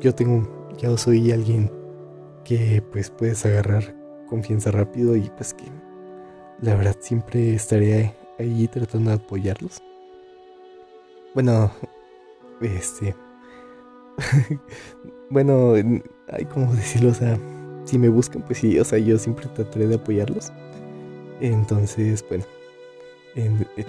yo 0.01 0.15
tengo, 0.15 0.49
yo 0.79 0.97
soy 0.97 1.31
alguien 1.33 1.71
que 2.45 2.83
pues 2.93 3.11
puedes 3.11 3.45
agarrar 3.45 3.95
confianza 4.29 4.71
rápido 4.71 5.17
y 5.17 5.31
pues 5.37 5.55
que 5.55 5.65
la 6.61 6.75
verdad 6.75 6.97
siempre 7.01 7.55
estaré 7.55 8.15
ahí 8.39 8.69
tratando 8.69 9.11
de 9.11 9.17
apoyarlos. 9.17 9.83
Bueno, 11.35 11.71
este, 12.61 13.15
bueno, 15.31 15.75
hay 15.75 16.45
como 16.47 16.73
decirlo, 16.75 17.11
o 17.11 17.15
sea, 17.15 17.39
si 17.85 17.99
me 17.99 18.09
buscan, 18.09 18.43
pues 18.43 18.59
sí, 18.59 18.79
o 18.79 18.85
sea, 18.85 18.99
yo 18.99 19.19
siempre 19.19 19.47
trataré 19.55 19.87
de 19.87 19.97
apoyarlos. 19.97 20.53
Entonces, 21.41 22.25
bueno, 22.29 22.45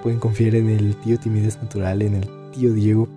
pueden 0.03 0.19
confiar 0.19 0.55
en 0.55 0.69
el 0.69 0.95
tío 0.97 1.17
Timidez 1.17 1.57
Natural, 1.61 2.01
en 2.01 2.15
el 2.15 2.51
tío 2.51 2.73
Diego, 2.73 3.07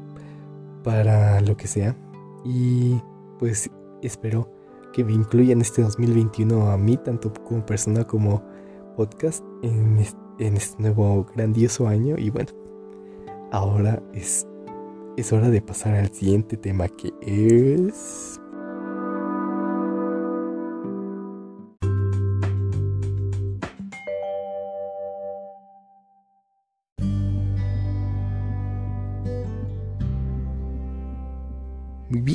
para 0.84 1.40
lo 1.40 1.56
que 1.56 1.66
sea. 1.66 1.96
Y 2.44 3.00
pues 3.38 3.70
espero 4.02 4.50
que 4.92 5.04
me 5.04 5.12
incluyan 5.12 5.60
este 5.60 5.82
2021 5.82 6.70
a 6.70 6.76
mí, 6.76 6.96
tanto 6.96 7.32
como 7.44 7.64
persona 7.64 8.04
como 8.04 8.42
podcast, 8.96 9.44
en 9.62 9.98
este, 9.98 10.82
nuevo 10.82 11.26
grandioso 11.34 11.86
año. 11.86 12.16
Y 12.18 12.30
bueno, 12.30 12.50
ahora 13.52 14.02
es, 14.12 14.46
es 15.16 15.32
hora 15.32 15.50
de 15.50 15.62
pasar 15.62 15.94
al 15.94 16.10
siguiente 16.12 16.56
tema 16.56 16.88
que 16.88 17.12
es... 17.22 18.40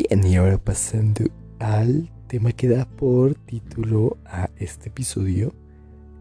bien, 0.09 0.25
y 0.25 0.35
ahora 0.35 0.57
pasando 0.57 1.25
al 1.59 2.11
tema 2.27 2.51
que 2.51 2.67
da 2.67 2.85
por 2.85 3.35
título 3.35 4.17
a 4.25 4.49
este 4.57 4.89
episodio, 4.89 5.53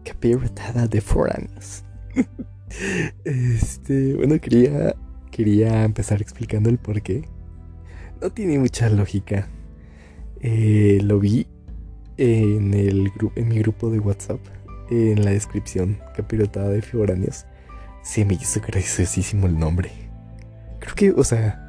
Capirotada 0.03 0.87
de 0.87 1.01
Foranos. 1.01 1.83
este, 3.25 4.15
bueno, 4.15 4.39
quería, 4.39 4.95
quería 5.31 5.83
empezar 5.83 6.21
explicando 6.21 6.69
el 6.69 6.77
por 6.77 7.01
qué. 7.01 7.27
no 8.21 8.31
tiene 8.31 8.59
mucha 8.59 8.89
lógica. 8.89 9.49
Eh, 10.41 10.99
lo 11.01 11.19
vi 11.19 11.47
en, 12.17 12.73
el 12.73 13.11
en 13.35 13.47
mi 13.47 13.59
grupo 13.59 13.89
de 13.89 13.99
WhatsApp, 13.99 14.39
en 14.89 15.23
la 15.25 15.31
descripción, 15.31 15.99
capirotada 16.15 16.69
de 16.69 16.81
foráneos. 16.81 17.45
Se 18.03 18.23
me 18.25 18.35
hizo 18.35 18.61
graciosísimo 18.61 19.47
el 19.47 19.57
nombre. 19.57 19.91
Creo 20.79 20.95
que, 20.95 21.11
o 21.11 21.23
sea, 21.23 21.64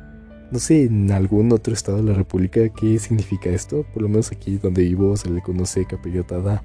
no 0.50 0.58
sé 0.58 0.84
en 0.84 1.10
algún 1.10 1.52
otro 1.52 1.72
estado 1.72 1.98
de 1.98 2.04
la 2.04 2.14
República 2.14 2.68
qué 2.68 2.98
significa 2.98 3.50
esto. 3.50 3.84
Por 3.92 4.02
lo 4.02 4.08
menos 4.08 4.32
aquí 4.32 4.58
donde 4.58 4.82
vivo 4.82 5.16
se 5.16 5.30
le 5.30 5.42
conoce 5.42 5.84
capirotada 5.86 6.62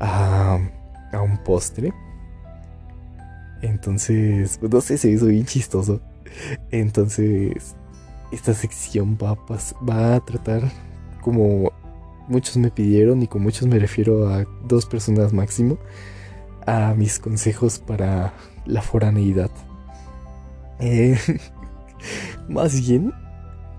a, 0.00 0.58
a 1.12 1.22
un 1.22 1.38
postre. 1.44 1.92
Entonces, 3.62 4.58
no 4.60 4.80
sé, 4.80 4.98
se 4.98 5.10
hizo 5.10 5.26
bien 5.26 5.46
chistoso. 5.46 6.00
Entonces, 6.70 7.76
esta 8.32 8.54
sección 8.54 9.16
va 9.22 9.36
va 9.88 10.16
a 10.16 10.20
tratar 10.24 10.62
como 11.22 11.72
muchos 12.28 12.56
me 12.56 12.70
pidieron 12.70 13.22
y 13.22 13.26
con 13.26 13.42
muchos 13.42 13.68
me 13.68 13.78
refiero 13.78 14.28
a 14.28 14.44
dos 14.66 14.86
personas 14.86 15.32
máximo, 15.32 15.78
a 16.66 16.94
mis 16.94 17.18
consejos 17.18 17.78
para 17.78 18.34
la 18.66 18.82
foraneidad. 18.82 19.50
Eh, 20.80 21.18
más 22.48 22.80
bien 22.80 23.12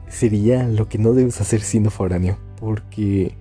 sería 0.08 0.68
lo 0.68 0.88
que 0.88 0.98
no 0.98 1.14
debes 1.14 1.42
hacer 1.42 1.62
siendo 1.62 1.90
foráneo, 1.90 2.38
porque 2.60 3.36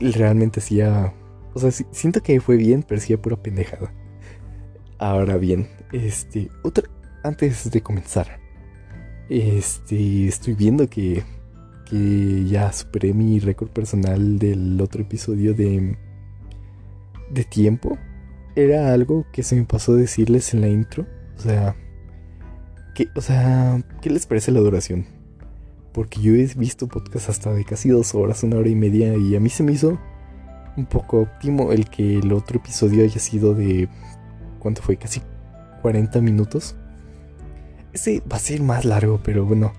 realmente 0.00 0.60
hacía, 0.60 1.12
o 1.54 1.60
sea, 1.60 1.70
siento 1.70 2.22
que 2.22 2.40
fue 2.40 2.56
bien, 2.56 2.84
pero 2.86 3.00
hacía 3.00 3.20
pura 3.20 3.36
pendejada. 3.36 3.92
Ahora 4.98 5.36
bien, 5.36 5.68
este, 5.92 6.48
otra, 6.62 6.88
antes 7.22 7.70
de 7.70 7.80
comenzar, 7.82 8.38
este, 9.28 10.26
estoy 10.26 10.54
viendo 10.54 10.88
que, 10.88 11.22
que 11.88 12.44
ya 12.44 12.72
superé 12.72 13.12
mi 13.14 13.38
récord 13.38 13.68
personal 13.68 14.38
del 14.38 14.80
otro 14.80 15.02
episodio 15.02 15.54
de, 15.54 15.96
de 17.30 17.44
tiempo. 17.44 17.98
Era 18.54 18.92
algo 18.92 19.24
que 19.32 19.42
se 19.42 19.56
me 19.56 19.64
pasó 19.64 19.94
decirles 19.94 20.52
en 20.54 20.60
la 20.60 20.68
intro. 20.68 21.06
O 21.36 21.40
sea, 21.40 21.74
que, 22.94 23.08
o 23.14 23.20
sea, 23.20 23.82
¿qué 24.00 24.10
les 24.10 24.26
parece 24.26 24.52
la 24.52 24.60
duración? 24.60 25.06
Porque 25.92 26.20
yo 26.20 26.34
he 26.34 26.46
visto 26.56 26.88
podcasts 26.88 27.28
hasta 27.28 27.52
de 27.52 27.64
casi 27.64 27.88
dos 27.88 28.14
horas, 28.14 28.42
una 28.42 28.56
hora 28.56 28.68
y 28.68 28.74
media, 28.74 29.14
y 29.16 29.36
a 29.36 29.40
mí 29.40 29.48
se 29.50 29.62
me 29.62 29.72
hizo 29.72 29.98
un 30.76 30.86
poco 30.86 31.20
óptimo 31.20 31.72
el 31.72 31.88
que 31.88 32.18
el 32.18 32.32
otro 32.32 32.58
episodio 32.58 33.04
haya 33.04 33.20
sido 33.20 33.54
de. 33.54 33.88
¿Cuánto 34.58 34.82
fue? 34.82 34.96
Casi 34.96 35.20
40 35.82 36.20
minutos. 36.20 36.76
Ese 37.92 38.22
va 38.30 38.36
a 38.36 38.40
ser 38.40 38.62
más 38.62 38.84
largo, 38.84 39.20
pero 39.22 39.44
bueno, 39.44 39.72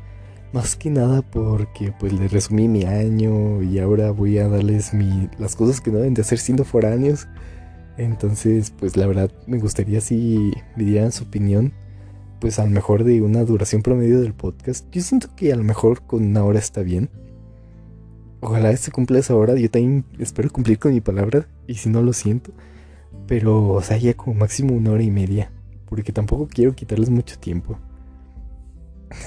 más 0.53 0.75
que 0.75 0.91
nada 0.91 1.23
porque 1.23 1.91
pues 1.99 2.13
les 2.13 2.31
resumí 2.31 2.67
mi 2.67 2.83
año 2.83 3.63
y 3.63 3.79
ahora 3.79 4.11
voy 4.11 4.37
a 4.37 4.47
darles 4.47 4.93
mi, 4.93 5.29
las 5.39 5.55
cosas 5.55 5.81
que 5.81 5.89
no 5.89 5.97
deben 5.97 6.13
de 6.13 6.21
hacer 6.21 6.37
siendo 6.37 6.63
foráneos. 6.63 7.27
Entonces, 7.97 8.71
pues 8.71 8.97
la 8.97 9.07
verdad 9.07 9.31
me 9.47 9.57
gustaría 9.57 9.99
si 10.01 10.51
me 10.75 10.83
dieran 10.83 11.11
su 11.11 11.23
opinión, 11.23 11.73
pues 12.43 12.59
a 12.59 12.65
lo 12.65 12.71
mejor 12.71 13.05
de 13.05 13.21
una 13.21 13.45
duración 13.45 13.81
promedio 13.81 14.19
del 14.19 14.33
podcast. 14.33 14.85
Yo 14.91 15.01
siento 15.01 15.33
que 15.33 15.53
a 15.53 15.55
lo 15.55 15.63
mejor 15.63 16.01
con 16.01 16.25
una 16.25 16.43
hora 16.43 16.59
está 16.59 16.81
bien. 16.81 17.09
Ojalá 18.41 18.75
se 18.75 18.91
cumpla 18.91 19.19
esa 19.19 19.33
hora. 19.33 19.55
Yo 19.55 19.71
también 19.71 20.03
espero 20.19 20.49
cumplir 20.49 20.77
con 20.77 20.93
mi 20.93 20.99
palabra. 20.99 21.47
Y 21.67 21.75
si 21.75 21.87
no 21.87 22.01
lo 22.01 22.11
siento. 22.11 22.51
Pero, 23.27 23.69
o 23.69 23.81
sea, 23.81 23.95
ya 23.95 24.13
como 24.15 24.33
máximo 24.33 24.73
una 24.73 24.91
hora 24.91 25.03
y 25.03 25.09
media. 25.09 25.53
Porque 25.85 26.11
tampoco 26.11 26.49
quiero 26.49 26.75
quitarles 26.75 27.09
mucho 27.09 27.39
tiempo. 27.39 27.79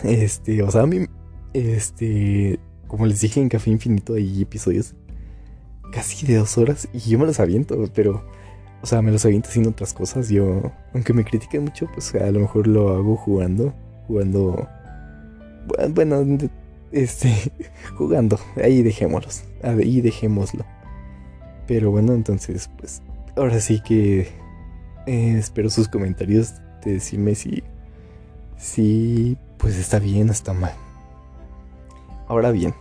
Este, 0.04 0.62
o 0.62 0.70
sea, 0.70 0.82
a 0.82 0.86
mí, 0.86 1.06
este, 1.54 2.60
como 2.86 3.06
les 3.06 3.22
dije 3.22 3.40
en 3.40 3.48
Café 3.48 3.70
Infinito 3.70 4.12
hay 4.12 4.42
episodios 4.42 4.94
casi 5.90 6.26
de 6.26 6.34
dos 6.34 6.58
horas 6.58 6.86
y 6.92 6.98
yo 6.98 7.18
me 7.18 7.24
los 7.24 7.40
aviento, 7.40 7.82
pero, 7.94 8.26
o 8.82 8.86
sea, 8.86 9.02
me 9.02 9.10
los 9.10 9.24
aviento 9.24 9.48
haciendo 9.48 9.70
otras 9.70 9.92
cosas. 9.92 10.28
Yo, 10.28 10.72
aunque 10.94 11.12
me 11.12 11.24
critiquen 11.24 11.64
mucho, 11.64 11.88
pues 11.92 12.14
a 12.14 12.30
lo 12.30 12.40
mejor 12.40 12.66
lo 12.66 12.90
hago 12.94 13.16
jugando, 13.16 13.74
jugando, 14.06 14.68
bueno, 15.90 16.24
este, 16.92 17.34
jugando, 17.96 18.38
ahí 18.62 18.82
dejémoslos, 18.82 19.44
ahí 19.62 20.00
dejémoslo. 20.00 20.64
Pero 21.66 21.90
bueno, 21.90 22.12
entonces, 22.14 22.70
pues, 22.78 23.02
ahora 23.36 23.60
sí 23.60 23.80
que 23.80 24.28
eh, 25.06 25.36
espero 25.38 25.68
sus 25.70 25.88
comentarios 25.88 26.54
de 26.84 26.94
decirme 26.94 27.34
si, 27.34 27.62
si 28.56 29.36
pues 29.58 29.76
está 29.76 29.98
bien, 29.98 30.28
está 30.28 30.52
mal. 30.52 30.74
Ahora 32.28 32.50
bien, 32.50 32.74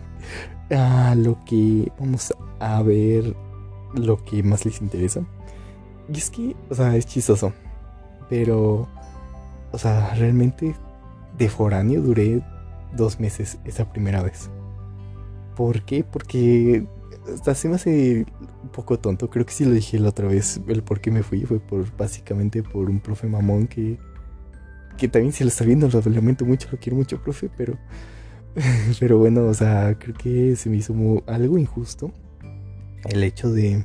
a 0.70 1.14
lo 1.16 1.44
que 1.44 1.90
vamos 1.98 2.32
a 2.58 2.82
ver, 2.82 3.34
lo 3.94 4.22
que 4.24 4.42
más 4.42 4.64
les 4.64 4.80
interesa. 4.80 5.22
Y 6.12 6.18
es 6.18 6.30
que, 6.30 6.56
o 6.68 6.74
sea, 6.74 6.96
es 6.96 7.06
chistoso. 7.06 7.52
Pero, 8.28 8.88
o 9.72 9.78
sea, 9.78 10.14
realmente 10.14 10.74
de 11.38 11.48
foráneo 11.48 12.02
duré 12.02 12.42
dos 12.94 13.20
meses 13.20 13.58
esa 13.64 13.90
primera 13.92 14.22
vez. 14.22 14.50
¿Por 15.56 15.82
qué? 15.82 16.04
Porque 16.04 16.86
hasta 17.32 17.54
se 17.54 17.68
me 17.68 17.76
hace 17.76 18.26
un 18.62 18.68
poco 18.70 18.98
tonto. 18.98 19.30
Creo 19.30 19.46
que 19.46 19.52
sí 19.52 19.64
lo 19.64 19.72
dije 19.72 19.98
la 19.98 20.10
otra 20.10 20.28
vez. 20.28 20.60
El 20.66 20.82
por 20.82 21.00
qué 21.00 21.10
me 21.10 21.22
fui 21.22 21.42
fue 21.42 21.60
por 21.60 21.96
básicamente 21.96 22.62
por 22.62 22.90
un 22.90 23.00
profe 23.00 23.26
mamón 23.26 23.66
que 23.66 23.98
que 24.96 25.08
también 25.08 25.32
se 25.32 25.44
lo 25.44 25.48
está 25.48 25.64
viendo, 25.64 25.88
lo 25.88 26.10
lamento 26.10 26.44
mucho, 26.44 26.68
lo 26.70 26.78
quiero 26.78 26.96
mucho, 26.96 27.20
profe, 27.22 27.50
pero, 27.56 27.78
pero 29.00 29.18
bueno, 29.18 29.46
o 29.46 29.54
sea, 29.54 29.96
creo 29.98 30.14
que 30.14 30.56
se 30.56 30.70
me 30.70 30.76
hizo 30.76 30.94
algo 31.26 31.58
injusto 31.58 32.12
el 33.08 33.24
hecho 33.24 33.52
de, 33.52 33.84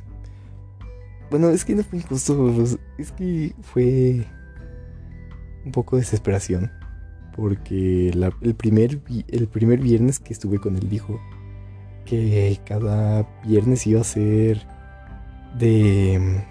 bueno, 1.30 1.50
es 1.50 1.64
que 1.64 1.74
no 1.74 1.82
fue 1.82 1.98
injusto, 1.98 2.64
es 2.98 3.12
que 3.12 3.54
fue 3.62 4.26
un 5.64 5.72
poco 5.72 5.96
de 5.96 6.02
desesperación, 6.02 6.70
porque 7.36 8.10
el, 8.10 8.54
primer, 8.54 9.00
el 9.28 9.48
primer 9.48 9.80
viernes 9.80 10.18
que 10.18 10.32
estuve 10.32 10.58
con 10.58 10.76
él 10.76 10.88
dijo 10.88 11.20
que 12.04 12.58
cada 12.64 13.28
viernes 13.44 13.86
iba 13.86 14.00
a 14.00 14.04
ser 14.04 14.66
de, 15.58 16.42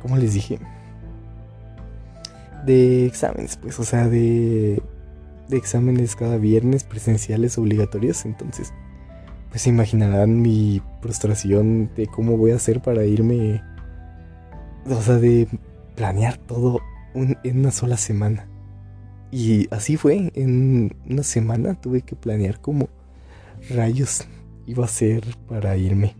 ¿cómo 0.00 0.16
les 0.16 0.34
dije? 0.34 0.58
de 2.64 3.06
exámenes, 3.06 3.56
pues, 3.56 3.78
o 3.78 3.84
sea, 3.84 4.08
de, 4.08 4.82
de 5.48 5.56
exámenes 5.56 6.16
cada 6.16 6.36
viernes 6.38 6.84
presenciales 6.84 7.58
obligatorios. 7.58 8.24
Entonces, 8.24 8.72
pues 9.54 9.62
se 9.62 9.70
imaginarán 9.70 10.42
mi 10.42 10.82
frustración 11.00 11.88
de 11.94 12.08
cómo 12.08 12.36
voy 12.36 12.50
a 12.50 12.56
hacer 12.56 12.82
para 12.82 13.04
irme, 13.04 13.62
o 14.84 15.00
sea, 15.00 15.14
de 15.14 15.46
planear 15.94 16.38
todo 16.38 16.80
en 17.14 17.60
una 17.60 17.70
sola 17.70 17.96
semana. 17.96 18.48
Y 19.30 19.68
así 19.72 19.96
fue, 19.96 20.32
en 20.34 20.96
una 21.08 21.22
semana 21.22 21.80
tuve 21.80 22.02
que 22.02 22.16
planear 22.16 22.60
cómo 22.60 22.88
rayos 23.70 24.26
iba 24.66 24.86
a 24.86 24.88
ser 24.88 25.22
para 25.48 25.76
irme. 25.76 26.16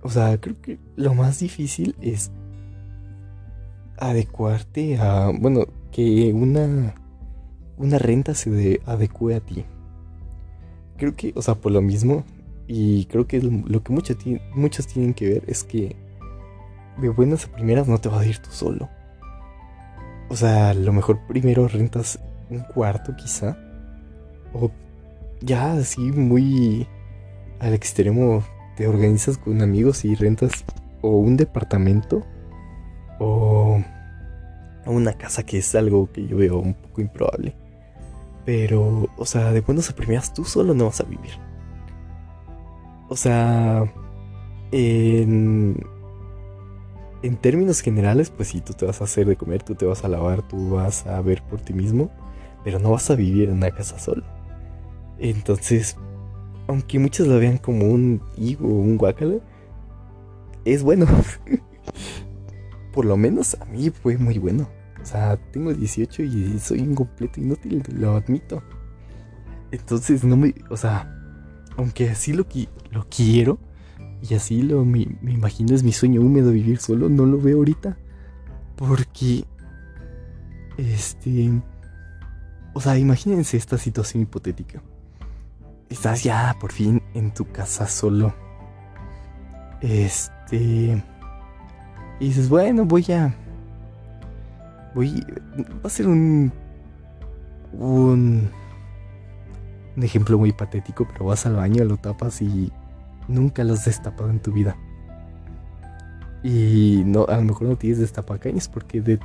O 0.00 0.08
sea, 0.08 0.40
creo 0.40 0.60
que 0.60 0.78
lo 0.94 1.14
más 1.14 1.40
difícil 1.40 1.96
es 2.00 2.30
adecuarte 3.96 4.98
a, 4.98 5.32
bueno, 5.36 5.66
que 5.90 6.32
una, 6.32 6.94
una 7.76 7.98
renta 7.98 8.36
se 8.36 8.80
adecue 8.86 9.34
a 9.34 9.40
ti. 9.40 9.64
Creo 10.98 11.14
que, 11.16 11.32
o 11.34 11.42
sea, 11.42 11.54
por 11.54 11.72
lo 11.72 11.80
mismo, 11.80 12.24
y 12.66 13.06
creo 13.06 13.26
que 13.26 13.40
lo 13.40 13.82
que 13.82 13.92
muchos, 13.92 14.18
muchos 14.54 14.86
tienen 14.86 15.14
que 15.14 15.28
ver 15.28 15.44
es 15.46 15.64
que 15.64 15.96
de 17.00 17.08
buenas 17.08 17.46
a 17.46 17.52
primeras 17.52 17.88
no 17.88 17.98
te 17.98 18.08
vas 18.10 18.20
a 18.20 18.26
ir 18.26 18.38
tú 18.38 18.50
solo. 18.50 18.90
O 20.28 20.36
sea, 20.36 20.70
a 20.70 20.74
lo 20.74 20.92
mejor 20.92 21.18
primero 21.26 21.66
rentas 21.68 22.20
un 22.50 22.60
cuarto 22.60 23.16
quizá. 23.16 23.56
O 24.52 24.70
ya 25.40 25.72
así 25.72 26.00
muy 26.00 26.86
al 27.60 27.72
extremo 27.72 28.44
te 28.76 28.86
organizas 28.86 29.38
con 29.38 29.62
amigos 29.62 30.04
y 30.04 30.14
rentas 30.14 30.64
o 31.00 31.16
un 31.16 31.36
departamento 31.36 32.24
o 33.18 33.82
una 34.86 35.12
casa 35.14 35.44
que 35.44 35.58
es 35.58 35.74
algo 35.74 36.10
que 36.12 36.26
yo 36.26 36.36
veo 36.36 36.58
un 36.58 36.74
poco 36.74 37.00
improbable. 37.00 37.54
Pero, 38.48 39.10
o 39.18 39.26
sea, 39.26 39.52
de 39.52 39.60
buenas 39.60 39.90
a 39.90 39.94
primeras 39.94 40.32
tú 40.32 40.42
solo 40.42 40.72
no 40.72 40.86
vas 40.86 41.02
a 41.02 41.04
vivir. 41.04 41.32
O 43.10 43.14
sea, 43.14 43.92
en, 44.72 45.76
en 47.22 47.36
términos 47.36 47.82
generales, 47.82 48.30
pues 48.30 48.48
sí, 48.48 48.62
tú 48.62 48.72
te 48.72 48.86
vas 48.86 49.02
a 49.02 49.04
hacer 49.04 49.26
de 49.26 49.36
comer, 49.36 49.62
tú 49.62 49.74
te 49.74 49.84
vas 49.84 50.02
a 50.02 50.08
lavar, 50.08 50.48
tú 50.48 50.70
vas 50.70 51.06
a 51.06 51.20
ver 51.20 51.42
por 51.42 51.60
ti 51.60 51.74
mismo, 51.74 52.10
pero 52.64 52.78
no 52.78 52.92
vas 52.92 53.10
a 53.10 53.16
vivir 53.16 53.50
en 53.50 53.56
una 53.56 53.70
casa 53.70 53.98
solo. 53.98 54.24
Entonces, 55.18 55.98
aunque 56.68 56.98
muchos 56.98 57.26
lo 57.26 57.38
vean 57.38 57.58
como 57.58 57.84
un 57.84 58.22
higo 58.38 58.66
o 58.66 58.80
un 58.80 58.96
guacala, 58.96 59.40
es 60.64 60.82
bueno. 60.82 61.06
por 62.94 63.04
lo 63.04 63.18
menos 63.18 63.58
a 63.60 63.66
mí 63.66 63.90
fue 63.90 64.16
muy 64.16 64.38
bueno. 64.38 64.77
O 65.02 65.06
sea, 65.06 65.36
tengo 65.52 65.72
18 65.72 66.22
y 66.22 66.58
soy 66.58 66.80
un 66.80 66.94
completo 66.94 67.40
inútil, 67.40 67.82
lo 67.94 68.16
admito. 68.16 68.62
Entonces 69.70 70.24
no 70.24 70.36
me, 70.36 70.54
o 70.70 70.76
sea, 70.76 71.14
aunque 71.76 72.10
así 72.10 72.32
lo, 72.32 72.46
lo 72.90 73.06
quiero 73.08 73.58
y 74.28 74.34
así 74.34 74.62
lo 74.62 74.84
me, 74.84 75.06
me 75.22 75.32
imagino 75.32 75.74
es 75.74 75.82
mi 75.82 75.92
sueño 75.92 76.20
húmedo 76.20 76.50
vivir 76.50 76.78
solo, 76.78 77.08
no 77.08 77.26
lo 77.26 77.40
veo 77.40 77.58
ahorita. 77.58 77.96
Porque, 78.76 79.44
este, 80.76 81.50
o 82.74 82.80
sea, 82.80 82.98
imagínense 82.98 83.56
esta 83.56 83.78
situación 83.78 84.22
hipotética. 84.22 84.82
Estás 85.88 86.22
ya 86.22 86.54
por 86.60 86.72
fin 86.72 87.02
en 87.14 87.32
tu 87.32 87.50
casa 87.50 87.86
solo. 87.86 88.34
Este, 89.80 91.02
y 92.20 92.28
dices, 92.28 92.48
bueno, 92.48 92.84
voy 92.84 93.04
a, 93.12 93.34
voy, 94.98 95.24
va 95.82 95.86
a 95.86 95.90
ser 95.90 96.08
un, 96.08 96.52
un 97.72 98.50
un 99.98 100.04
ejemplo 100.04 100.38
muy 100.38 100.52
patético, 100.52 101.08
pero 101.10 101.24
vas 101.24 101.44
al 101.44 101.56
baño, 101.56 101.84
lo 101.84 101.96
tapas 101.96 102.40
y 102.40 102.72
nunca 103.26 103.64
lo 103.64 103.74
has 103.74 103.84
destapado 103.84 104.30
en 104.30 104.38
tu 104.38 104.52
vida. 104.52 104.76
Y 106.44 107.02
no, 107.04 107.26
a 107.26 107.36
lo 107.36 107.42
mejor 107.42 107.66
no 107.66 107.76
tienes 107.76 107.98
destapacañas 107.98 108.68
porque 108.68 109.00
de, 109.00 109.18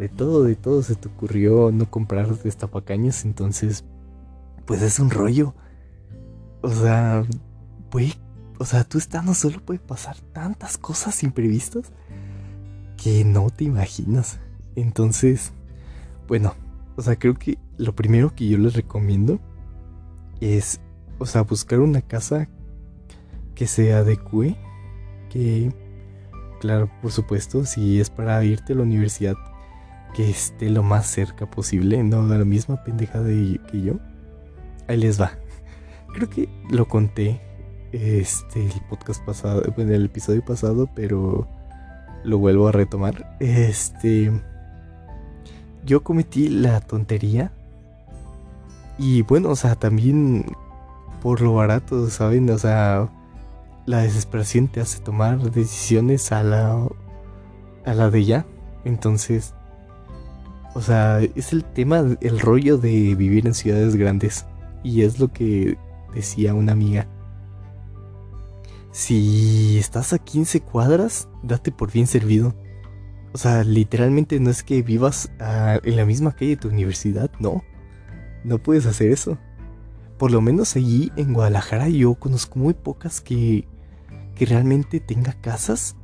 de 0.00 0.08
todo, 0.08 0.42
de 0.42 0.56
todo 0.56 0.82
se 0.82 0.96
te 0.96 1.06
ocurrió 1.06 1.70
no 1.70 1.88
comprar 1.88 2.26
destapacañas, 2.42 3.24
entonces, 3.24 3.84
pues 4.66 4.82
es 4.82 4.98
un 4.98 5.10
rollo. 5.10 5.54
O 6.62 6.70
sea, 6.70 7.22
o 8.58 8.64
sea, 8.64 8.82
tú 8.82 8.98
estando 8.98 9.32
solo 9.32 9.64
puede 9.64 9.78
pasar 9.78 10.16
tantas 10.32 10.76
cosas 10.76 11.22
imprevistas 11.22 11.92
que 13.00 13.24
no 13.24 13.48
te 13.50 13.62
imaginas. 13.62 14.40
Entonces, 14.80 15.52
bueno, 16.28 16.54
o 16.96 17.02
sea, 17.02 17.16
creo 17.16 17.34
que 17.34 17.58
lo 17.76 17.94
primero 17.94 18.34
que 18.34 18.48
yo 18.48 18.58
les 18.58 18.74
recomiendo 18.74 19.38
es, 20.40 20.80
o 21.18 21.26
sea, 21.26 21.42
buscar 21.42 21.80
una 21.80 22.02
casa 22.02 22.48
que 23.54 23.66
se 23.66 23.92
adecue, 23.92 24.56
que, 25.28 25.72
claro, 26.60 26.90
por 27.02 27.12
supuesto, 27.12 27.64
si 27.64 28.00
es 28.00 28.10
para 28.10 28.42
irte 28.44 28.72
a 28.72 28.76
la 28.76 28.82
universidad, 28.82 29.36
que 30.14 30.28
esté 30.28 30.70
lo 30.70 30.82
más 30.82 31.06
cerca 31.06 31.48
posible, 31.48 32.02
no 32.02 32.26
la 32.26 32.44
misma 32.44 32.82
pendejada 32.82 33.28
que 33.28 33.82
yo. 33.82 33.94
Ahí 34.88 34.96
les 34.96 35.20
va. 35.20 35.32
Creo 36.14 36.28
que 36.28 36.48
lo 36.70 36.88
conté 36.88 37.40
este 37.92 38.64
el 38.64 38.80
podcast 38.88 39.24
pasado, 39.24 39.62
en 39.76 39.92
el 39.92 40.06
episodio 40.06 40.44
pasado, 40.44 40.88
pero 40.94 41.46
lo 42.24 42.38
vuelvo 42.38 42.68
a 42.68 42.72
retomar. 42.72 43.36
Este 43.40 44.32
yo 45.84 46.02
cometí 46.02 46.48
la 46.48 46.80
tontería 46.80 47.52
y 48.98 49.22
bueno, 49.22 49.48
o 49.48 49.56
sea, 49.56 49.76
también 49.76 50.44
por 51.22 51.40
lo 51.40 51.54
barato, 51.54 52.10
¿saben? 52.10 52.50
O 52.50 52.58
sea, 52.58 53.08
la 53.86 54.02
desesperación 54.02 54.68
te 54.68 54.80
hace 54.80 55.00
tomar 55.00 55.38
decisiones 55.50 56.32
a 56.32 56.42
la, 56.42 56.86
a 57.86 57.94
la 57.94 58.10
de 58.10 58.24
ya. 58.24 58.46
Entonces, 58.84 59.54
o 60.74 60.82
sea, 60.82 61.20
es 61.20 61.52
el 61.52 61.64
tema, 61.64 62.04
el 62.20 62.40
rollo 62.40 62.78
de 62.78 63.14
vivir 63.14 63.46
en 63.46 63.54
ciudades 63.54 63.96
grandes. 63.96 64.46
Y 64.82 65.02
es 65.02 65.18
lo 65.18 65.28
que 65.28 65.78
decía 66.14 66.54
una 66.54 66.72
amiga. 66.72 67.06
Si 68.92 69.78
estás 69.78 70.12
a 70.12 70.18
15 70.18 70.60
cuadras, 70.60 71.28
date 71.42 71.72
por 71.72 71.90
bien 71.90 72.06
servido. 72.06 72.54
O 73.32 73.38
sea, 73.38 73.62
literalmente 73.64 74.40
no 74.40 74.50
es 74.50 74.62
que 74.62 74.82
vivas 74.82 75.30
ah, 75.38 75.78
en 75.84 75.96
la 75.96 76.04
misma 76.04 76.32
calle 76.32 76.50
de 76.50 76.56
tu 76.56 76.68
universidad, 76.68 77.30
no 77.38 77.62
no 78.44 78.58
puedes 78.58 78.86
hacer 78.86 79.10
eso. 79.10 79.38
Por 80.18 80.30
lo 80.30 80.40
menos 80.40 80.76
allí 80.76 81.12
en 81.16 81.32
Guadalajara 81.32 81.88
yo 81.88 82.14
conozco 82.14 82.58
muy 82.58 82.74
pocas 82.74 83.20
que, 83.20 83.66
que 84.34 84.46
realmente 84.46 85.00
tenga 85.00 85.32
casas, 85.32 85.96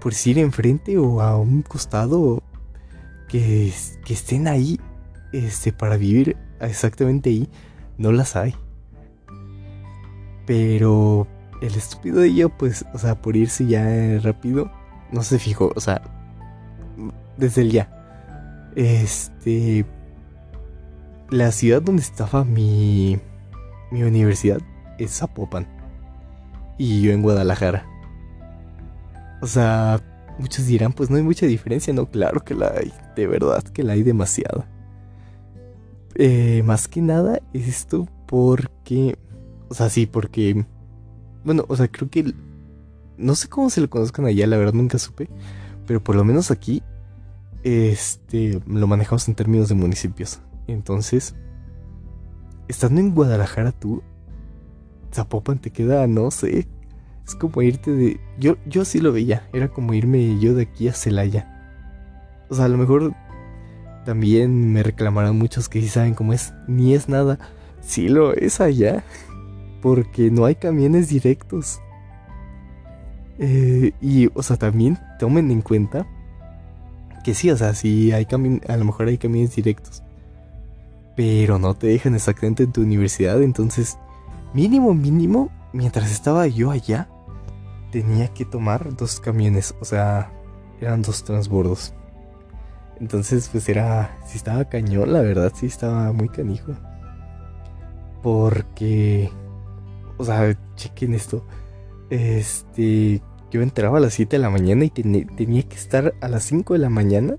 por 0.00 0.12
decir 0.12 0.38
enfrente 0.38 0.98
o 0.98 1.20
a 1.20 1.36
un 1.38 1.62
costado, 1.62 2.42
que, 3.28 3.72
que 4.04 4.14
estén 4.14 4.48
ahí 4.48 4.78
este, 5.32 5.72
para 5.72 5.96
vivir 5.96 6.36
exactamente 6.60 7.30
ahí. 7.30 7.48
No 7.96 8.12
las 8.12 8.36
hay. 8.36 8.54
Pero 10.46 11.26
el 11.62 11.74
estúpido 11.74 12.20
de 12.20 12.28
ello, 12.28 12.48
pues, 12.50 12.84
o 12.92 12.98
sea, 12.98 13.20
por 13.20 13.36
irse 13.36 13.66
ya 13.66 14.18
rápido, 14.20 14.70
no 15.12 15.22
se 15.22 15.38
fijó, 15.38 15.72
o 15.76 15.80
sea, 15.80 16.02
desde 17.40 17.62
el 17.62 17.72
ya. 17.72 18.70
Este, 18.76 19.84
la 21.30 21.50
ciudad 21.52 21.82
donde 21.82 22.02
estaba 22.02 22.44
mi, 22.44 23.18
mi 23.90 24.02
universidad 24.02 24.60
es 24.98 25.18
Zapopan. 25.18 25.66
Y 26.78 27.02
yo 27.02 27.12
en 27.12 27.22
Guadalajara. 27.22 27.86
O 29.42 29.46
sea, 29.46 30.00
muchos 30.38 30.66
dirán, 30.66 30.92
pues 30.92 31.10
no 31.10 31.16
hay 31.16 31.22
mucha 31.22 31.46
diferencia. 31.46 31.92
No, 31.92 32.06
claro 32.06 32.40
que 32.40 32.54
la 32.54 32.72
hay. 32.76 32.92
De 33.16 33.26
verdad 33.26 33.62
que 33.64 33.82
la 33.82 33.94
hay 33.94 34.02
demasiada. 34.02 34.66
Eh, 36.14 36.62
más 36.64 36.88
que 36.88 37.00
nada 37.00 37.40
esto 37.52 38.08
porque... 38.26 39.18
O 39.68 39.74
sea, 39.74 39.88
sí, 39.88 40.06
porque... 40.06 40.64
Bueno, 41.44 41.64
o 41.68 41.76
sea, 41.76 41.88
creo 41.88 42.10
que... 42.10 42.34
No 43.16 43.34
sé 43.34 43.48
cómo 43.48 43.68
se 43.70 43.80
lo 43.80 43.90
conozcan 43.90 44.24
allá, 44.24 44.46
la 44.46 44.56
verdad 44.56 44.72
nunca 44.72 44.98
supe. 44.98 45.28
Pero 45.86 46.02
por 46.02 46.16
lo 46.16 46.24
menos 46.24 46.50
aquí... 46.50 46.82
Este... 47.62 48.60
Lo 48.66 48.86
manejamos 48.86 49.28
en 49.28 49.34
términos 49.34 49.68
de 49.68 49.74
municipios. 49.74 50.40
Entonces, 50.66 51.34
estando 52.68 53.00
en 53.00 53.14
Guadalajara 53.14 53.72
tú, 53.72 54.02
Zapopan 55.12 55.58
te 55.58 55.70
queda, 55.70 56.06
no 56.06 56.30
sé, 56.30 56.68
es 57.26 57.34
como 57.34 57.62
irte 57.62 57.90
de... 57.92 58.20
Yo, 58.38 58.56
yo 58.66 58.82
así 58.82 59.00
lo 59.00 59.12
veía, 59.12 59.48
era 59.52 59.68
como 59.68 59.94
irme 59.94 60.38
yo 60.40 60.54
de 60.54 60.62
aquí 60.62 60.88
a 60.88 60.92
Celaya. 60.92 61.46
O 62.48 62.54
sea, 62.54 62.64
a 62.64 62.68
lo 62.68 62.78
mejor 62.78 63.14
también 64.04 64.72
me 64.72 64.82
reclamarán 64.82 65.36
muchos 65.36 65.68
que 65.68 65.80
sí 65.80 65.88
saben 65.88 66.14
cómo 66.14 66.32
es, 66.32 66.52
ni 66.66 66.94
es 66.94 67.08
nada. 67.08 67.38
Sí 67.80 68.08
lo 68.08 68.34
es 68.34 68.60
allá, 68.60 69.04
porque 69.82 70.30
no 70.30 70.44
hay 70.44 70.56
camiones 70.56 71.08
directos. 71.08 71.80
Eh, 73.38 73.92
y, 74.00 74.28
o 74.34 74.42
sea, 74.42 74.56
también 74.56 74.98
tomen 75.18 75.50
en 75.50 75.62
cuenta 75.62 76.06
que 77.22 77.34
sí, 77.34 77.50
o 77.50 77.56
sea, 77.56 77.74
sí 77.74 78.12
hay 78.12 78.26
a 78.68 78.76
lo 78.76 78.84
mejor 78.84 79.08
hay 79.08 79.18
camiones 79.18 79.54
directos 79.54 80.02
pero 81.20 81.58
no 81.58 81.74
te 81.74 81.88
dejan 81.88 82.14
exactamente 82.14 82.62
en 82.62 82.72
tu 82.72 82.80
universidad. 82.80 83.42
Entonces, 83.42 83.98
mínimo, 84.54 84.94
mínimo, 84.94 85.50
mientras 85.74 86.10
estaba 86.10 86.46
yo 86.46 86.70
allá, 86.70 87.10
tenía 87.92 88.28
que 88.28 88.46
tomar 88.46 88.96
dos 88.96 89.20
camiones, 89.20 89.74
o 89.80 89.84
sea, 89.84 90.32
eran 90.80 91.02
dos 91.02 91.22
transbordos. 91.22 91.92
Entonces, 93.00 93.50
pues 93.50 93.68
era, 93.68 94.18
sí 94.24 94.38
estaba 94.38 94.64
cañón, 94.64 95.12
la 95.12 95.20
verdad, 95.20 95.52
sí 95.54 95.66
estaba 95.66 96.10
muy 96.12 96.30
canijo. 96.30 96.72
Porque, 98.22 99.30
o 100.16 100.24
sea, 100.24 100.56
chequen 100.76 101.12
esto. 101.12 101.44
Este, 102.08 103.20
yo 103.50 103.62
entraba 103.62 103.98
a 103.98 104.00
las 104.00 104.14
7 104.14 104.36
de 104.36 104.42
la 104.42 104.50
mañana 104.50 104.84
y 104.84 104.90
tenía 104.90 105.62
que 105.62 105.76
estar 105.76 106.14
a 106.20 106.28
las 106.28 106.44
5 106.44 106.74
de 106.74 106.78
la 106.78 106.90
mañana 106.90 107.36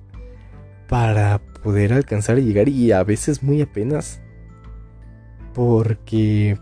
para 0.87 1.39
poder 1.63 1.93
alcanzar 1.93 2.37
y 2.39 2.43
llegar 2.43 2.67
y 2.69 2.91
a 2.91 3.03
veces 3.03 3.43
muy 3.43 3.61
apenas. 3.61 4.21
Porque 5.53 6.57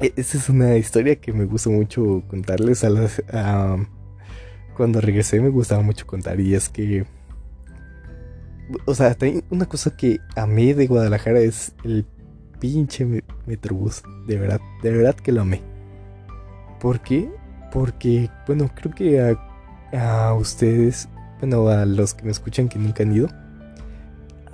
e, 0.00 0.12
esa 0.16 0.38
es 0.38 0.48
una 0.48 0.76
historia 0.76 1.16
que 1.16 1.32
me 1.32 1.44
gusta 1.44 1.70
mucho 1.70 2.22
contarles 2.28 2.84
a 2.84 2.90
las... 2.90 3.22
cuando 4.76 5.00
regresé 5.00 5.40
me 5.40 5.48
gustaba 5.48 5.82
mucho 5.82 6.06
contar 6.06 6.40
y 6.40 6.54
es 6.54 6.68
que... 6.68 7.06
O 8.84 8.94
sea, 8.94 9.16
una 9.50 9.66
cosa 9.66 9.96
que 9.96 10.18
amé 10.34 10.74
de 10.74 10.88
Guadalajara 10.88 11.38
es 11.38 11.72
el 11.84 12.04
pinche 12.58 13.22
Metrobús. 13.46 14.02
De 14.26 14.36
verdad, 14.36 14.60
de 14.82 14.90
verdad 14.90 15.14
que 15.14 15.30
lo 15.30 15.42
amé. 15.42 15.62
¿Por 16.80 17.00
qué? 17.00 17.30
Porque, 17.72 18.30
bueno, 18.46 18.70
creo 18.74 18.94
que 18.94 19.36
a 19.92 20.34
ustedes 20.34 21.08
bueno, 21.40 21.68
a 21.68 21.84
los 21.84 22.14
que 22.14 22.24
me 22.24 22.30
escuchan 22.30 22.68
que 22.68 22.78
nunca 22.78 23.02
han 23.02 23.14
ido. 23.14 23.28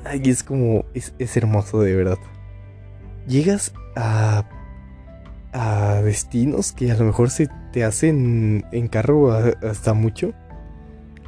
Ay, 0.04 0.22
es 0.26 0.42
como, 0.42 0.84
es, 0.94 1.36
hermoso 1.36 1.80
de 1.80 1.94
verdad. 1.94 2.18
Llegas 3.26 3.72
a, 3.94 4.44
a 5.52 6.02
destinos 6.02 6.72
que 6.72 6.90
a 6.90 6.96
lo 6.96 7.04
mejor 7.04 7.30
se 7.30 7.48
te 7.72 7.84
hacen 7.84 8.64
en 8.72 8.88
carro 8.88 9.32
hasta 9.32 9.94
mucho. 9.94 10.32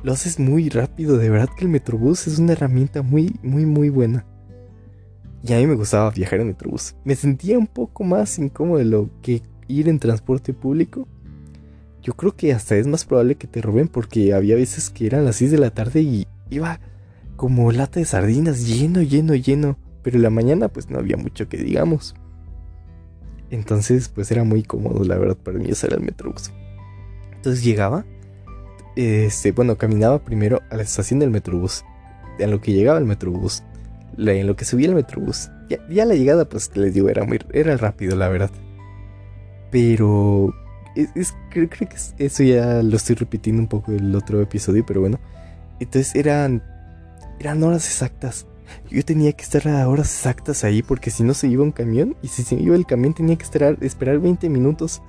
Lo 0.03 0.13
haces 0.13 0.39
muy 0.39 0.69
rápido, 0.69 1.17
de 1.17 1.31
verdad 1.31 1.49
que 1.57 1.65
el 1.65 1.71
Metrobús 1.71 2.27
es 2.27 2.39
una 2.39 2.53
herramienta 2.53 3.03
muy, 3.03 3.39
muy, 3.43 3.65
muy 3.65 3.89
buena. 3.89 4.27
Y 5.43 5.53
a 5.53 5.59
mí 5.59 5.67
me 5.67 5.75
gustaba 5.75 6.11
viajar 6.11 6.41
en 6.41 6.49
Metrobús. 6.49 6.97
Me 7.05 7.15
sentía 7.15 7.59
un 7.59 7.67
poco 7.67 8.03
más 8.03 8.39
incómodo 8.39 8.79
de 8.79 8.87
lo 8.87 9.09
que 9.23 9.43
ir 9.69 9.89
en 9.89 9.99
transporte 9.99 10.53
público 10.53 11.07
yo 12.05 12.13
creo 12.13 12.37
que 12.37 12.53
hasta 12.53 12.77
es 12.77 12.87
más 12.87 13.07
probable 13.07 13.37
que 13.37 13.47
te 13.47 13.63
roben 13.63 13.89
porque 13.89 14.35
había 14.35 14.57
veces 14.57 14.91
que 14.91 15.07
eran 15.07 15.25
las 15.25 15.37
6 15.37 15.51
de 15.53 15.59
la 15.59 15.71
tarde 15.71 16.03
y 16.03 16.27
iba 16.51 16.79
como 17.35 17.73
lata 17.73 17.99
de 17.99 18.05
sardinas 18.05 18.67
lleno, 18.67 19.01
lleno, 19.01 19.35
lleno. 19.35 19.79
pero 20.03 20.17
en 20.17 20.23
la 20.23 20.31
mañana 20.31 20.69
pues 20.69 20.91
no 20.91 20.99
había 20.99 21.17
mucho 21.17 21.49
que 21.49 21.57
digamos. 21.57 22.15
Entonces 23.51 24.11
pues 24.11 24.31
era 24.31 24.45
muy 24.45 24.63
cómodo 24.63 25.03
la 25.03 25.17
verdad 25.17 25.37
para 25.37 25.59
mí 25.59 25.73
usar 25.73 25.95
el 25.95 26.01
metrobús. 26.01 26.53
Entonces 27.37 27.65
llegaba, 27.65 28.05
este, 28.97 29.53
bueno, 29.53 29.77
caminaba 29.77 30.23
primero 30.23 30.61
a 30.71 30.77
la 30.77 30.83
estación 30.83 31.21
del 31.21 31.31
metrobús, 31.31 31.85
en 32.39 32.51
lo 32.51 32.61
que 32.61 32.73
llegaba 32.73 32.99
el 32.99 33.07
metrobús, 33.07 33.63
en 34.19 34.47
lo 34.47 34.57
que 34.57 34.67
subía 34.67 34.89
el 34.89 34.95
metrobús. 34.95 35.51
Ya, 35.89 36.05
la 36.05 36.15
llegada 36.15 36.47
pues 36.47 36.71
les 36.77 36.93
digo 36.93 37.09
era 37.09 37.25
muy, 37.25 37.41
era 37.53 37.79
rápido 37.79 38.15
la 38.15 38.29
verdad. 38.29 38.51
Pero 39.71 40.53
es, 40.95 41.35
creo, 41.51 41.69
que 41.69 41.89
eso 42.19 42.43
ya 42.43 42.83
lo 42.83 42.97
estoy 42.97 43.17
repitiendo 43.17 43.63
un 43.63 43.69
poco 43.69 43.93
el 43.93 44.15
otro 44.15 44.41
episodio, 44.41 44.85
pero 44.87 45.01
bueno. 45.01 45.19
Entonces 45.81 46.15
eran, 46.15 46.63
eran 47.41 47.63
horas 47.63 47.87
exactas. 47.87 48.47
Yo 48.91 49.05
tenía 49.05 49.33
que 49.33 49.43
estar 49.43 49.69
a 49.69 49.89
horas 49.89 50.15
exactas 50.15 50.65
ahí 50.65 50.83
porque 50.83 51.11
si 51.11 51.23
no 51.23 51.35
se 51.35 51.49
iba 51.49 51.63
un 51.63 51.73
camión 51.73 52.17
y 52.23 52.29
si 52.29 52.43
se 52.43 52.55
iba 52.55 52.75
el 52.77 52.87
camión 52.87 53.15
tenía 53.15 53.37
que 53.37 53.45
esperar, 53.45 53.77
esperar 53.81 54.19
20 54.19 54.49
minutos. 54.49 55.03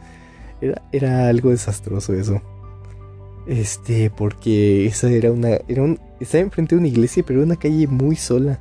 Era, 0.62 0.82
era 0.92 1.28
algo 1.28 1.50
desastroso 1.50 2.14
eso. 2.14 2.42
Este, 3.48 4.10
porque 4.10 4.86
esa 4.88 5.10
era 5.10 5.32
una, 5.32 5.50
era 5.68 5.84
estaba 6.20 6.44
enfrente 6.44 6.76
de 6.76 6.80
una 6.80 6.88
iglesia, 6.88 7.24
pero 7.26 7.40
era 7.40 7.46
una 7.46 7.58
calle 7.58 7.88
muy 7.88 8.16
sola. 8.16 8.60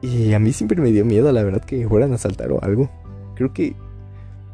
Y 0.00 0.32
a 0.32 0.38
mí 0.38 0.52
siempre 0.52 0.80
me 0.80 0.92
dio 0.92 1.04
miedo, 1.04 1.30
la 1.32 1.42
verdad, 1.42 1.64
que 1.64 1.86
fueran 1.88 2.12
a 2.12 2.16
asaltar 2.16 2.52
o 2.52 2.62
algo. 2.62 2.90
Creo 3.34 3.52
que, 3.52 3.74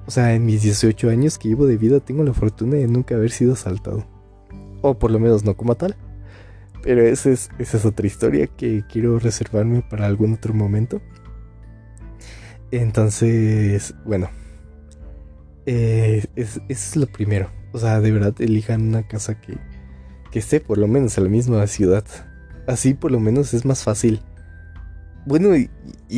o 0.07 0.11
sea, 0.11 0.35
en 0.35 0.45
mis 0.45 0.63
18 0.63 1.11
años 1.11 1.39
que 1.39 1.49
llevo 1.49 1.67
de 1.67 1.77
vida 1.77 2.01
tengo 2.01 2.25
la 2.25 2.35
fortuna 2.35 2.77
de 2.77 2.89
nunca 2.89 3.15
haber 3.15 3.31
sido 3.31 3.53
asaltado. 3.53 4.07
O 4.81 4.99
por 4.99 5.11
lo 5.11 5.19
menos 5.19 5.45
no 5.45 5.57
como 5.57 5.77
tal. 5.77 5.97
Pero 6.83 7.03
esa 7.03 7.31
es, 7.31 7.51
esa 7.59 7.77
es 7.77 7.85
otra 7.85 8.07
historia 8.07 8.49
que 8.49 8.85
quiero 8.91 9.19
reservarme 9.19 9.83
para 9.83 10.07
algún 10.07 10.35
otro 10.35 10.53
momento. 10.53 11.01
Entonces, 12.73 13.95
bueno. 14.05 14.29
Eh, 15.67 16.25
es, 16.35 16.61
es 16.69 16.97
lo 16.97 17.07
primero. 17.07 17.51
O 17.73 17.79
sea, 17.79 18.01
de 18.01 18.11
verdad 18.11 18.35
elijan 18.41 18.83
una 18.83 19.07
casa 19.07 19.41
que, 19.41 19.57
que 20.33 20.41
esté 20.41 20.59
por 20.61 20.79
lo 20.79 20.89
menos 20.89 21.17
en 21.17 21.25
la 21.25 21.31
misma 21.31 21.65
ciudad. 21.69 22.05
Así 22.67 22.95
por 22.95 23.13
lo 23.13 23.21
menos 23.21 23.55
es 23.55 23.65
más 23.65 23.85
fácil. 23.85 24.21
Bueno, 25.25 25.57
y, 25.57 25.71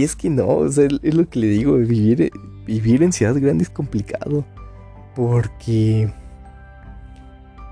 es 0.02 0.16
que 0.16 0.30
no, 0.30 0.48
o 0.48 0.68
sea, 0.68 0.88
es 1.02 1.14
lo 1.14 1.28
que 1.28 1.38
le 1.38 1.46
digo, 1.46 1.76
vivir, 1.76 2.32
vivir 2.66 3.02
en 3.02 3.12
ciudad 3.12 3.36
grande 3.40 3.62
es 3.62 3.70
complicado. 3.70 4.44
Porque 5.14 6.10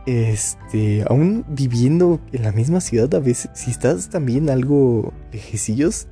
este, 0.07 1.05
aún 1.09 1.45
viviendo 1.49 2.21
en 2.33 2.43
la 2.43 2.53
misma 2.53 2.81
ciudad, 2.81 3.13
a 3.15 3.21
veces, 3.21 3.51
si 3.55 3.71
estás 3.71 4.09
también 4.09 4.51
algo 4.51 5.13
lejecillos, 5.33 6.09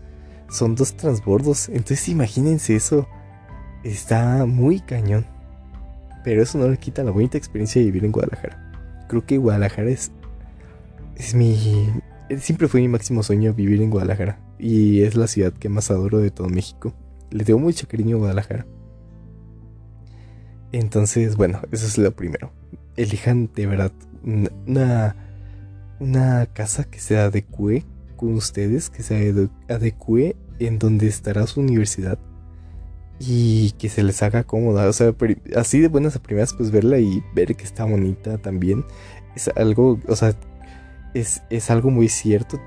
son 0.48 0.74
dos 0.74 0.96
transbordos. 0.96 1.68
Entonces, 1.68 2.08
imagínense 2.08 2.76
eso. 2.76 3.08
Está 3.82 4.46
muy 4.46 4.80
cañón. 4.80 5.26
Pero 6.24 6.42
eso 6.42 6.58
no 6.58 6.68
le 6.68 6.76
quita 6.76 7.02
la 7.02 7.12
bonita 7.12 7.38
experiencia 7.38 7.80
de 7.80 7.86
vivir 7.86 8.04
en 8.04 8.12
Guadalajara. 8.12 9.06
Creo 9.08 9.24
que 9.24 9.38
Guadalajara 9.38 9.90
es. 9.90 10.12
Es 11.16 11.34
mi. 11.34 11.88
Siempre 12.38 12.68
fue 12.68 12.80
mi 12.80 12.88
máximo 12.88 13.22
sueño 13.22 13.54
vivir 13.54 13.80
en 13.80 13.90
Guadalajara. 13.90 14.38
Y 14.60 15.02
es 15.02 15.16
la 15.16 15.26
ciudad 15.26 15.52
que 15.52 15.68
más 15.68 15.90
adoro 15.90 16.18
de 16.18 16.30
todo 16.30 16.48
México. 16.48 16.94
Le 17.30 17.44
tengo 17.44 17.58
mucho 17.58 17.88
cariño 17.88 18.16
a 18.16 18.18
Guadalajara. 18.20 18.66
Entonces, 20.72 21.36
bueno, 21.36 21.62
eso 21.72 21.86
es 21.86 21.98
lo 21.98 22.12
primero 22.12 22.52
elijan 22.96 23.50
de 23.54 23.66
verdad 23.66 23.92
una, 24.66 25.16
una 25.98 26.46
casa 26.46 26.84
que 26.84 26.98
se 26.98 27.18
adecue 27.18 27.84
con 28.16 28.34
ustedes, 28.34 28.90
que 28.90 29.02
se 29.02 29.48
adecue 29.68 30.36
en 30.58 30.78
donde 30.78 31.06
estará 31.06 31.46
su 31.46 31.60
universidad 31.60 32.18
y 33.18 33.72
que 33.72 33.88
se 33.88 34.02
les 34.02 34.22
haga 34.22 34.44
cómoda. 34.44 34.88
O 34.88 34.92
sea, 34.92 35.14
así 35.56 35.80
de 35.80 35.88
buenas 35.88 36.16
a 36.16 36.22
primeras, 36.22 36.52
pues 36.54 36.70
verla 36.70 36.98
y 36.98 37.22
ver 37.34 37.56
que 37.56 37.64
está 37.64 37.84
bonita 37.84 38.38
también 38.38 38.84
es 39.34 39.48
algo, 39.56 39.98
o 40.06 40.16
sea, 40.16 40.34
es, 41.14 41.42
es 41.50 41.70
algo 41.70 41.90
muy 41.90 42.08
cierto 42.08 42.60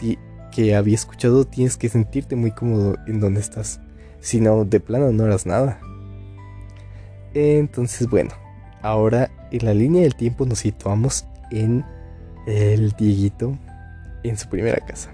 que 0.54 0.76
había 0.76 0.95
escuchado. 0.95 1.45
Tienes 1.45 1.78
que 1.78 1.89
sentirte 1.89 2.36
muy 2.36 2.51
cómodo 2.51 2.95
en 3.08 3.20
donde 3.20 3.39
estás. 3.39 3.80
Si 4.20 4.39
no, 4.39 4.66
de 4.66 4.80
plano 4.80 5.12
no 5.12 5.26
harás 5.26 5.45
nada. 5.45 5.80
Entonces, 7.34 8.10
bueno, 8.10 8.32
ahora 8.82 9.32
en 9.51 9.66
la 9.66 9.74
línea 9.74 10.04
del 10.04 10.16
tiempo 10.16 10.45
nos 10.45 10.60
situamos 10.60 11.26
en 11.51 11.84
el 12.45 12.91
Dieguito 12.91 13.58
en 14.24 14.38
su 14.38 14.47
primera 14.47 14.86
casa. 14.86 15.12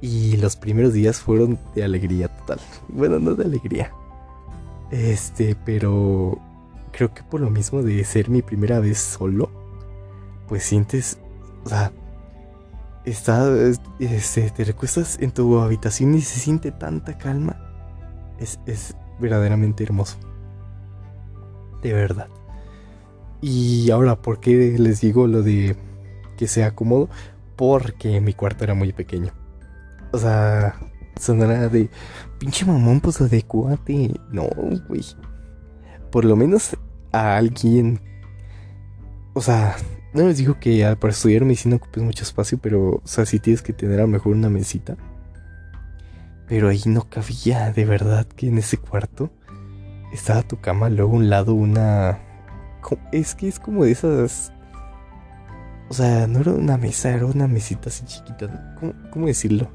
Y 0.00 0.36
los 0.36 0.56
primeros 0.56 0.92
días 0.92 1.20
fueron 1.20 1.58
de 1.74 1.84
alegría 1.84 2.28
total. 2.28 2.60
Bueno, 2.88 3.18
no 3.18 3.34
de 3.34 3.44
alegría. 3.44 3.92
Este, 4.90 5.56
pero 5.64 6.38
creo 6.92 7.12
que 7.14 7.22
por 7.22 7.40
lo 7.40 7.50
mismo 7.50 7.82
de 7.82 8.02
ser 8.04 8.28
mi 8.28 8.42
primera 8.42 8.80
vez 8.80 8.98
solo, 8.98 9.50
pues 10.48 10.64
sientes, 10.64 11.18
o 11.64 11.68
sea, 11.68 11.92
está, 13.04 13.48
este, 13.98 14.50
te 14.50 14.64
recuestas 14.64 15.18
en 15.20 15.30
tu 15.32 15.58
habitación 15.60 16.14
y 16.14 16.20
se 16.20 16.40
siente 16.40 16.72
tanta 16.72 17.16
calma. 17.18 17.56
Es, 18.38 18.58
es 18.66 18.96
verdaderamente 19.18 19.84
hermoso. 19.84 20.16
De 21.82 21.92
verdad. 21.92 22.28
Y 23.40 23.90
ahora, 23.90 24.20
¿por 24.20 24.40
qué 24.40 24.76
les 24.78 25.00
digo 25.00 25.26
lo 25.26 25.42
de 25.42 25.76
que 26.36 26.46
sea 26.46 26.74
cómodo? 26.74 27.08
Porque 27.56 28.20
mi 28.20 28.34
cuarto 28.34 28.64
era 28.64 28.74
muy 28.74 28.92
pequeño. 28.92 29.32
O 30.12 30.18
sea, 30.18 30.78
sonará 31.18 31.68
de 31.68 31.88
pinche 32.38 32.64
mamón, 32.64 33.00
pues 33.00 33.20
adecuate. 33.20 34.14
No, 34.30 34.48
güey. 34.88 35.04
Por 36.10 36.24
lo 36.24 36.36
menos 36.36 36.76
a 37.12 37.36
alguien. 37.36 38.00
O 39.32 39.40
sea, 39.40 39.76
no 40.12 40.26
les 40.26 40.38
digo 40.38 40.58
que 40.58 40.96
para 40.98 41.12
estudiar 41.12 41.44
medicina 41.44 41.76
ocupes 41.76 42.02
mucho 42.02 42.24
espacio, 42.24 42.58
pero, 42.58 42.96
o 42.96 43.02
sea, 43.04 43.26
si 43.26 43.38
tienes 43.38 43.62
que 43.62 43.72
tener 43.72 43.98
a 44.00 44.02
lo 44.02 44.08
mejor 44.08 44.34
una 44.34 44.48
mesita. 44.48 44.96
Pero 46.48 46.68
ahí 46.68 46.82
no 46.86 47.08
cabía, 47.08 47.72
de 47.72 47.84
verdad, 47.84 48.26
que 48.26 48.48
en 48.48 48.58
ese 48.58 48.76
cuarto 48.76 49.30
estaba 50.12 50.42
tu 50.42 50.60
cama, 50.60 50.88
luego 50.88 51.12
a 51.12 51.16
un 51.16 51.30
lado 51.30 51.54
una 51.54 52.18
es 53.12 53.34
que 53.34 53.48
es 53.48 53.58
como 53.58 53.84
de 53.84 53.92
esas. 53.92 54.52
O 55.88 55.94
sea, 55.94 56.26
no 56.26 56.40
era 56.40 56.52
una 56.52 56.76
mesa, 56.76 57.10
era 57.10 57.26
una 57.26 57.48
mesita 57.48 57.88
así 57.88 58.04
chiquita. 58.04 58.76
¿Cómo, 59.10 59.26
decirlo? 59.26 59.68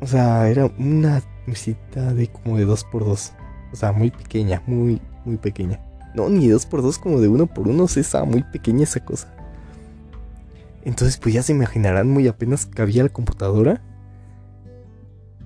O 0.00 0.06
sea, 0.06 0.48
era 0.48 0.66
una 0.78 1.22
mesita 1.46 2.14
de 2.14 2.28
como 2.28 2.56
de 2.56 2.64
dos 2.64 2.84
por 2.84 3.04
dos. 3.04 3.32
O 3.72 3.76
sea, 3.76 3.92
muy 3.92 4.10
pequeña, 4.10 4.62
muy, 4.66 5.00
muy 5.24 5.36
pequeña. 5.36 5.80
No, 6.14 6.28
ni 6.28 6.48
dos 6.48 6.66
por 6.66 6.82
dos, 6.82 6.98
como 6.98 7.20
de 7.20 7.28
uno 7.28 7.46
por 7.46 7.68
uno. 7.68 7.86
Sea, 7.88 8.00
estaba 8.00 8.24
muy 8.24 8.42
pequeña 8.42 8.84
esa 8.84 9.04
cosa. 9.04 9.32
Entonces, 10.84 11.18
pues 11.18 11.34
ya 11.34 11.42
se 11.42 11.52
imaginarán, 11.52 12.08
muy 12.08 12.26
apenas 12.26 12.66
cabía 12.66 13.02
la 13.02 13.08
computadora. 13.10 13.82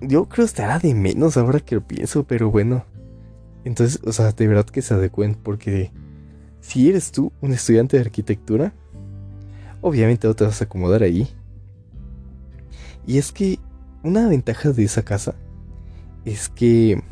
Yo 0.01 0.29
creo 0.29 0.45
estará 0.45 0.79
de 0.79 0.95
menos 0.95 1.37
ahora 1.37 1.61
que 1.61 1.75
lo 1.75 1.87
pienso, 1.87 2.25
pero 2.25 2.51
bueno. 2.51 2.85
Entonces, 3.65 4.01
o 4.05 4.13
sea, 4.13 4.33
de 4.33 4.47
verdad 4.47 4.67
que 4.67 4.83
se 4.83 4.95
adecuen 4.95 5.35
porque 5.35 5.91
si 6.61 6.89
eres 6.89 7.13
tú 7.13 7.33
un 7.41 7.53
estudiante 7.53 7.97
de 7.97 8.03
arquitectura, 8.03 8.73
obviamente 9.81 10.27
no 10.27 10.35
te 10.35 10.45
vas 10.45 10.61
a 10.61 10.65
acomodar 10.65 11.03
ahí. 11.03 11.29
Y 13.07 13.19
es 13.19 13.33
que 13.33 13.59
una 14.03 14.29
ventaja 14.29 14.71
de 14.71 14.85
esa 14.85 15.03
casa 15.03 15.35
es 16.25 16.49
que 16.49 17.03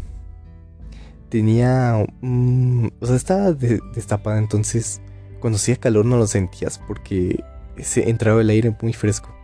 tenía... 1.32 1.96
o 1.96 3.06
sea, 3.06 3.16
estaba 3.16 3.52
destapada, 3.52 4.38
entonces 4.38 5.00
cuando 5.40 5.56
hacía 5.56 5.76
calor 5.76 6.04
no 6.04 6.18
lo 6.18 6.26
sentías 6.26 6.78
porque 6.86 7.42
se 7.78 8.10
entraba 8.10 8.42
el 8.42 8.50
aire 8.50 8.76
muy 8.82 8.92
fresco. 8.92 9.34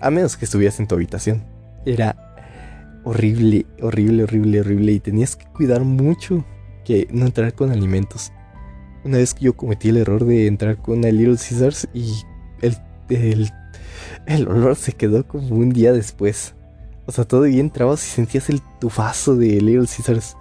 A 0.00 0.10
menos 0.10 0.36
que 0.36 0.46
estuvieras 0.46 0.80
en 0.80 0.88
tu 0.88 0.96
habitación. 0.96 1.44
Era 1.86 2.34
horrible, 3.04 3.66
horrible, 3.80 4.24
horrible, 4.24 4.60
horrible 4.60 4.92
y 4.92 5.00
tenías 5.00 5.36
que 5.36 5.46
cuidar 5.46 5.84
mucho 5.84 6.44
que 6.84 7.06
no 7.12 7.24
entrar 7.24 7.54
con 7.54 7.70
alimentos. 7.70 8.32
Una 9.04 9.18
vez 9.18 9.32
que 9.32 9.44
yo 9.44 9.56
cometí 9.56 9.90
el 9.90 9.98
error 9.98 10.24
de 10.24 10.48
entrar 10.48 10.76
con 10.76 11.04
el 11.04 11.18
Little 11.18 11.36
Caesars 11.36 11.88
y 11.94 12.14
el, 12.62 13.48
el, 14.26 14.48
olor 14.48 14.74
se 14.74 14.90
quedó 14.90 15.24
como 15.24 15.54
un 15.54 15.70
día 15.70 15.92
después. 15.92 16.56
O 17.06 17.12
sea, 17.12 17.24
todavía 17.24 17.60
entrabas 17.60 18.04
y 18.04 18.10
sentías 18.10 18.50
el 18.50 18.60
tufazo 18.80 19.36
de 19.36 19.60
Little 19.60 19.86
Caesars. 19.86 20.36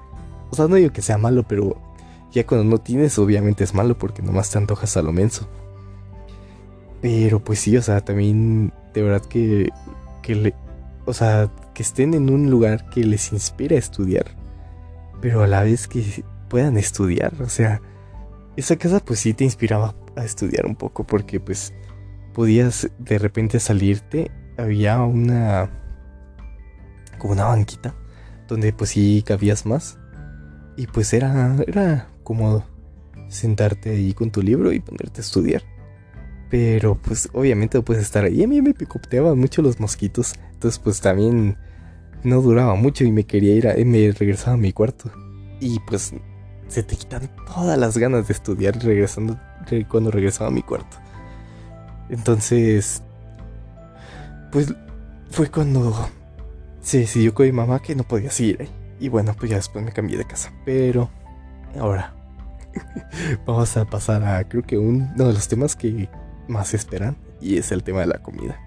Sea, 0.56 0.68
no 0.68 0.76
digo 0.76 0.92
que 0.92 1.02
sea 1.02 1.18
malo, 1.18 1.44
pero 1.44 1.80
ya 2.32 2.46
cuando 2.46 2.66
no 2.66 2.80
tienes, 2.80 3.18
obviamente 3.20 3.64
es 3.64 3.74
malo 3.74 3.98
porque 3.98 4.22
nomás 4.22 4.50
te 4.50 4.58
antojas 4.58 4.98
a 4.98 5.02
lo 5.02 5.12
menso. 5.12 5.48
Pero 7.02 7.40
pues 7.40 7.60
sí, 7.60 7.78
o 7.78 7.82
sea, 7.82 8.02
también 8.02 8.74
de 8.94 9.02
verdad 9.04 9.26
que, 9.26 9.70
que 10.22 10.36
le, 10.36 10.54
o 11.06 11.14
sea, 11.14 11.52
que 11.74 11.84
estén 11.84 12.14
en 12.14 12.30
un 12.30 12.50
lugar 12.50 12.90
que 12.90 13.04
les 13.04 13.32
inspira 13.32 13.76
a 13.76 13.80
estudiar, 13.80 14.26
pero 15.22 15.44
a 15.44 15.48
la 15.48 15.64
vez 15.64 15.88
que 15.88 16.24
puedan 16.50 16.78
estudiar, 16.78 17.34
o 17.42 17.50
sea, 17.50 17.82
esa 18.56 18.78
casa 18.78 19.00
pues 19.00 19.20
sí 19.20 19.34
te 19.34 19.44
inspiraba 19.44 19.94
a 20.16 20.24
estudiar 20.24 20.66
un 20.66 20.76
poco 20.76 21.06
porque 21.06 21.40
pues 21.40 21.74
podías 22.34 22.90
de 22.98 23.20
repente 23.20 23.60
salirte, 23.60 24.32
había 24.58 25.02
una 25.02 25.70
como 27.18 27.34
una 27.34 27.46
banquita, 27.46 27.96
donde 28.48 28.74
pues 28.74 28.92
sí 28.92 29.24
cabías 29.26 29.66
más. 29.66 29.98
Y 30.78 30.88
pues 30.88 31.14
era, 31.14 31.56
era 31.68 32.10
cómodo 32.24 32.66
sentarte 33.30 33.92
ahí 33.92 34.14
con 34.14 34.32
tu 34.32 34.42
libro 34.42 34.72
y 34.72 34.80
ponerte 34.80 35.22
a 35.22 35.24
estudiar. 35.24 35.64
Pero 36.50 36.96
pues 36.96 37.30
obviamente 37.34 37.78
no 37.78 37.86
puedes 37.86 38.04
estar 38.04 38.24
ahí. 38.24 38.44
A 38.44 38.48
mí 38.48 38.62
me 38.62 38.74
picoteaban 38.74 39.38
mucho 39.38 39.62
los 39.62 39.80
mosquitos. 39.80 40.36
Entonces 40.54 40.80
pues 40.80 41.02
también 41.02 41.58
no 42.24 42.42
duraba 42.42 42.76
mucho 42.76 43.04
y 43.04 43.12
me 43.12 43.26
quería 43.26 43.54
ir 43.54 43.68
a... 43.68 43.76
me 43.86 44.12
regresaba 44.12 44.54
a 44.54 44.58
mi 44.58 44.74
cuarto. 44.74 45.12
Y 45.60 45.80
pues 45.88 46.14
se 46.68 46.84
te 46.84 46.96
quitan 46.96 47.30
todas 47.46 47.78
las 47.78 47.98
ganas 47.98 48.28
de 48.28 48.34
estudiar 48.34 48.78
regresando 48.84 49.40
cuando 49.90 50.12
regresaba 50.12 50.50
a 50.50 50.54
mi 50.54 50.62
cuarto. 50.62 50.98
Entonces, 52.10 53.02
pues 54.52 54.74
fue 55.32 55.50
cuando 55.50 56.10
se 56.82 57.00
decidió 57.00 57.34
con 57.34 57.46
mi 57.46 57.52
mamá 57.52 57.82
que 57.82 57.96
no 57.96 58.04
podía 58.04 58.32
seguir 58.32 58.62
ahí. 58.62 58.70
Y 59.00 59.10
bueno, 59.10 59.36
pues 59.38 59.52
ya 59.52 59.58
después 59.58 59.84
me 59.84 59.92
cambié 59.92 60.18
de 60.18 60.26
casa. 60.26 60.54
Pero 60.66 61.10
ahora 61.80 62.14
vamos 63.46 63.76
a 63.78 63.86
pasar 63.86 64.24
a 64.24 64.48
creo 64.48 64.64
que 64.64 64.78
uno 64.78 65.12
de 65.16 65.34
los 65.34 65.48
temas 65.48 65.76
que 65.76 66.10
más 66.48 66.74
esperan 66.74 67.16
y 67.42 67.58
es 67.58 67.72
el 67.72 67.84
tema 67.84 68.02
de 68.02 68.08
la 68.08 68.20
comida. 68.20 68.60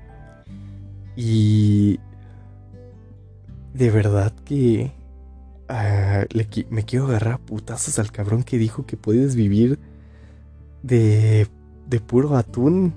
Y 1.16 1.98
de 3.74 3.90
verdad 3.90 4.32
que 4.44 4.92
le, 6.30 6.48
me 6.70 6.84
quiero 6.84 7.06
agarrar 7.06 7.34
a 7.34 7.38
putazos 7.38 7.98
al 7.98 8.12
cabrón 8.12 8.42
que 8.42 8.58
dijo 8.58 8.86
que 8.86 8.96
puedes 8.96 9.34
vivir 9.34 9.78
de, 10.82 11.46
de 11.86 12.00
puro 12.00 12.36
atún. 12.36 12.94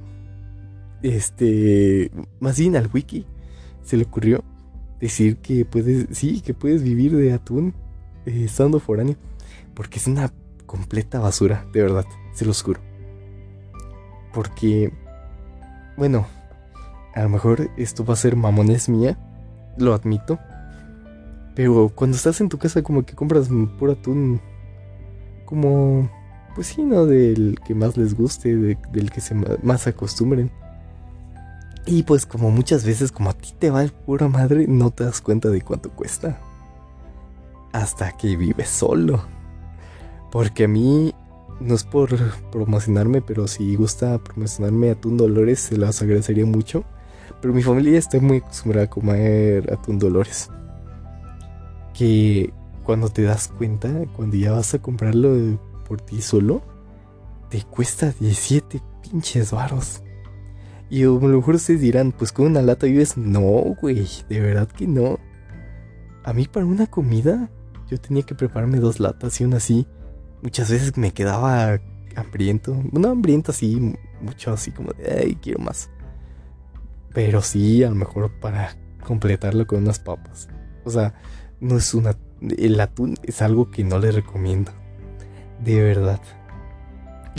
Este, 1.02 2.12
más 2.40 2.60
bien 2.60 2.76
al 2.76 2.90
wiki 2.94 3.26
se 3.84 3.98
le 3.98 4.04
ocurrió 4.04 4.44
decir 5.02 5.38
que 5.38 5.66
puedes, 5.66 6.08
sí, 6.18 6.42
que 6.42 6.54
puedes 6.54 6.84
vivir 6.84 7.16
de 7.16 7.34
atún 7.34 7.74
eh, 8.26 8.44
estando 8.46 8.80
foráneo. 8.80 9.16
Porque 9.74 10.00
es 10.00 10.08
una 10.08 10.32
completa 10.66 11.20
basura, 11.20 11.66
de 11.74 11.82
verdad, 11.82 12.06
se 12.34 12.46
los 12.46 12.62
juro. 12.62 12.80
Porque, 14.34 14.94
bueno, 15.98 16.28
a 17.14 17.24
lo 17.24 17.30
mejor 17.30 17.70
esto 17.78 18.06
va 18.06 18.14
a 18.14 18.18
ser 18.18 18.36
mamones 18.36 18.88
mía, 18.88 19.18
lo 19.78 19.94
admito. 19.94 20.40
Pero 21.56 21.92
cuando 21.94 22.16
estás 22.16 22.40
en 22.40 22.48
tu 22.48 22.58
casa 22.58 22.82
como 22.82 23.04
que 23.04 23.16
compras 23.16 23.50
puro 23.78 23.92
atún 23.92 24.40
como, 25.46 26.10
pues 26.56 26.68
sí, 26.68 26.84
¿no? 26.84 27.06
Del 27.06 27.60
que 27.66 27.76
más 27.76 27.98
les 27.98 28.16
guste, 28.16 28.56
del 28.56 29.12
que 29.12 29.20
se 29.20 29.36
más 29.36 29.88
acostumbren. 29.88 30.50
Y 31.86 32.04
pues 32.04 32.26
como 32.26 32.52
muchas 32.52 32.86
veces 32.86 33.12
como 33.12 33.30
a 33.32 33.34
ti 33.34 33.54
te 33.58 33.72
va 33.72 33.84
el 33.84 33.92
pura 33.92 34.28
madre, 34.28 34.68
no 34.68 34.92
te 34.92 35.04
das 35.04 35.22
cuenta 35.22 35.50
de 35.50 35.62
cuánto 35.62 35.92
cuesta. 35.92 36.40
Hasta 37.74 38.16
que 38.18 38.36
vives 38.36 38.70
solo. 38.70 39.24
Porque 40.32 40.66
a 40.66 40.68
mí 40.68 41.14
no 41.60 41.76
es 41.76 41.84
por 41.84 42.16
promocionarme, 42.52 43.22
pero 43.22 43.48
si 43.48 43.76
gusta 43.76 44.18
promocionarme 44.20 44.92
atún 44.92 45.18
Dolores, 45.18 45.60
se 45.60 45.78
las 45.78 46.02
agradecería 46.02 46.46
mucho. 46.46 46.84
Pero 47.42 47.54
mi 47.54 47.64
familia 47.64 47.98
está 47.98 48.20
muy 48.20 48.38
acostumbrada 48.38 48.86
a 48.86 48.90
comer 48.90 49.72
atún 49.74 49.98
Dolores. 49.98 50.50
Que 51.94 52.54
cuando 52.84 53.10
te 53.10 53.24
das 53.24 53.48
cuenta, 53.48 53.90
cuando 54.16 54.38
ya 54.38 54.52
vas 54.52 54.74
a 54.74 54.80
comprarlo 54.80 55.60
por 55.88 56.02
ti 56.02 56.22
solo, 56.22 56.62
te 57.50 57.64
cuesta 57.64 58.14
17 58.20 58.82
pinches 59.02 59.52
varos. 59.52 60.02
Y 60.92 61.04
a 61.04 61.06
lo 61.06 61.20
mejor 61.22 61.56
ustedes 61.56 61.80
dirán, 61.80 62.12
pues 62.12 62.34
con 62.34 62.48
una 62.48 62.62
lata 62.62 62.86
vives. 62.86 63.16
No, 63.16 63.42
güey, 63.82 64.06
de 64.28 64.42
verdad 64.42 64.68
que 64.68 64.86
no. 64.86 65.20
A 66.26 66.34
mí 66.34 66.48
para 66.48 66.66
una 66.66 66.86
comida, 66.86 67.50
yo 67.90 67.98
tenía 67.98 68.24
que 68.24 68.36
prepararme 68.36 68.78
dos 68.78 69.00
latas 69.00 69.40
y 69.40 69.46
una 69.46 69.58
así 69.58 69.88
muchas 70.42 70.70
veces 70.70 70.98
me 70.98 71.14
quedaba 71.14 71.80
hambriento. 72.18 72.76
No 72.92 73.10
hambriento 73.10 73.52
así, 73.52 73.96
mucho 74.20 74.52
así 74.52 74.72
como 74.72 74.92
de, 74.92 75.20
ay, 75.24 75.38
quiero 75.42 75.60
más. 75.60 75.90
Pero 77.14 77.42
sí, 77.42 77.86
a 77.86 77.90
lo 77.90 77.96
mejor 77.96 78.30
para 78.42 78.76
completarlo 79.06 79.66
con 79.68 79.84
unas 79.84 80.00
papas. 80.00 80.50
O 80.84 80.90
sea, 80.90 81.14
no 81.62 81.78
es 81.78 81.94
una... 81.94 82.18
El 82.58 82.78
atún 82.82 83.16
es 83.24 83.42
algo 83.42 83.72
que 83.72 83.86
no 83.86 83.98
le 83.98 84.12
recomiendo. 84.12 84.74
De 85.64 85.82
verdad. 85.82 86.20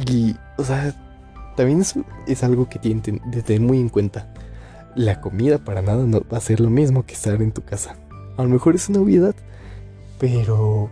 Y, 0.06 0.36
o 0.56 0.64
sea, 0.64 1.11
también 1.56 1.80
es, 1.80 1.94
es 2.26 2.42
algo 2.44 2.68
que 2.68 2.78
tienen 2.78 3.00
que 3.02 3.42
tener 3.42 3.60
muy 3.60 3.80
en 3.80 3.88
cuenta. 3.88 4.32
La 4.94 5.20
comida 5.20 5.58
para 5.58 5.82
nada 5.82 6.04
no 6.04 6.22
va 6.32 6.38
a 6.38 6.40
ser 6.40 6.60
lo 6.60 6.70
mismo 6.70 7.04
que 7.04 7.14
estar 7.14 7.40
en 7.40 7.52
tu 7.52 7.62
casa. 7.62 7.96
A 8.36 8.42
lo 8.42 8.48
mejor 8.48 8.74
es 8.74 8.88
una 8.88 9.00
obviedad, 9.00 9.34
pero... 10.18 10.90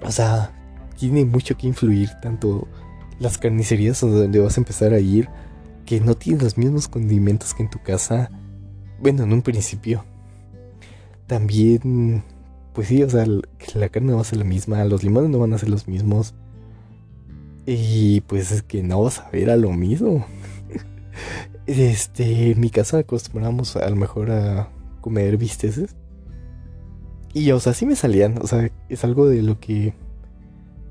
O 0.00 0.10
sea, 0.12 0.52
tiene 0.98 1.24
mucho 1.24 1.56
que 1.56 1.66
influir, 1.66 2.10
tanto 2.22 2.68
las 3.18 3.38
carnicerías 3.38 4.00
donde 4.00 4.38
vas 4.38 4.56
a 4.56 4.60
empezar 4.60 4.92
a 4.92 5.00
ir, 5.00 5.28
que 5.84 6.00
no 6.00 6.14
tienen 6.14 6.44
los 6.44 6.58
mismos 6.58 6.86
condimentos 6.86 7.54
que 7.54 7.62
en 7.62 7.70
tu 7.70 7.82
casa, 7.82 8.30
bueno, 9.00 9.24
en 9.24 9.32
un 9.32 9.42
principio. 9.42 10.04
También, 11.26 12.22
pues 12.74 12.88
sí, 12.88 13.02
o 13.02 13.10
sea, 13.10 13.24
la 13.26 13.88
carne 13.88 14.10
no 14.10 14.16
va 14.16 14.22
a 14.22 14.24
ser 14.24 14.38
la 14.38 14.44
misma, 14.44 14.84
los 14.84 15.02
limones 15.02 15.30
no 15.30 15.38
van 15.38 15.52
a 15.52 15.58
ser 15.58 15.68
los 15.68 15.88
mismos. 15.88 16.34
Y 17.70 18.22
pues 18.22 18.50
es 18.50 18.62
que 18.62 18.82
no 18.82 19.02
vas 19.02 19.18
a 19.18 19.28
ver 19.28 19.50
a 19.50 19.56
lo 19.56 19.70
mismo. 19.74 20.24
este, 21.66 22.52
en 22.52 22.60
mi 22.60 22.70
casa 22.70 22.96
acostumbramos 22.96 23.76
a 23.76 23.90
lo 23.90 23.96
mejor 23.96 24.30
a 24.30 24.70
comer 25.02 25.36
bisteces. 25.36 25.94
Y 27.34 27.50
o 27.50 27.60
sea, 27.60 27.74
sí 27.74 27.84
me 27.84 27.94
salían, 27.94 28.38
o 28.40 28.46
sea, 28.46 28.70
es 28.88 29.04
algo 29.04 29.28
de 29.28 29.42
lo 29.42 29.60
que 29.60 29.92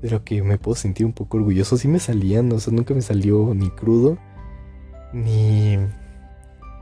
de 0.02 0.10
lo 0.10 0.22
que 0.22 0.40
me 0.44 0.56
puedo 0.56 0.76
sentir 0.76 1.04
un 1.04 1.12
poco 1.12 1.38
orgulloso. 1.38 1.76
Sí 1.76 1.88
me 1.88 1.98
salían, 1.98 2.52
o 2.52 2.60
sea, 2.60 2.72
nunca 2.72 2.94
me 2.94 3.02
salió 3.02 3.54
ni 3.56 3.70
crudo, 3.70 4.16
ni 5.12 5.78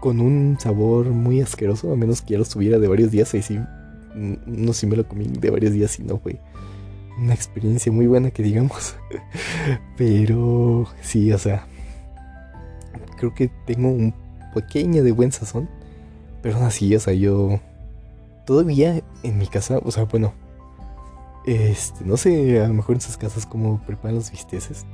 con 0.03 0.20
un 0.20 0.59
sabor 0.61 1.09
muy 1.09 1.40
asqueroso, 1.40 1.90
a 1.90 1.97
menos 1.97 2.20
que 2.20 2.32
ya 2.32 2.36
lo 2.36 2.42
estuviera 2.42 2.78
de 2.78 2.86
varios 2.86 3.11
días. 3.11 3.32
Y 3.32 3.40
sí, 3.40 3.59
no 4.14 4.74
si 4.74 4.86
me 4.86 4.97
lo 4.97 5.09
comí 5.09 5.24
de 5.24 5.49
varios 5.49 5.72
días 5.72 5.99
y 5.99 6.03
no 6.03 6.18
fue 6.18 6.38
una 7.19 7.35
experiencia 7.35 7.91
muy 7.93 8.07
buena 8.07 8.31
que 8.31 8.43
digamos. 8.43 8.97
Pero 9.97 10.87
sí, 11.01 11.33
o 11.33 11.39
sea, 11.39 11.67
creo 13.19 13.35
que 13.35 13.51
tengo 13.67 13.89
un 13.89 14.14
pequeño 14.55 15.03
de 15.03 15.12
buen 15.12 15.33
sazón. 15.33 15.69
Pero 16.43 16.59
así, 16.59 16.95
o 16.95 17.01
sea, 17.01 17.14
yo 17.14 17.61
todavía 18.47 19.03
en 19.23 19.39
mi 19.39 19.47
casa, 19.47 19.81
o 19.83 19.91
sea, 19.91 20.05
bueno, 20.05 20.33
este, 21.47 22.05
no 22.05 22.17
sé, 22.17 22.61
a 22.61 22.69
lo 22.69 22.75
mejor 22.75 22.97
en 22.97 23.01
sus 23.01 23.17
casas 23.17 23.47
como 23.47 23.81
preparan 23.85 24.17
los 24.17 24.31
bisteces. 24.31 24.85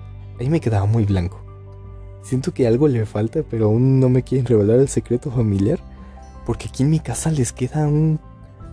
Ahí 0.40 0.48
me 0.48 0.60
quedaba 0.60 0.86
muy 0.86 1.04
blanco. 1.04 1.40
Siento 2.22 2.54
que 2.54 2.66
algo 2.66 2.88
le 2.88 3.04
falta, 3.04 3.42
pero 3.42 3.66
aún 3.66 4.00
no 4.00 4.08
me 4.08 4.22
quieren 4.22 4.46
revelar 4.46 4.78
el 4.78 4.88
secreto 4.88 5.30
familiar. 5.30 5.80
Porque 6.46 6.68
aquí 6.68 6.82
en 6.82 6.90
mi 6.90 7.00
casa 7.00 7.30
les 7.30 7.52
queda 7.52 7.86
un, 7.86 8.18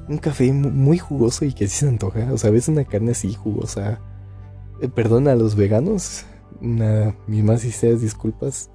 un 0.09 0.17
café 0.17 0.51
muy 0.51 0.97
jugoso 0.97 1.45
y 1.45 1.53
que 1.53 1.67
sí 1.67 1.77
se 1.77 1.87
antoja. 1.87 2.33
O 2.33 2.37
sea, 2.37 2.49
ves 2.49 2.67
una 2.67 2.83
carne 2.83 3.11
así 3.11 3.33
jugosa. 3.33 4.01
Eh, 4.81 4.89
perdona 4.89 5.33
a 5.33 5.35
los 5.35 5.55
veganos. 5.55 6.25
Una, 6.61 7.15
mis 7.27 7.43
más 7.43 7.61
sinceras 7.61 8.01
disculpas. 8.01 8.71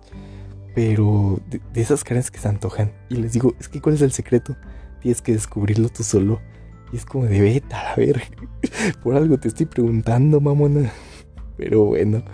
Pero 0.75 1.41
de, 1.51 1.61
esas 1.75 2.05
carnes 2.05 2.31
que 2.31 2.39
se 2.39 2.49
antojan. 2.49 2.93
Y 3.11 3.17
les 3.17 3.33
digo, 3.33 3.55
es 3.59 3.69
que 3.69 3.81
¿cuál 3.81 3.97
es 3.97 4.03
el 4.03 4.13
secreto? 4.13 4.57
Tienes 5.01 5.21
que 5.23 5.33
descubrirlo 5.33 5.89
tú 5.89 6.05
solo. 6.05 6.41
Y 6.93 6.97
es 6.97 7.05
como 7.05 7.25
de 7.27 7.41
beta, 7.41 7.93
a 7.93 7.97
ver. 7.97 8.23
Por 9.03 9.17
algo 9.17 9.37
te 9.39 9.49
estoy 9.49 9.67
preguntando, 9.67 10.41
mamona. 10.41 10.93
Pero 11.57 11.85
bueno. 11.85 12.25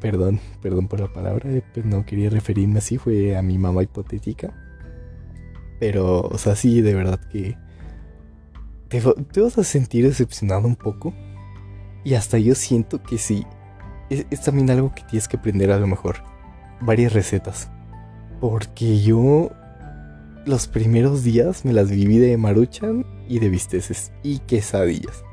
Perdón, 0.00 0.40
perdón 0.60 0.88
por 0.88 0.98
la 0.98 1.12
palabra. 1.12 1.48
Pues 1.72 1.86
no 1.86 2.04
quería 2.04 2.28
referirme 2.28 2.78
así. 2.78 2.98
Fue 2.98 3.36
a 3.36 3.42
mi 3.42 3.56
mamá 3.56 3.84
hipotética. 3.84 4.52
Pero, 5.78 6.22
o 6.22 6.38
sea, 6.38 6.56
sí, 6.56 6.80
de 6.80 6.92
verdad 6.92 7.20
que. 7.30 7.56
Te, 8.92 9.40
vas 9.40 9.56
a 9.56 9.64
sentir 9.64 10.06
decepcionado 10.06 10.68
un 10.68 10.76
poco. 10.76 11.14
Y 12.04 12.12
hasta 12.12 12.38
yo 12.38 12.54
siento 12.54 13.02
que 13.02 13.16
sí. 13.16 13.46
Es, 14.10 14.26
es 14.30 14.42
también 14.42 14.68
algo 14.68 14.94
que 14.94 15.02
tienes 15.04 15.28
que 15.28 15.38
aprender 15.38 15.72
a 15.72 15.78
lo 15.78 15.86
mejor. 15.86 16.16
Varias 16.82 17.14
recetas. 17.14 17.70
Porque 18.38 19.00
yo 19.00 19.50
los 20.44 20.68
primeros 20.68 21.24
días 21.24 21.64
me 21.64 21.72
las 21.72 21.90
viví 21.90 22.18
de 22.18 22.36
maruchan 22.36 23.06
y 23.28 23.38
de 23.38 23.48
bisteces 23.48 24.12
y 24.22 24.40
quesadillas. 24.40 25.24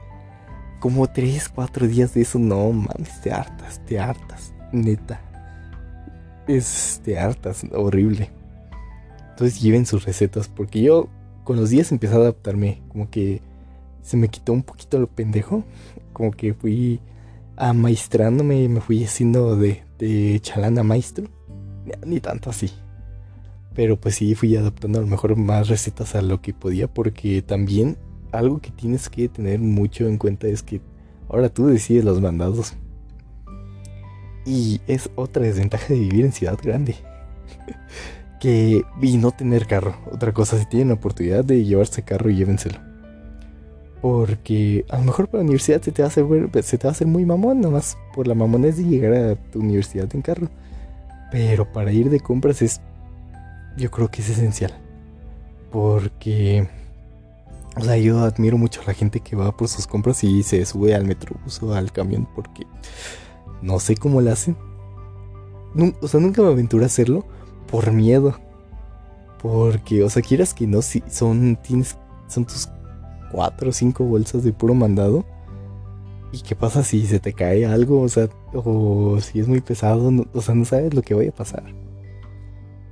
Como 0.80 1.08
3, 1.08 1.50
4 1.50 1.88
días 1.88 2.14
de 2.14 2.22
eso, 2.22 2.40
no 2.40 2.72
mames, 2.72 3.20
te 3.22 3.34
hartas, 3.34 3.84
te 3.86 4.00
hartas, 4.00 4.54
neta. 4.72 5.20
Es, 6.48 7.02
te 7.04 7.20
hartas, 7.20 7.66
horrible. 7.74 8.30
Entonces 9.32 9.60
lleven 9.60 9.86
sus 9.86 10.06
recetas, 10.06 10.48
porque 10.48 10.82
yo 10.82 11.10
con 11.44 11.58
los 11.58 11.72
días 11.72 11.92
empecé 11.92 12.14
a 12.14 12.18
adaptarme, 12.18 12.82
como 12.90 13.10
que 13.10 13.42
se 14.02 14.18
me 14.18 14.30
quitó 14.30 14.54
un 14.54 14.64
poquito 14.64 15.00
lo 15.00 15.08
pendejo, 15.08 15.64
como 16.14 16.32
que 16.32 16.54
fui 16.54 17.00
amaestrándome, 17.58 18.68
me 18.70 18.82
fui 18.82 19.04
haciendo 19.04 19.56
de, 19.56 19.84
de 19.98 20.40
chalana 20.42 20.84
maestro, 20.84 21.28
ni 22.06 22.20
tanto 22.20 22.50
así 22.50 22.72
Pero 23.76 24.00
pues 24.00 24.16
sí, 24.16 24.36
fui 24.36 24.56
adaptando 24.56 25.00
a 25.00 25.02
lo 25.02 25.08
mejor 25.08 25.36
más 25.36 25.68
recetas 25.68 26.16
a 26.16 26.22
lo 26.22 26.42
que 26.42 26.54
podía 26.54 26.88
porque 26.88 27.42
también 27.42 27.98
algo 28.32 28.60
que 28.60 28.72
tienes 28.72 29.10
que 29.10 29.28
tener 29.28 29.60
mucho 29.60 30.08
en 30.08 30.18
cuenta 30.18 30.48
es 30.48 30.64
que 30.64 30.82
ahora 31.30 31.50
tú 31.50 31.68
decides 31.68 32.06
los 32.06 32.22
mandados. 32.22 32.74
Y 34.46 34.82
es 34.88 35.10
otra 35.16 35.44
desventaja 35.44 35.88
de 35.94 36.00
vivir 36.00 36.26
en 36.26 36.32
ciudad 36.32 36.58
grande. 36.62 36.96
que 38.40 38.84
y 39.02 39.18
no 39.18 39.32
tener 39.32 39.68
carro. 39.68 39.96
Otra 40.12 40.34
cosa, 40.34 40.58
si 40.58 40.66
tienen 40.66 40.90
la 40.90 40.94
oportunidad 40.96 41.44
de 41.44 41.64
llevarse 41.64 42.04
carro, 42.04 42.30
llévenselo. 42.30 42.89
Porque 44.02 44.86
a 44.90 44.98
lo 44.98 45.04
mejor 45.04 45.28
para 45.28 45.44
la 45.44 45.46
universidad 45.46 45.82
se 45.82 45.92
te 45.92 46.02
va 46.02 46.08
a 46.08 46.10
hacer, 46.10 46.26
se 46.64 46.78
te 46.78 46.88
va 46.88 46.92
a 46.92 46.94
hacer 46.94 47.08
muy 47.08 47.26
mamón, 47.26 47.60
nomás 47.60 47.98
por 48.16 48.28
la 48.28 48.36
mamonés 48.36 48.78
de 48.78 48.86
llegar 48.86 49.14
a 49.14 49.36
tu 49.36 49.60
universidad 49.60 50.08
en 50.14 50.22
carro. 50.22 50.48
Pero 51.32 51.72
para 51.72 51.92
ir 51.92 52.10
de 52.10 52.20
compras 52.20 52.62
es, 52.62 52.80
yo 53.78 53.92
creo 53.92 54.10
que 54.10 54.22
es 54.22 54.30
esencial. 54.30 54.74
Porque, 55.72 56.68
o 57.76 57.82
sea, 57.82 57.98
yo 57.98 58.20
admiro 58.20 58.58
mucho 58.58 58.82
a 58.82 58.86
la 58.86 58.94
gente 58.94 59.20
que 59.20 59.36
va 59.36 59.56
por 59.56 59.68
sus 59.68 59.86
compras 59.86 60.24
y 60.24 60.44
se 60.44 60.66
sube 60.66 60.96
al 60.96 61.06
metrobús 61.06 61.62
o 61.62 61.74
al 61.74 61.92
camión 61.92 62.28
porque 62.36 62.66
no 63.62 63.80
sé 63.80 63.96
cómo 63.96 64.22
lo 64.22 64.32
hacen. 64.32 64.56
o 66.02 66.08
sea, 66.08 66.20
nunca 66.20 66.42
me 66.42 66.48
aventuré 66.50 66.84
a 66.86 66.88
hacerlo 66.88 67.26
por 67.70 67.92
miedo. 67.92 68.40
Porque, 69.42 70.04
o 70.04 70.10
sea, 70.10 70.22
quieras 70.22 70.54
que 70.54 70.68
no, 70.68 70.82
si 70.82 71.04
son, 71.10 71.58
tienes, 71.62 71.98
son 72.28 72.46
tus 72.46 72.68
cuatro 73.32 73.70
o 73.70 73.74
cinco 73.74 74.04
bolsas 74.06 74.44
de 74.44 74.54
puro 74.54 74.74
mandado. 74.74 75.26
¿Y 76.32 76.42
qué 76.42 76.56
pasa 76.56 76.84
si 76.84 77.06
se 77.08 77.20
te 77.20 77.34
cae 77.34 77.66
algo? 77.66 78.02
O 78.02 78.10
sea, 78.10 78.30
o 78.54 79.20
si 79.20 79.40
es 79.40 79.48
muy 79.48 79.62
pesado, 79.62 80.12
o 80.34 80.42
sea, 80.42 80.56
no 80.56 80.66
sabes 80.66 80.94
lo 80.94 81.02
que 81.02 81.16
vaya 81.16 81.32
a 81.32 81.36
pasar. 81.36 81.64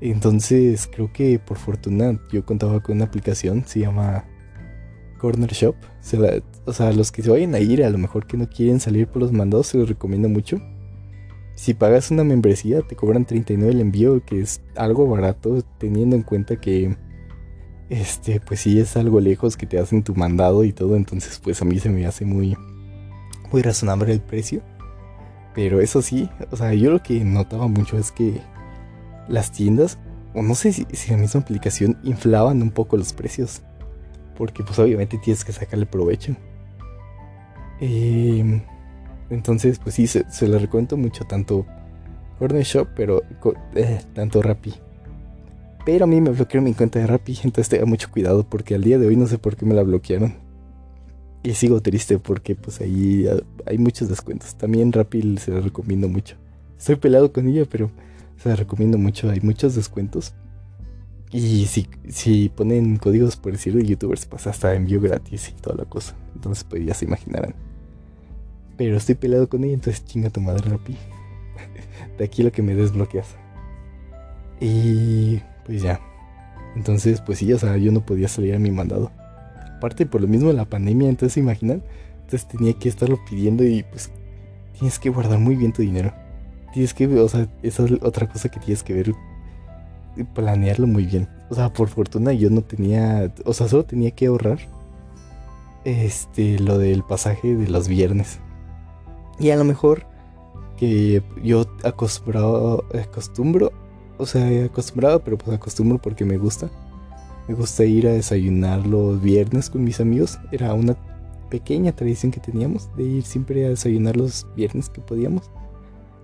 Entonces, 0.02 0.88
creo 0.92 1.12
que 1.12 1.40
por 1.40 1.58
fortuna 1.58 2.20
yo 2.32 2.46
contaba 2.46 2.82
con 2.82 2.96
una 2.98 3.06
aplicación, 3.06 3.64
se 3.66 3.82
llama 3.82 4.26
Corner 5.18 5.52
Shop. 5.52 5.76
o 6.66 6.74
sea, 6.74 6.92
los 6.94 7.12
que 7.12 7.24
se 7.24 7.32
vayan 7.32 7.56
a 7.56 7.60
ir, 7.60 7.84
a 7.84 7.90
lo 7.90 7.98
mejor 7.98 8.28
que 8.28 8.38
no 8.38 8.48
quieren 8.48 8.80
salir 8.80 9.08
por 9.08 9.22
los 9.22 9.32
mandados, 9.32 9.68
se 9.68 9.78
los 9.78 9.90
recomiendo 9.90 10.30
mucho. 10.30 10.58
Si 11.56 11.74
pagas 11.74 12.12
una 12.12 12.24
membresía, 12.24 12.82
te 12.84 12.96
cobran 12.96 13.26
39 13.26 13.74
el 13.74 13.82
envío, 13.82 14.24
que 14.24 14.42
es 14.42 14.62
algo 14.76 15.08
barato, 15.08 15.64
teniendo 15.80 16.16
en 16.16 16.22
cuenta 16.22 16.58
que 16.62 16.96
este, 17.90 18.40
pues 18.40 18.62
sí 18.62 18.80
es 18.80 18.98
algo 18.98 19.20
lejos 19.20 19.56
que 19.56 19.66
te 19.66 19.80
hacen 19.80 20.04
tu 20.04 20.16
mandado 20.16 20.64
y 20.64 20.74
todo, 20.74 20.96
entonces 20.96 21.40
pues 21.42 21.62
a 21.62 21.66
mí 21.66 21.80
se 21.80 21.90
me 21.90 22.06
hace 22.06 22.26
muy, 22.26 22.58
muy 23.52 23.62
razonable 23.62 24.12
el 24.12 24.22
precio. 24.22 24.62
Pero 25.54 25.82
eso 25.82 26.02
sí, 26.02 26.30
o 26.52 26.56
sea, 26.56 26.74
yo 26.74 26.92
lo 26.92 27.02
que 27.02 27.24
notaba 27.24 27.68
mucho 27.68 27.98
es 27.98 28.12
que 28.12 28.42
las 29.28 29.52
tiendas, 29.52 29.98
o 30.36 30.44
no 30.44 30.54
sé 30.54 30.72
si, 30.72 30.86
si 30.92 31.12
la 31.12 31.18
misma 31.18 31.42
aplicación, 31.42 31.98
inflaban 32.04 32.62
un 32.62 32.72
poco 32.72 32.98
los 32.98 33.14
precios. 33.14 33.62
Porque 34.38 34.64
pues 34.64 34.78
obviamente 34.78 35.18
tienes 35.18 35.44
que 35.44 35.52
sacarle 35.52 35.88
provecho. 35.88 36.36
Eh, 37.82 38.62
entonces 39.32 39.80
pues 39.80 39.96
sí, 39.96 40.06
se, 40.06 40.30
se 40.30 40.48
le 40.48 40.60
recuento 40.60 40.96
mucho 40.96 41.24
tanto 41.24 41.66
Corner 42.38 42.64
Shop, 42.64 42.88
pero 42.96 43.24
eh, 43.76 44.00
tanto 44.14 44.42
Rappi. 44.42 44.74
Pero 45.88 46.04
a 46.04 46.08
mí 46.08 46.20
me 46.20 46.32
bloquearon 46.32 46.66
mi 46.66 46.74
cuenta 46.74 47.00
de 47.00 47.08
Rappi, 47.08 47.40
entonces 47.46 47.70
tenga 47.70 47.86
mucho 47.86 48.12
cuidado 48.12 48.44
porque 48.44 48.76
al 48.76 48.84
día 48.84 49.00
de 49.00 49.08
hoy 49.08 49.16
no 49.16 49.26
sé 49.26 49.38
por 49.38 49.56
qué 49.56 49.66
me 49.66 49.74
la 49.74 49.84
bloquearon. 49.84 50.36
Y 51.44 51.54
sigo 51.54 51.80
triste 51.82 52.20
porque 52.20 52.56
pues 52.56 52.82
ahí 52.82 53.26
hay 53.66 53.78
muchos 53.78 54.10
descuentos. 54.10 54.56
También 54.56 54.92
Rappi 54.92 55.38
se 55.38 55.52
la 55.52 55.62
recomiendo 55.62 56.10
mucho. 56.10 56.36
Estoy 56.78 56.98
pelado 56.98 57.32
con 57.32 57.48
ella, 57.48 57.64
pero 57.72 57.90
se 58.36 58.50
la 58.50 58.58
recomiendo 58.58 58.98
mucho. 58.98 59.30
Hay 59.30 59.40
muchos 59.40 59.76
descuentos. 59.76 60.34
Y 61.32 61.68
si, 61.68 61.88
si 62.10 62.50
ponen 62.50 62.98
códigos 62.98 63.38
por 63.38 63.54
decirlo 63.54 63.80
de 63.80 63.86
youtubers, 63.86 64.26
pues 64.26 64.46
hasta 64.46 64.76
envío 64.76 65.00
gratis 65.00 65.54
y 65.58 65.62
toda 65.62 65.78
la 65.78 65.86
cosa. 65.86 66.18
Entonces 66.36 66.66
pues 66.66 66.86
ya 66.86 66.96
se 66.96 67.06
imaginarán. 67.06 67.56
Pero 68.76 68.98
estoy 68.98 69.16
pelado 69.16 69.48
con 69.48 69.64
ella, 69.64 69.76
entonces 69.76 70.04
chinga 70.04 70.30
tu 70.32 70.42
madre 70.42 70.70
Rappi. 70.70 70.98
de 72.18 72.26
aquí 72.26 72.44
lo 72.44 72.52
que 72.52 72.62
me 72.62 72.76
desbloqueas. 72.76 73.38
Y 74.60 75.40
pues 75.68 75.82
ya. 75.84 76.00
Entonces, 76.76 77.22
pues 77.22 77.40
sí, 77.40 77.54
o 77.54 77.60
sea, 77.60 77.78
yo 77.78 77.92
no 77.92 78.06
podía 78.06 78.28
salir 78.28 78.56
a 78.56 78.60
mi 78.60 78.72
mandado. 78.72 79.12
Aparte 79.78 80.06
por 80.06 80.22
lo 80.22 80.28
mismo 80.28 80.48
de 80.48 80.56
la 80.56 80.66
pandemia, 80.66 81.10
entonces 81.10 81.34
se 81.34 81.40
imaginan. 81.42 81.84
Entonces 82.22 82.48
tenía 82.48 82.74
que 82.74 82.90
estarlo 82.90 83.20
pidiendo 83.30 83.64
y 83.64 83.84
pues 83.84 84.12
tienes 84.74 84.98
que 84.98 85.10
guardar 85.10 85.40
muy 85.40 85.56
bien 85.56 85.74
tu 85.74 85.82
dinero. 85.82 86.14
Tienes 86.74 86.94
que, 86.94 87.08
o 87.08 87.30
sea, 87.30 87.48
esa 87.62 87.86
es 87.86 87.92
otra 88.02 88.28
cosa 88.28 88.50
que 88.50 88.60
tienes 88.60 88.84
que 88.84 88.94
ver. 88.94 89.14
Planearlo 90.34 90.88
muy 90.88 91.06
bien. 91.06 91.28
O 91.50 91.56
sea, 91.56 91.72
por 91.72 91.90
fortuna 91.90 92.34
yo 92.34 92.50
no 92.50 92.62
tenía, 92.62 93.32
o 93.46 93.54
sea, 93.54 93.68
solo 93.68 93.86
tenía 93.86 94.12
que 94.12 94.28
ahorrar 94.28 94.60
este, 95.86 96.60
lo 96.60 96.78
del 96.78 97.04
pasaje 97.04 97.56
de 97.56 97.68
los 97.70 97.88
viernes. 97.88 98.40
Y 99.40 99.52
a 99.52 99.56
lo 99.56 99.64
mejor 99.64 100.06
que 100.78 101.24
yo 101.44 101.66
acostumbrado, 101.84 102.86
acostumbro 102.94 103.72
o 104.18 104.26
sea, 104.26 104.66
acostumbrado, 104.66 105.24
pero 105.24 105.38
pues 105.38 105.56
acostumbro 105.56 106.00
porque 106.00 106.26
me 106.26 106.38
gusta. 106.38 106.70
Me 107.48 107.54
gusta 107.54 107.86
ir 107.86 108.08
a 108.08 108.12
desayunar 108.12 108.86
los 108.86 109.22
viernes 109.22 109.70
con 109.70 109.84
mis 109.84 110.00
amigos. 110.02 110.38
Era 110.52 110.74
una 110.74 110.98
pequeña 111.50 111.94
tradición 111.94 112.32
que 112.32 112.40
teníamos 112.40 112.94
de 112.98 113.04
ir 113.04 113.24
siempre 113.24 113.66
a 113.66 113.70
desayunar 113.70 114.18
los 114.18 114.46
viernes 114.56 114.90
que 114.90 115.02
podíamos. 115.02 115.50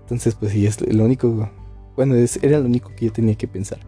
Entonces, 0.02 0.34
pues 0.34 0.52
sí, 0.52 0.66
es 0.66 0.80
lo 0.92 1.04
único. 1.04 1.50
Bueno, 1.96 2.14
era 2.42 2.58
lo 2.58 2.66
único 2.66 2.90
que 2.94 3.06
yo 3.06 3.12
tenía 3.12 3.34
que 3.36 3.48
pensar. 3.48 3.78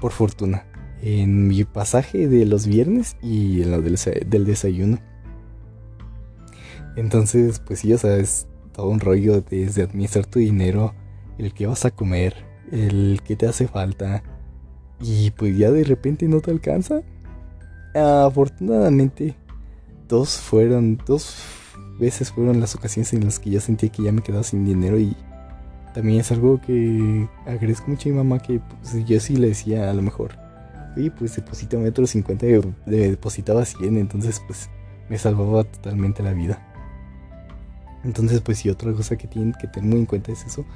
Por 0.00 0.12
fortuna. 0.12 0.66
En 1.02 1.46
mi 1.46 1.64
pasaje 1.64 2.26
de 2.26 2.46
los 2.46 2.66
viernes 2.66 3.16
y 3.22 3.62
en 3.62 3.70
lo 3.70 3.80
del, 3.80 4.44
desayuno. 4.44 4.98
Entonces, 6.96 7.60
pues 7.60 7.80
sí, 7.80 7.92
o 7.92 7.98
sea, 7.98 8.16
es 8.16 8.48
todo 8.72 8.88
un 8.88 9.00
rollo 9.00 9.42
desde 9.42 9.82
administrar 9.82 10.26
tu 10.26 10.38
dinero, 10.38 10.94
el 11.38 11.52
que 11.52 11.66
vas 11.66 11.84
a 11.84 11.90
comer, 11.90 12.45
el 12.72 13.20
que 13.24 13.36
te 13.36 13.46
hace 13.46 13.68
falta 13.68 14.22
y 15.00 15.30
pues 15.32 15.56
ya 15.56 15.70
de 15.70 15.84
repente 15.84 16.26
no 16.28 16.40
te 16.40 16.50
alcanza. 16.50 17.02
Afortunadamente, 17.94 19.36
dos 20.08 20.38
fueron, 20.38 20.98
dos 21.06 21.36
veces 21.98 22.30
fueron 22.30 22.60
las 22.60 22.74
ocasiones 22.74 23.12
en 23.12 23.24
las 23.24 23.38
que 23.38 23.50
ya 23.50 23.60
sentía 23.60 23.88
que 23.88 24.02
ya 24.02 24.12
me 24.12 24.22
quedaba 24.22 24.42
sin 24.42 24.64
dinero 24.64 24.98
y 24.98 25.16
también 25.94 26.20
es 26.20 26.30
algo 26.30 26.60
que 26.60 27.26
agradezco 27.46 27.88
mucho 27.88 28.10
a 28.10 28.12
mi 28.12 28.18
mamá 28.18 28.38
que 28.38 28.60
pues, 28.60 29.04
yo 29.06 29.18
sí 29.18 29.36
le 29.36 29.48
decía 29.48 29.90
a 29.90 29.94
lo 29.94 30.02
mejor, 30.02 30.36
oye 30.94 31.10
pues 31.10 31.34
deposítame 31.36 31.88
otros 31.88 32.10
50 32.10 32.46
y 32.46 32.60
depositaba 32.86 33.64
100, 33.64 33.96
entonces 33.96 34.42
pues 34.46 34.68
me 35.08 35.16
salvaba 35.16 35.64
totalmente 35.64 36.22
la 36.22 36.34
vida. 36.34 36.62
Entonces 38.04 38.42
pues 38.42 38.58
sí, 38.58 38.68
otra 38.68 38.92
cosa 38.92 39.16
que 39.16 39.26
tienen 39.26 39.54
que 39.58 39.68
tener 39.68 39.88
muy 39.88 40.00
en 40.00 40.06
cuenta 40.06 40.32
es 40.32 40.44
eso, 40.44 40.66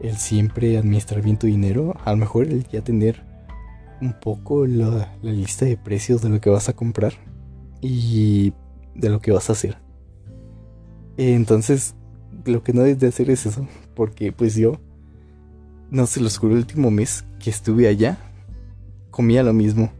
el 0.00 0.16
siempre 0.16 0.76
administrar 0.76 1.22
bien 1.22 1.38
tu 1.38 1.46
dinero, 1.46 1.94
a 2.04 2.10
lo 2.10 2.16
mejor 2.16 2.46
el 2.46 2.66
ya 2.68 2.82
tener 2.82 3.22
un 4.00 4.12
poco 4.12 4.66
la, 4.66 5.14
lista 5.22 5.64
de 5.64 5.76
precios 5.76 6.22
de 6.22 6.28
lo 6.28 6.40
que 6.40 6.50
vas 6.50 6.68
a 6.68 6.74
comprar 6.74 7.14
y 7.80 8.52
de 8.94 9.08
lo 9.08 9.20
que 9.20 9.32
vas 9.32 9.48
a 9.48 9.52
hacer. 9.52 9.78
Entonces, 11.16 11.94
lo 12.44 12.62
que 12.62 12.72
no 12.72 12.82
debes 12.82 13.00
de 13.00 13.08
hacer 13.08 13.30
es 13.30 13.46
eso, 13.46 13.66
porque 13.94 14.32
pues 14.32 14.54
yo, 14.54 14.78
no 15.90 16.06
se 16.06 16.20
los 16.20 16.36
juro, 16.38 16.52
el 16.52 16.60
último 16.60 16.90
mes 16.90 17.24
que 17.38 17.50
estuve 17.50 17.88
allá, 17.88 18.18
comía 19.10 19.42
lo 19.42 19.52
mismo. 19.52 19.90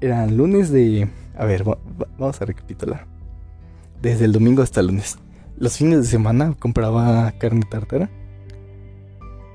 Eran 0.00 0.36
lunes 0.36 0.70
de... 0.70 1.08
A 1.36 1.44
ver, 1.44 1.64
vamos 2.18 2.42
a 2.42 2.44
recapitular. 2.44 3.06
Desde 4.02 4.26
el 4.26 4.32
domingo 4.32 4.62
hasta 4.62 4.82
lunes. 4.82 5.18
Los 5.56 5.76
fines 5.76 5.98
de 5.98 6.04
semana 6.04 6.54
compraba 6.58 7.32
carne 7.38 7.62
tártara 7.68 8.10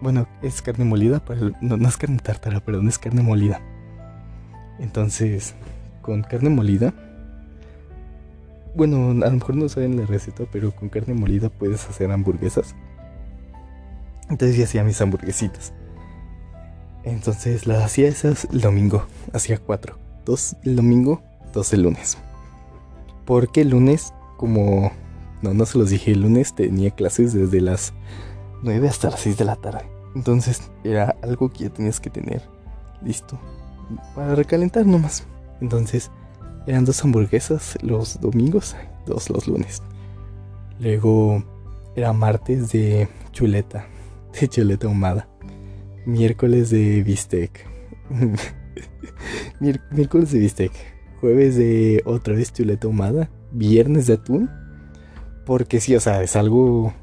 bueno, 0.03 0.27
es 0.41 0.61
carne 0.61 0.83
molida, 0.83 1.23
pero 1.25 1.51
no, 1.61 1.87
es 1.87 1.97
carne 1.97 2.19
tártara, 2.19 2.59
perdón, 2.59 2.89
es 2.89 2.99
carne 2.99 3.23
molida. 3.23 3.61
Entonces, 4.79 5.55
con 6.01 6.23
carne 6.23 6.49
molida, 6.49 6.93
bueno, 8.75 9.25
a 9.25 9.29
lo 9.29 9.31
mejor 9.31 9.55
no 9.55 9.69
saben 9.69 9.97
la 9.97 10.05
receta, 10.05 10.43
pero 10.51 10.75
con 10.75 10.89
carne 10.89 11.13
molida 11.13 11.49
puedes 11.49 11.87
hacer 11.87 12.11
hamburguesas. 12.11 12.75
Entonces 14.29 14.57
yo 14.57 14.65
hacía 14.65 14.83
mis 14.83 14.99
hamburguesitas. 14.99 15.73
Entonces 17.05 17.65
las 17.65 17.83
hacía 17.83 18.09
esas 18.09 18.45
el 18.51 18.61
domingo, 18.61 19.05
hacía 19.31 19.57
cuatro. 19.57 19.97
Dos 20.25 20.57
el 20.63 20.75
domingo, 20.75 21.21
dos 21.53 21.71
el 21.73 21.83
lunes. 21.83 22.17
Porque 23.25 23.61
el 23.61 23.69
lunes, 23.69 24.13
como 24.37 24.91
no, 25.41 25.53
no 25.53 25.65
se 25.65 25.77
los 25.77 25.89
dije, 25.89 26.11
el 26.11 26.21
lunes 26.21 26.55
tenía 26.55 26.91
clases 26.91 27.33
desde 27.33 27.61
las 27.61 27.93
9 28.63 28.87
hasta 28.87 29.09
las 29.09 29.19
6 29.19 29.37
de 29.37 29.45
la 29.45 29.55
tarde. 29.57 29.92
Entonces 30.15 30.71
era 30.83 31.15
algo 31.21 31.49
que 31.49 31.65
ya 31.65 31.69
tenías 31.69 31.99
que 31.99 32.09
tener 32.09 32.41
listo 33.03 33.39
para 34.15 34.35
recalentar 34.35 34.85
nomás. 34.85 35.25
Entonces 35.61 36.11
eran 36.67 36.85
dos 36.85 37.03
hamburguesas 37.03 37.77
los 37.81 38.19
domingos, 38.21 38.75
dos 39.05 39.29
los 39.29 39.47
lunes. 39.47 39.81
Luego 40.79 41.43
era 41.95 42.13
martes 42.13 42.71
de 42.71 43.07
chuleta, 43.31 43.87
de 44.39 44.47
chuleta 44.47 44.87
ahumada. 44.87 45.27
miércoles 46.05 46.69
de 46.69 47.03
bistec. 47.03 47.65
miércoles 49.59 50.31
de 50.31 50.39
bistec. 50.39 50.71
Jueves 51.21 51.55
de 51.55 52.01
otra 52.05 52.35
vez 52.35 52.51
chuleta 52.51 52.87
ahumada. 52.87 53.29
Viernes 53.51 54.07
de 54.07 54.13
atún. 54.13 54.49
Porque 55.45 55.79
sí, 55.79 55.95
o 55.95 55.99
sea, 55.99 56.23
es 56.23 56.35
algo 56.35 56.93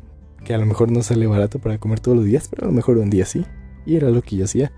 que 0.44 0.54
a 0.54 0.58
lo 0.58 0.66
mejor 0.66 0.90
no 0.90 1.02
sale 1.02 1.26
barato 1.26 1.58
para 1.58 1.78
comer 1.78 2.00
todos 2.00 2.16
los 2.16 2.26
días, 2.26 2.48
pero 2.48 2.64
a 2.64 2.66
lo 2.66 2.72
mejor 2.72 2.98
un 2.98 3.10
día 3.10 3.26
sí. 3.26 3.44
Y 3.86 3.96
era 3.96 4.10
lo 4.10 4.22
que 4.22 4.36
yo 4.36 4.44
hacía. 4.44 4.72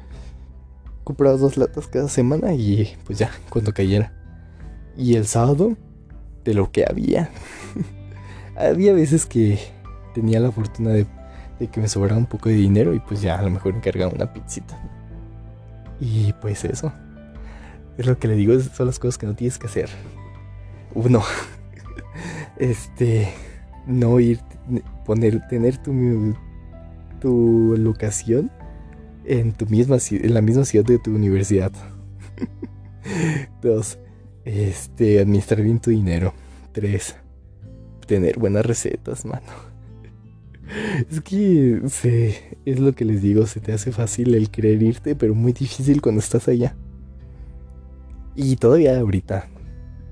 Compraba 1.05 1.36
dos 1.36 1.56
latas 1.56 1.89
cada 1.89 2.09
semana 2.09 2.55
y 2.55 2.97
pues 3.05 3.18
ya, 3.18 3.30
cuando 3.48 3.72
cayera. 3.72 4.12
Y 4.97 5.16
el 5.16 5.26
sábado, 5.26 5.76
de 6.44 6.55
lo 6.55 6.70
que 6.70 6.84
había. 6.89 7.30
había 8.56 8.93
veces 8.93 9.26
que 9.26 9.59
tenía 10.14 10.40
la 10.40 10.52
fortuna 10.52 10.90
de, 10.90 11.06
que 11.70 11.80
me 11.80 11.89
sobrara 11.89 12.16
un 12.16 12.26
poco 12.26 12.48
de 12.48 12.56
dinero 12.56 12.93
y 12.93 13.01
pues 13.01 13.22
ya 13.22 13.39
a 13.39 13.43
lo 13.43 13.51
mejor 13.51 13.74
encargaba 13.74 14.12
una 14.12 14.32
pizzita. 14.32 14.78
Y 16.01 16.32
pues 16.34 16.64
eso. 16.64 16.93
Es 17.98 18.06
lo 18.06 18.18
que 18.18 18.28
le 18.28 18.34
digo, 18.34 18.59
son 18.60 18.86
las 18.86 18.98
cosas 18.98 19.18
que 19.18 19.26
no 19.26 19.34
tienes 19.34 19.59
que 19.59 19.66
hacer. 19.66 19.90
Uno, 20.94 21.22
este, 22.59 23.32
no 23.86 24.18
ir, 24.18 24.40
poner, 25.04 25.46
tener 25.48 25.78
tu, 25.78 26.34
tu 27.20 27.74
locación 27.78 28.50
en 29.24 29.52
tu 29.52 29.66
misma 29.66 29.98
en 30.10 30.34
la 30.34 30.42
misma 30.42 30.64
ciudad 30.64 30.84
de 30.84 30.98
tu 30.98 31.14
universidad. 31.14 31.72
Dos, 33.62 33.98
este, 34.44 35.20
administrar 35.20 35.62
bien 35.62 35.80
tu 35.80 35.90
dinero. 35.90 36.34
Tres, 36.72 37.16
tener 38.06 38.38
buenas 38.38 38.66
recetas, 38.66 39.24
mano. 39.24 39.42
Es 41.10 41.20
que 41.20 41.82
es 42.64 42.80
lo 42.80 42.94
que 42.94 43.04
les 43.04 43.20
digo, 43.20 43.46
se 43.46 43.60
te 43.60 43.72
hace 43.72 43.92
fácil 43.92 44.34
el 44.34 44.48
querer 44.48 44.82
irte, 44.82 45.14
pero 45.14 45.34
muy 45.34 45.52
difícil 45.52 46.00
cuando 46.00 46.20
estás 46.20 46.48
allá. 46.48 46.74
Y 48.34 48.56
todavía 48.56 48.98
ahorita, 48.98 49.50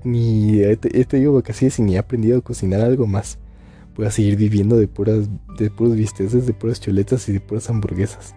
ni 0.03 0.59
he 0.61 0.75
tenido 0.75 1.33
vacaciones 1.33 1.79
y 1.79 1.81
ni 1.81 1.95
he 1.95 1.97
aprendido 1.97 2.37
a 2.37 2.41
cocinar 2.41 2.81
algo 2.81 3.07
más. 3.07 3.39
Voy 3.95 4.05
a 4.05 4.11
seguir 4.11 4.35
viviendo 4.35 4.77
de 4.77 4.87
puras, 4.87 5.29
de 5.57 5.69
puros 5.69 5.95
bisteces, 5.95 6.47
de 6.47 6.53
puras 6.53 6.79
chuletas 6.79 7.27
y 7.29 7.33
de 7.33 7.39
puras 7.39 7.69
hamburguesas. 7.69 8.35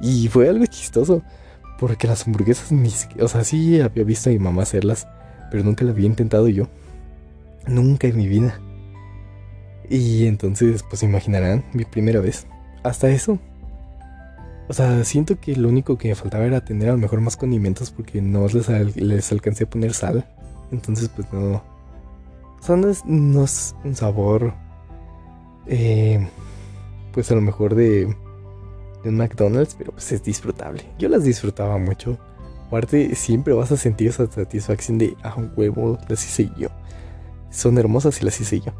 Y 0.00 0.28
fue 0.28 0.48
algo 0.48 0.64
chistoso, 0.66 1.22
porque 1.78 2.06
las 2.06 2.26
hamburguesas 2.26 2.68
siquiera, 2.68 3.24
o 3.24 3.28
sea, 3.28 3.44
sí 3.44 3.80
había 3.80 4.04
visto 4.04 4.30
a 4.30 4.32
mi 4.32 4.38
mamá 4.38 4.62
hacerlas, 4.62 5.06
pero 5.50 5.64
nunca 5.64 5.84
las 5.84 5.94
había 5.94 6.06
intentado 6.06 6.48
yo. 6.48 6.68
Nunca 7.66 8.06
en 8.06 8.16
mi 8.16 8.26
vida. 8.26 8.60
Y 9.90 10.26
entonces, 10.26 10.82
pues 10.88 11.02
imaginarán, 11.02 11.64
mi 11.72 11.84
primera 11.84 12.20
vez. 12.20 12.46
Hasta 12.82 13.10
eso. 13.10 13.38
O 14.68 14.72
sea, 14.72 15.02
siento 15.04 15.40
que 15.40 15.56
lo 15.56 15.68
único 15.68 15.98
que 15.98 16.08
me 16.08 16.14
faltaba 16.14 16.44
era 16.44 16.64
tener 16.64 16.90
a 16.90 16.92
lo 16.92 16.98
mejor 16.98 17.20
más 17.20 17.36
condimentos 17.36 17.90
porque 17.90 18.22
no 18.22 18.46
les, 18.46 18.68
les 18.96 19.32
alcancé 19.32 19.64
a 19.64 19.70
poner 19.70 19.92
sal. 19.94 20.24
Entonces, 20.70 21.08
pues 21.08 21.26
no. 21.32 21.54
O 22.60 22.62
sea, 22.62 22.76
es, 22.88 23.04
no 23.04 23.44
es 23.44 23.74
un 23.84 23.96
sabor. 23.96 24.54
Eh, 25.66 26.28
pues 27.12 27.30
a 27.30 27.34
lo 27.34 27.40
mejor 27.40 27.74
de 27.74 28.14
un 29.04 29.16
McDonald's, 29.16 29.74
pero 29.76 29.92
pues 29.92 30.12
es 30.12 30.22
disfrutable. 30.22 30.84
Yo 30.98 31.08
las 31.08 31.24
disfrutaba 31.24 31.78
mucho. 31.78 32.18
Aparte, 32.66 33.14
siempre 33.16 33.52
vas 33.52 33.72
a 33.72 33.76
sentir 33.76 34.08
esa 34.08 34.30
satisfacción 34.30 34.98
de, 34.98 35.16
ah, 35.22 35.34
un 35.36 35.52
huevo, 35.56 35.98
las 36.08 36.24
hice 36.24 36.50
yo. 36.56 36.68
Son 37.50 37.78
hermosas 37.78 38.20
y 38.22 38.24
las 38.24 38.40
hice 38.40 38.60
yo. 38.60 38.72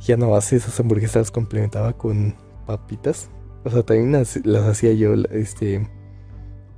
Ya 0.00 0.16
no 0.16 0.34
hace 0.34 0.56
esas 0.56 0.78
hamburguesas 0.80 1.16
las 1.16 1.30
complementaba 1.30 1.92
con 1.92 2.34
papitas. 2.66 3.28
O 3.64 3.70
sea, 3.70 3.82
también 3.82 4.12
las, 4.12 4.36
hacía 4.36 4.92
yo, 4.92 5.14
este... 5.30 5.88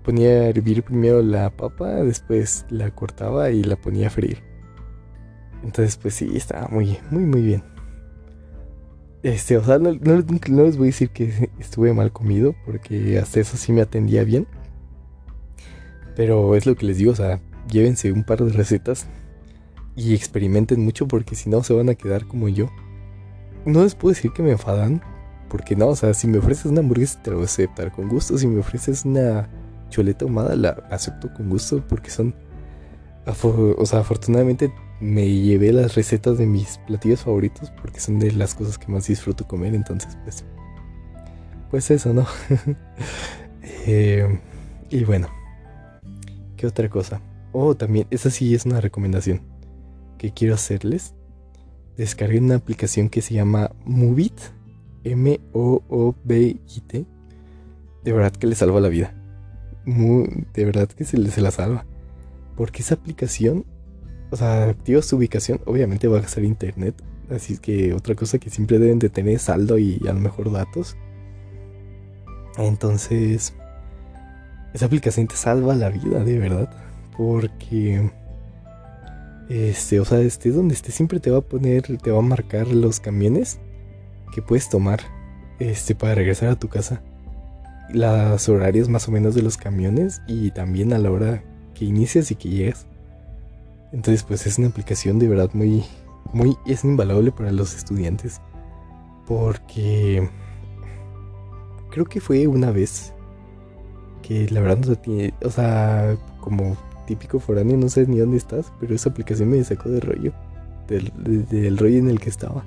Ponía 0.02 0.28
a 0.28 0.48
hervir 0.48 0.82
primero 0.82 1.22
la 1.22 1.48
papa, 1.48 1.88
después 2.02 2.66
la 2.68 2.90
cortaba 2.90 3.51
y 3.51 3.64
la 3.64 3.76
ponía 3.76 4.09
a 4.09 4.10
freír. 4.10 4.42
Entonces, 5.62 5.96
pues 5.96 6.14
sí, 6.14 6.30
estaba 6.36 6.68
muy, 6.68 6.98
muy, 7.10 7.24
muy 7.24 7.40
bien. 7.40 7.73
Este, 9.24 9.56
o 9.56 9.64
sea, 9.64 9.78
no, 9.78 9.90
les 9.90 10.76
voy 10.76 10.88
a 10.88 10.90
decir 10.90 11.09
que 11.09 11.51
estuve 11.59 11.94
mal 11.94 12.12
comido, 12.12 12.55
porque 12.66 13.18
hasta 13.18 13.40
eso 13.40 13.56
sí 13.56 13.72
me 13.72 13.80
atendía 13.80 14.22
bien. 14.22 14.46
Pero 16.14 16.55
es 16.55 16.66
lo 16.66 16.76
que 16.76 16.84
les 16.84 16.98
digo, 16.98 17.12
o 17.12 17.16
sea, 17.16 17.40
llévense 17.70 18.12
un 18.12 18.22
par 18.22 18.44
de 18.44 18.52
recetas 18.52 19.06
y 19.96 20.14
experimenten 20.14 20.84
mucho, 20.84 21.09
porque 21.09 21.36
si 21.36 21.48
no 21.48 21.62
se 21.62 21.72
van 21.72 21.88
a 21.88 21.94
quedar 21.94 22.26
como 22.26 22.51
yo. 22.51 22.70
No 23.64 23.82
les 23.82 23.94
puedo 23.94 24.14
decir 24.14 24.30
que 24.32 24.42
me 24.42 24.51
enfadan, 24.51 25.01
porque 25.48 25.74
no, 25.74 25.88
o 25.88 25.96
sea, 25.96 26.12
si 26.12 26.28
me 26.28 26.36
ofreces 26.36 26.66
una 26.66 26.80
hamburguesa 26.80 27.22
te 27.22 27.30
lo 27.30 27.36
voy 27.36 27.44
a 27.44 27.46
aceptar 27.46 27.92
con 27.92 28.10
gusto. 28.10 28.36
Si 28.36 28.46
me 28.46 28.60
ofreces 28.60 29.06
una 29.06 29.48
choleta 29.88 30.26
ahumada, 30.26 30.55
la 30.55 30.70
acepto 30.90 31.32
con 31.32 31.48
gusto, 31.48 31.82
porque 31.88 32.10
son. 32.10 32.34
O 33.26 33.86
sea, 33.86 34.01
afortunadamente 34.01 34.70
me 35.05 35.28
llevé 35.28 35.70
las 35.70 35.97
recetas 35.97 36.39
de 36.39 36.47
mis 36.47 36.78
platillos 36.86 37.20
favoritos 37.20 37.70
porque 37.70 38.01
son 38.01 38.18
de 38.18 38.32
las 38.32 38.55
cosas 38.55 38.78
que 38.78 38.90
más 38.90 39.06
disfruto 39.06 39.47
comer. 39.47 39.74
Entonces, 39.74 40.16
pues, 40.24 40.44
pues 41.70 41.90
eso, 41.90 42.12
¿no? 42.12 42.26
Eh, 43.86 44.40
y 44.89 45.05
bueno, 45.05 45.28
¿qué 46.56 46.66
otra 46.66 46.89
cosa? 46.89 47.20
Oh, 47.52 47.74
también, 47.74 48.06
esa 48.10 48.31
sí 48.31 48.55
es 48.55 48.64
una 48.64 48.81
recomendación 48.81 49.43
que 50.16 50.32
quiero 50.32 50.55
hacerles. 50.55 51.14
Descarguen 51.97 52.44
una 52.44 52.55
aplicación 52.55 53.10
que 53.10 53.20
se 53.20 53.35
llama 53.35 53.72
Movit, 53.85 54.40
M-O-O-B-I-T. 55.05 57.05
De 58.05 58.12
verdad 58.12 58.32
que 58.32 58.47
le 58.47 58.55
salva 58.55 58.81
la 58.81 58.89
vida. 58.89 59.12
de 59.85 60.64
verdad 60.64 60.89
que 60.89 61.05
se, 61.05 61.31
se 61.31 61.40
la 61.43 61.51
salva. 61.51 61.85
Porque 62.56 62.81
esa 62.81 62.94
aplicación 62.94 63.66
o 64.35 64.36
sea, 64.36 64.65
activas 64.65 65.06
su 65.06 65.15
ubicación, 65.15 65.61
obviamente 65.65 66.09
va 66.09 66.19
a 66.19 66.23
gastar 66.23 66.43
internet. 66.43 66.97
Así 67.31 67.56
que 67.56 67.94
otra 67.94 68.16
cosa 68.16 68.39
que 68.39 68.51
siempre 68.51 68.81
deben 68.81 68.98
de 68.98 69.09
tener 69.09 69.36
es 69.36 69.43
saldo 69.43 69.78
y 69.78 70.01
a 70.09 70.12
lo 70.12 70.19
mejor 70.19 70.51
datos. 70.51 70.97
Entonces, 72.59 73.55
esa 74.73 74.86
aplicación 74.86 75.28
te 75.28 75.36
salva 75.36 75.77
la 75.77 75.89
vida, 75.89 76.24
de 76.24 76.40
verdad. 76.40 76.69
Porque, 77.16 78.11
este, 79.48 80.01
o 80.01 80.05
sea, 80.05 80.19
estés 80.19 80.56
donde 80.56 80.74
estés, 80.74 80.97
siempre 80.97 81.20
te 81.20 81.31
va 81.31 81.39
a 81.39 81.43
poner, 81.43 81.82
te 81.98 82.11
va 82.11 82.19
a 82.19 82.23
marcar 82.23 82.66
los 82.66 82.98
camiones 82.98 83.61
que 84.35 84.43
puedes 84.43 84.69
tomar, 84.69 84.98
este, 85.61 85.94
para 85.94 86.16
regresar 86.16 86.48
a 86.48 86.59
tu 86.59 86.69
casa. 86.69 87.02
Las 87.93 88.48
horarios 88.48 88.89
más 88.89 89.06
o 89.06 89.12
menos 89.12 89.36
de 89.36 89.43
los 89.43 89.56
camiones 89.56 90.23
y 90.27 90.51
también 90.51 90.93
a 90.93 90.98
la 90.98 91.12
hora 91.12 91.44
que 91.73 91.85
inicias 91.85 92.32
y 92.32 92.35
que 92.35 92.48
llegas. 92.48 92.89
Entonces, 93.94 94.24
pues 94.24 94.44
es 94.48 94.58
una 94.58 94.66
aplicación 94.66 95.20
de 95.20 95.28
verdad 95.28 95.50
muy, 95.52 95.84
muy, 96.32 96.58
es 96.66 96.82
invaluable 96.82 97.30
para 97.30 97.52
los 97.52 97.76
estudiantes. 97.76 98.40
Porque 99.24 100.28
creo 101.90 102.04
que 102.04 102.20
fue 102.20 102.48
una 102.48 102.72
vez 102.72 103.14
que 104.20 104.48
la 104.50 104.60
verdad 104.60 104.78
no 104.88 104.96
tiene, 104.96 105.32
o 105.44 105.50
sea, 105.50 106.16
como 106.40 106.76
típico 107.06 107.38
foráneo, 107.38 107.76
no 107.76 107.88
sé 107.88 108.04
ni 108.08 108.18
dónde 108.18 108.36
estás, 108.36 108.72
pero 108.80 108.96
esa 108.96 109.10
aplicación 109.10 109.50
me 109.50 109.62
sacó 109.62 109.88
de 109.88 110.00
rollo, 110.00 110.32
del, 110.88 111.78
rollo 111.78 111.98
en 111.98 112.10
el 112.10 112.18
que 112.18 112.30
estaba. 112.30 112.64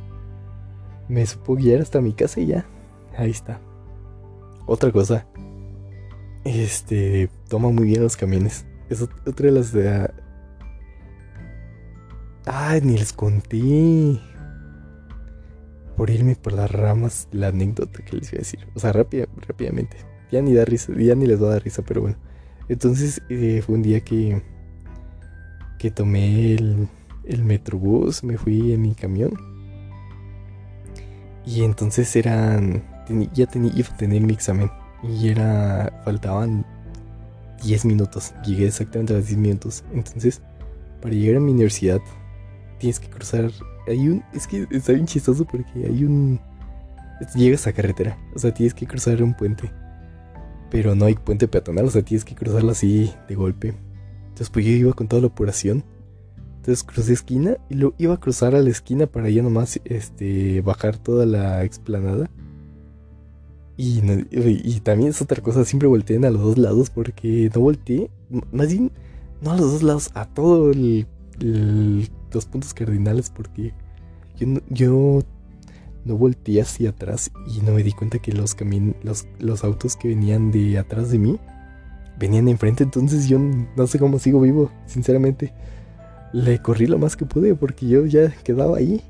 Me 1.10 1.26
supo 1.26 1.56
guiar 1.56 1.82
hasta 1.82 2.00
mi 2.00 2.14
casa 2.14 2.40
y 2.40 2.48
ya, 2.48 2.66
ahí 3.18 3.32
está. 3.32 3.60
Otra 4.66 4.94
cosa, 4.94 5.28
este, 6.46 7.30
toma 7.50 7.70
muy 7.70 7.88
bien 7.88 8.02
los 8.02 8.16
camiones. 8.16 8.66
Es 8.90 9.02
otra 9.02 9.48
de 9.48 9.52
las 9.52 9.74
Ay, 12.50 12.80
ni 12.82 12.98
les 12.98 13.12
conté. 13.12 14.22
Por 15.98 16.10
irme 16.10 16.36
por 16.36 16.54
las 16.54 16.72
ramas 16.72 17.28
la 17.32 17.48
anécdota 17.48 18.04
que 18.04 18.16
les 18.16 18.32
voy 18.32 18.38
a 18.38 18.40
decir. 18.40 18.68
O 18.74 18.80
sea, 18.80 18.94
rápidamente. 18.94 19.98
Ya 20.32 20.42
ni 20.42 20.54
da 20.54 20.64
risa, 20.64 20.94
ya 20.98 21.16
ni 21.16 21.26
les 21.26 21.42
va 21.42 21.48
a 21.48 21.52
dar 21.52 21.64
risa, 21.64 21.82
pero 21.82 22.02
bueno. 22.02 22.18
Entonces 22.70 23.22
eh, 23.30 23.62
fue 23.66 23.76
un 23.76 23.82
día 23.82 24.02
que, 24.02 24.42
que 25.80 25.92
tomé 25.92 26.54
el, 26.54 26.88
el 27.26 27.44
metrobús, 27.44 28.24
me 28.24 28.38
fui 28.38 28.74
en 28.74 28.82
mi 28.82 28.96
camión. 28.96 29.34
Y 31.46 31.64
entonces 31.64 32.16
eran. 32.16 32.84
ya 33.34 33.46
tenía, 33.46 33.72
iba 33.76 33.90
a 33.90 33.98
tener 33.98 34.22
mi 34.22 34.34
examen. 34.34 34.70
Y 35.04 35.30
era. 35.30 36.02
Faltaban 36.06 36.66
10 37.64 37.86
minutos. 37.86 38.34
Llegué 38.46 38.68
exactamente 38.68 39.14
a 39.14 39.18
los 39.18 39.28
10 39.28 39.38
minutos. 39.40 39.84
Entonces, 39.94 40.42
para 41.02 41.14
llegar 41.14 41.38
a 41.38 41.40
mi 41.40 41.52
universidad, 41.52 42.00
tienes 42.78 43.00
que 43.00 43.10
cruzar. 43.10 43.52
Hay 43.88 44.08
un. 44.10 44.24
Es 44.34 44.48
que 44.48 44.68
está 44.72 44.94
bien 44.94 45.06
chistoso 45.06 45.46
porque 45.46 45.86
hay 45.86 46.04
un. 46.04 46.40
Llegas 47.36 47.68
a 47.68 47.74
carretera. 47.74 48.18
O 48.36 48.40
sea, 48.40 48.54
tienes 48.54 48.74
que 48.74 48.86
cruzar 48.88 49.22
un 49.24 49.34
puente. 49.34 49.72
Pero 50.70 50.96
no 50.96 51.06
hay 51.06 51.16
puente 51.16 51.48
peatonal. 51.48 51.86
O 51.86 51.90
sea, 51.92 52.02
tienes 52.02 52.26
que 52.26 52.36
cruzarlo 52.36 52.72
así 52.72 53.12
de 53.28 53.36
golpe. 53.36 53.74
Entonces, 54.30 54.50
pues 54.50 54.66
yo 54.66 54.72
iba 54.72 54.94
con 54.94 55.08
toda 55.08 55.22
la 55.22 55.28
apuración. 55.28 55.84
Entonces 56.68 56.84
crucé 56.84 57.14
esquina 57.14 57.56
y 57.70 57.76
lo 57.76 57.94
iba 57.98 58.14
a 58.14 58.20
cruzar 58.20 58.54
a 58.54 58.60
la 58.60 58.70
esquina 58.70 59.08
para 59.08 59.30
ya 59.30 59.42
nomás 59.42 59.80
este, 59.86 60.60
bajar 60.60 60.98
toda 60.98 61.26
la 61.26 61.64
explanada. 61.64 62.30
Y, 63.78 64.02
y, 64.32 64.80
también 64.82 65.12
es 65.12 65.22
otra 65.22 65.42
cosa, 65.42 65.64
siempre 65.64 65.88
volteen 65.88 66.26
a 66.26 66.30
los 66.30 66.42
dos 66.42 66.58
lados 66.58 66.90
porque 66.90 67.50
no 67.56 67.62
volteé, 67.62 68.10
más 68.52 68.68
bien, 68.68 68.92
no 69.42 69.52
a 69.52 69.56
los 69.56 69.72
dos 69.72 69.84
lados, 69.84 70.10
a 70.14 70.26
todos 70.26 70.76
los 72.32 72.46
puntos 72.46 72.74
cardinales 72.74 73.30
porque 73.30 73.74
yo, 74.38 74.48
yo 74.70 75.22
no 76.06 76.18
volteé 76.18 76.62
hacia 76.62 76.92
atrás 76.92 77.32
y 77.48 77.62
no 77.62 77.74
me 77.74 77.84
di 77.84 77.92
cuenta 77.92 78.20
que 78.20 78.32
los, 78.32 78.56
los, 79.04 79.28
los 79.40 79.64
autos 79.64 79.96
que 79.96 80.10
venían 80.10 80.52
de 80.52 80.78
atrás 80.78 81.12
de 81.12 81.20
mí 81.20 81.40
venían 82.18 82.48
enfrente, 82.48 82.84
entonces 82.84 83.28
yo 83.28 83.40
no 83.40 83.88
sé 83.88 84.00
cómo 84.00 84.20
sigo 84.20 84.42
vivo, 84.42 84.72
sinceramente. 84.86 85.54
Le 86.34 86.62
corrí 86.62 86.88
lo 86.88 86.98
más 86.98 87.16
que 87.16 87.26
pude 87.26 87.56
porque 87.56 87.88
yo 87.88 88.06
ya 88.06 88.32
quedaba 88.44 88.78
ahí. 88.78 89.02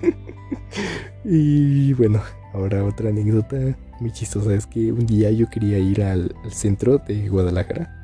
y 1.24 1.92
bueno, 1.94 2.20
ahora 2.54 2.84
otra 2.84 3.10
anécdota 3.10 3.76
muy 4.00 4.10
chistosa 4.10 4.54
es 4.54 4.66
que 4.66 4.92
un 4.92 5.06
día 5.06 5.30
yo 5.30 5.48
quería 5.48 5.78
ir 5.78 6.02
al, 6.02 6.34
centro 6.50 6.98
de 6.98 7.28
Guadalajara. 7.28 8.01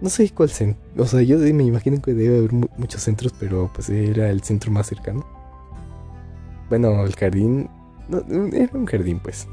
No 0.00 0.10
sé 0.10 0.28
cuál 0.30 0.50
centro, 0.50 0.82
o 0.98 1.06
sea, 1.06 1.22
yo 1.22 1.38
me 1.38 1.64
imagino 1.64 2.00
que 2.02 2.12
debe 2.12 2.38
haber 2.38 2.52
muchos 2.52 3.02
centros, 3.02 3.32
pero 3.38 3.70
pues 3.74 3.88
era 3.88 4.30
el 4.30 4.42
centro 4.42 4.70
más 4.70 4.86
cercano. 4.86 5.24
Bueno, 6.68 7.04
el 7.04 7.14
jardín, 7.14 7.68
era 8.52 8.70
un 8.74 8.86
jardín 8.86 9.20
pues. 9.20 9.46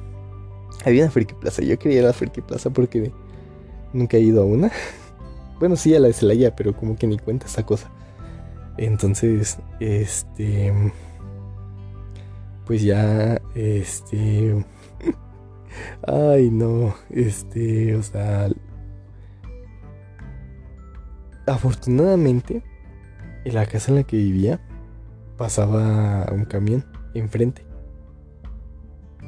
Había 0.85 1.03
una 1.03 1.11
Friki 1.11 1.35
Plaza, 1.35 1.61
yo 1.61 1.77
quería 1.77 2.01
la 2.01 2.13
Friki 2.13 2.41
Plaza 2.41 2.69
porque 2.69 3.11
nunca 3.93 4.17
he 4.17 4.21
ido 4.21 4.41
a 4.41 4.45
una. 4.45 4.71
bueno, 5.59 5.75
sí, 5.75 5.93
a 5.95 5.99
la 5.99 6.07
de 6.07 6.13
Celaya, 6.13 6.55
pero 6.55 6.75
como 6.75 6.95
que 6.95 7.07
ni 7.07 7.19
cuenta 7.19 7.45
esa 7.45 7.65
cosa. 7.65 7.91
Entonces, 8.77 9.59
este. 9.79 10.73
Pues 12.65 12.81
ya, 12.81 13.41
este. 13.53 14.65
Ay, 16.07 16.49
no, 16.49 16.95
este, 17.09 17.95
o 17.95 18.03
sea. 18.03 18.49
Afortunadamente, 21.51 22.63
en 23.43 23.53
la 23.53 23.65
casa 23.65 23.91
en 23.91 23.97
la 23.97 24.03
que 24.03 24.15
vivía 24.15 24.61
pasaba 25.37 26.31
un 26.31 26.45
camión 26.45 26.85
enfrente. 27.13 27.65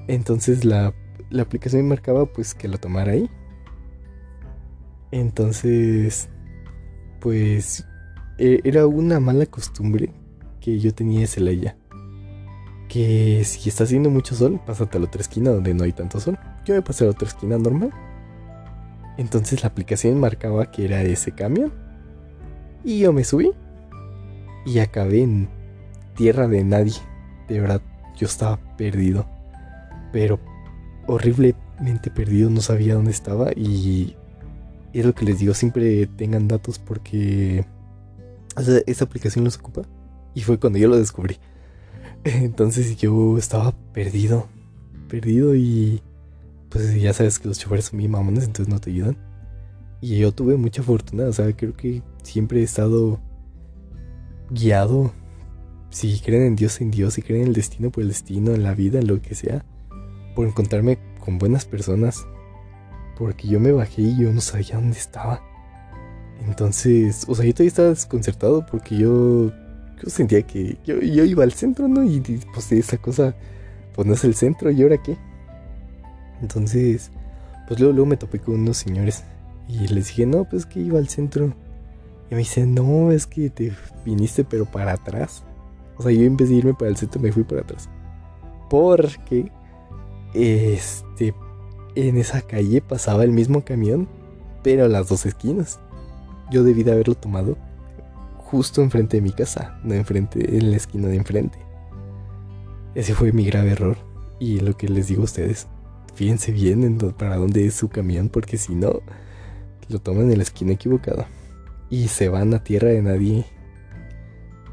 Entonces 0.07 0.63
la, 0.63 0.93
la 1.29 1.41
aplicación 1.41 1.85
marcaba 1.85 2.25
pues 2.25 2.53
que 2.53 2.69
lo 2.69 2.77
tomara 2.77 3.11
ahí. 3.11 3.29
Entonces, 5.11 6.29
pues 7.19 7.85
e, 8.37 8.61
era 8.63 8.87
una 8.87 9.19
mala 9.19 9.45
costumbre 9.45 10.13
que 10.61 10.79
yo 10.79 10.93
tenía 10.93 11.19
de 11.19 11.27
Celaya. 11.27 11.77
Que 12.87 13.43
si 13.43 13.67
está 13.67 13.83
haciendo 13.83 14.09
mucho 14.09 14.33
sol, 14.33 14.61
pásate 14.65 14.97
a 14.97 15.01
la 15.01 15.07
otra 15.07 15.19
esquina 15.19 15.51
donde 15.51 15.73
no 15.73 15.83
hay 15.83 15.91
tanto 15.91 16.21
sol. 16.21 16.39
Yo 16.63 16.73
me 16.73 16.81
pasé 16.81 17.03
a 17.03 17.07
la 17.07 17.11
otra 17.11 17.27
esquina 17.27 17.57
normal. 17.57 17.91
Entonces 19.17 19.61
la 19.61 19.67
aplicación 19.67 20.21
marcaba 20.21 20.71
que 20.71 20.85
era 20.85 21.01
ese 21.01 21.33
camión. 21.33 21.82
Y 22.83 22.99
yo 22.99 23.13
me 23.13 23.23
subí. 23.23 23.51
Y 24.65 24.79
acabé 24.79 25.23
en 25.23 25.49
tierra 26.15 26.47
de 26.47 26.63
nadie. 26.63 26.93
De 27.47 27.59
verdad, 27.59 27.81
yo 28.15 28.27
estaba 28.27 28.57
perdido. 28.77 29.25
Pero 30.11 30.39
horriblemente 31.07 32.11
perdido, 32.11 32.49
no 32.49 32.61
sabía 32.61 32.95
dónde 32.95 33.11
estaba. 33.11 33.51
Y 33.55 34.15
es 34.93 35.05
lo 35.05 35.13
que 35.13 35.25
les 35.25 35.39
digo, 35.39 35.53
siempre 35.53 36.07
tengan 36.07 36.47
datos 36.47 36.79
porque 36.79 37.65
esa 38.85 39.05
aplicación 39.05 39.45
los 39.45 39.57
ocupa. 39.57 39.83
Y 40.33 40.41
fue 40.41 40.59
cuando 40.59 40.79
yo 40.79 40.87
lo 40.87 40.97
descubrí. 40.97 41.37
Entonces 42.23 42.97
yo 42.97 43.37
estaba 43.37 43.73
perdido. 43.93 44.47
Perdido 45.09 45.55
y 45.55 46.01
pues 46.73 46.99
ya 46.99 47.13
sabes 47.13 47.37
que 47.37 47.47
los 47.47 47.59
choferes 47.59 47.85
son 47.85 47.99
bien 47.99 48.09
mamones, 48.09 48.45
entonces 48.45 48.73
no 48.73 48.81
te 48.81 48.89
ayudan. 48.89 49.15
Y 50.03 50.17
yo 50.17 50.33
tuve 50.33 50.57
mucha 50.57 50.83
fortuna, 50.83 51.27
o 51.27 51.31
sea, 51.31 51.55
creo 51.55 51.77
que 51.77 52.01
siempre 52.23 52.59
he 52.59 52.63
estado 52.63 53.21
guiado. 54.49 55.13
Si 55.91 56.19
creen 56.19 56.43
en 56.43 56.55
Dios, 56.57 56.81
en 56.81 56.91
Dios, 56.91 57.13
si 57.13 57.21
creen 57.21 57.43
en 57.43 57.47
el 57.47 57.53
destino, 57.53 57.89
por 57.89 58.03
el 58.03 58.09
destino, 58.09 58.51
en 58.51 58.63
la 58.63 58.73
vida, 58.73 58.99
en 58.99 59.07
lo 59.07 59.21
que 59.21 59.33
sea, 59.33 59.63
por 60.35 60.45
encontrarme 60.45 60.99
con 61.21 61.37
buenas 61.37 61.63
personas. 61.63 62.27
Porque 63.17 63.47
yo 63.47 63.61
me 63.61 63.71
bajé 63.71 64.01
y 64.01 64.17
yo 64.17 64.33
no 64.33 64.41
sabía 64.41 64.75
dónde 64.75 64.97
estaba. 64.97 65.41
Entonces, 66.49 67.23
o 67.29 67.33
sea, 67.33 67.45
yo 67.45 67.53
todavía 67.53 67.69
estaba 67.69 67.89
desconcertado 67.91 68.65
porque 68.65 68.97
yo, 68.97 69.51
yo 70.03 70.09
sentía 70.09 70.41
que 70.41 70.79
yo, 70.83 71.01
iba 71.01 71.45
al 71.45 71.53
centro, 71.53 71.87
¿no? 71.87 72.03
Y 72.03 72.19
pues 72.53 72.69
esa 72.73 72.97
cosa, 72.97 73.37
pues 73.95 74.05
no 74.05 74.15
es 74.15 74.25
el 74.25 74.35
centro, 74.35 74.69
¿y 74.69 74.81
ahora 74.81 75.01
qué? 75.01 75.15
Entonces, 76.41 77.09
pues 77.69 77.79
luego, 77.79 77.93
luego 77.93 78.09
me 78.09 78.17
topé 78.17 78.39
con 78.39 78.55
unos 78.55 78.75
señores 78.75 79.23
y 79.67 79.87
les 79.87 80.07
dije, 80.07 80.25
no, 80.25 80.45
pues 80.45 80.65
que 80.65 80.79
iba 80.79 80.99
al 80.99 81.07
centro. 81.07 81.53
Y 82.29 82.35
me 82.35 82.39
dice, 82.39 82.65
no, 82.65 83.11
es 83.11 83.27
que 83.27 83.49
te 83.49 83.73
viniste 84.05 84.43
pero 84.43 84.65
para 84.65 84.93
atrás. 84.93 85.43
O 85.97 86.03
sea, 86.03 86.11
yo 86.11 86.23
en 86.23 86.37
vez 86.37 86.49
de 86.49 86.55
irme 86.55 86.73
para 86.73 86.89
el 86.89 86.97
centro 86.97 87.21
me 87.21 87.31
fui 87.31 87.43
para 87.43 87.61
atrás. 87.61 87.89
Porque, 88.69 89.51
este, 90.33 91.33
en 91.95 92.17
esa 92.17 92.41
calle 92.41 92.81
pasaba 92.81 93.23
el 93.23 93.31
mismo 93.31 93.63
camión, 93.63 94.07
pero 94.63 94.85
a 94.85 94.87
las 94.87 95.09
dos 95.09 95.25
esquinas 95.25 95.79
yo 96.51 96.63
debí 96.63 96.83
de 96.83 96.91
haberlo 96.91 97.15
tomado 97.15 97.57
justo 98.37 98.81
enfrente 98.81 99.17
de 99.17 99.21
mi 99.21 99.31
casa, 99.31 99.79
no 99.83 99.93
enfrente, 99.93 100.57
en 100.57 100.71
la 100.71 100.77
esquina 100.77 101.07
de 101.07 101.15
enfrente. 101.15 101.57
Ese 102.93 103.15
fue 103.15 103.31
mi 103.31 103.45
grave 103.45 103.71
error. 103.71 103.97
Y 104.39 104.59
lo 104.59 104.75
que 104.77 104.87
les 104.87 105.07
digo 105.07 105.21
a 105.21 105.25
ustedes, 105.25 105.67
fíjense 106.13 106.51
bien 106.51 106.83
en 106.83 106.97
para 106.97 107.37
dónde 107.37 107.65
es 107.65 107.73
su 107.73 107.89
camión, 107.89 108.29
porque 108.29 108.57
si 108.57 108.75
no, 108.75 109.01
lo 109.89 109.99
toman 109.99 110.31
en 110.31 110.37
la 110.37 110.43
esquina 110.43 110.73
equivocada. 110.73 111.27
Y 111.89 112.07
se 112.07 112.29
van 112.29 112.53
a 112.53 112.63
tierra 112.63 112.89
de 112.89 113.01
nadie. 113.01 113.45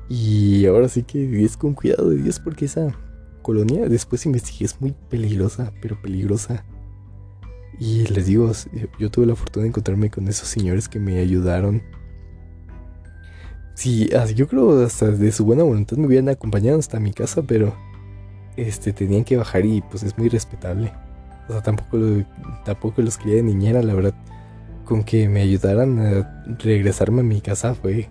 Y 0.08 0.66
ahora 0.66 0.88
sí 0.88 1.02
que 1.02 1.44
es 1.44 1.56
con 1.56 1.74
cuidado 1.74 2.10
de 2.10 2.16
Dios, 2.16 2.40
porque 2.40 2.64
esa 2.64 2.96
colonia, 3.42 3.88
después 3.88 4.26
investigué, 4.26 4.64
es 4.64 4.80
muy 4.80 4.94
peligrosa, 5.08 5.72
pero 5.80 6.00
peligrosa. 6.00 6.64
Y 7.78 8.06
les 8.08 8.26
digo, 8.26 8.52
yo 8.98 9.10
tuve 9.10 9.26
la 9.26 9.34
fortuna 9.34 9.62
de 9.62 9.68
encontrarme 9.68 10.10
con 10.10 10.28
esos 10.28 10.48
señores 10.48 10.88
que 10.88 10.98
me 10.98 11.18
ayudaron. 11.18 11.82
Sí, 13.74 14.10
yo 14.34 14.48
creo 14.48 14.84
hasta 14.84 15.10
de 15.10 15.32
su 15.32 15.44
buena 15.44 15.62
voluntad 15.62 15.96
me 15.96 16.06
hubieran 16.06 16.28
acompañado 16.28 16.78
hasta 16.78 17.00
mi 17.00 17.12
casa, 17.12 17.42
pero 17.42 17.74
este 18.56 18.92
tenían 18.92 19.24
que 19.24 19.36
bajar 19.36 19.64
y 19.64 19.80
pues 19.80 20.02
es 20.02 20.18
muy 20.18 20.28
respetable. 20.28 20.92
O 21.48 21.52
sea, 21.52 21.62
tampoco, 21.62 21.98
tampoco 22.64 23.00
los 23.00 23.16
quería 23.16 23.36
de 23.36 23.42
niñera, 23.42 23.82
la 23.82 23.94
verdad. 23.94 24.14
Con 24.90 25.04
que 25.04 25.26
me 25.26 25.40
ayudaran 25.40 25.98
a 25.98 26.44
regresarme 26.58 27.20
a 27.20 27.24
mi 27.24 27.40
casa 27.40 27.74
fue... 27.74 28.10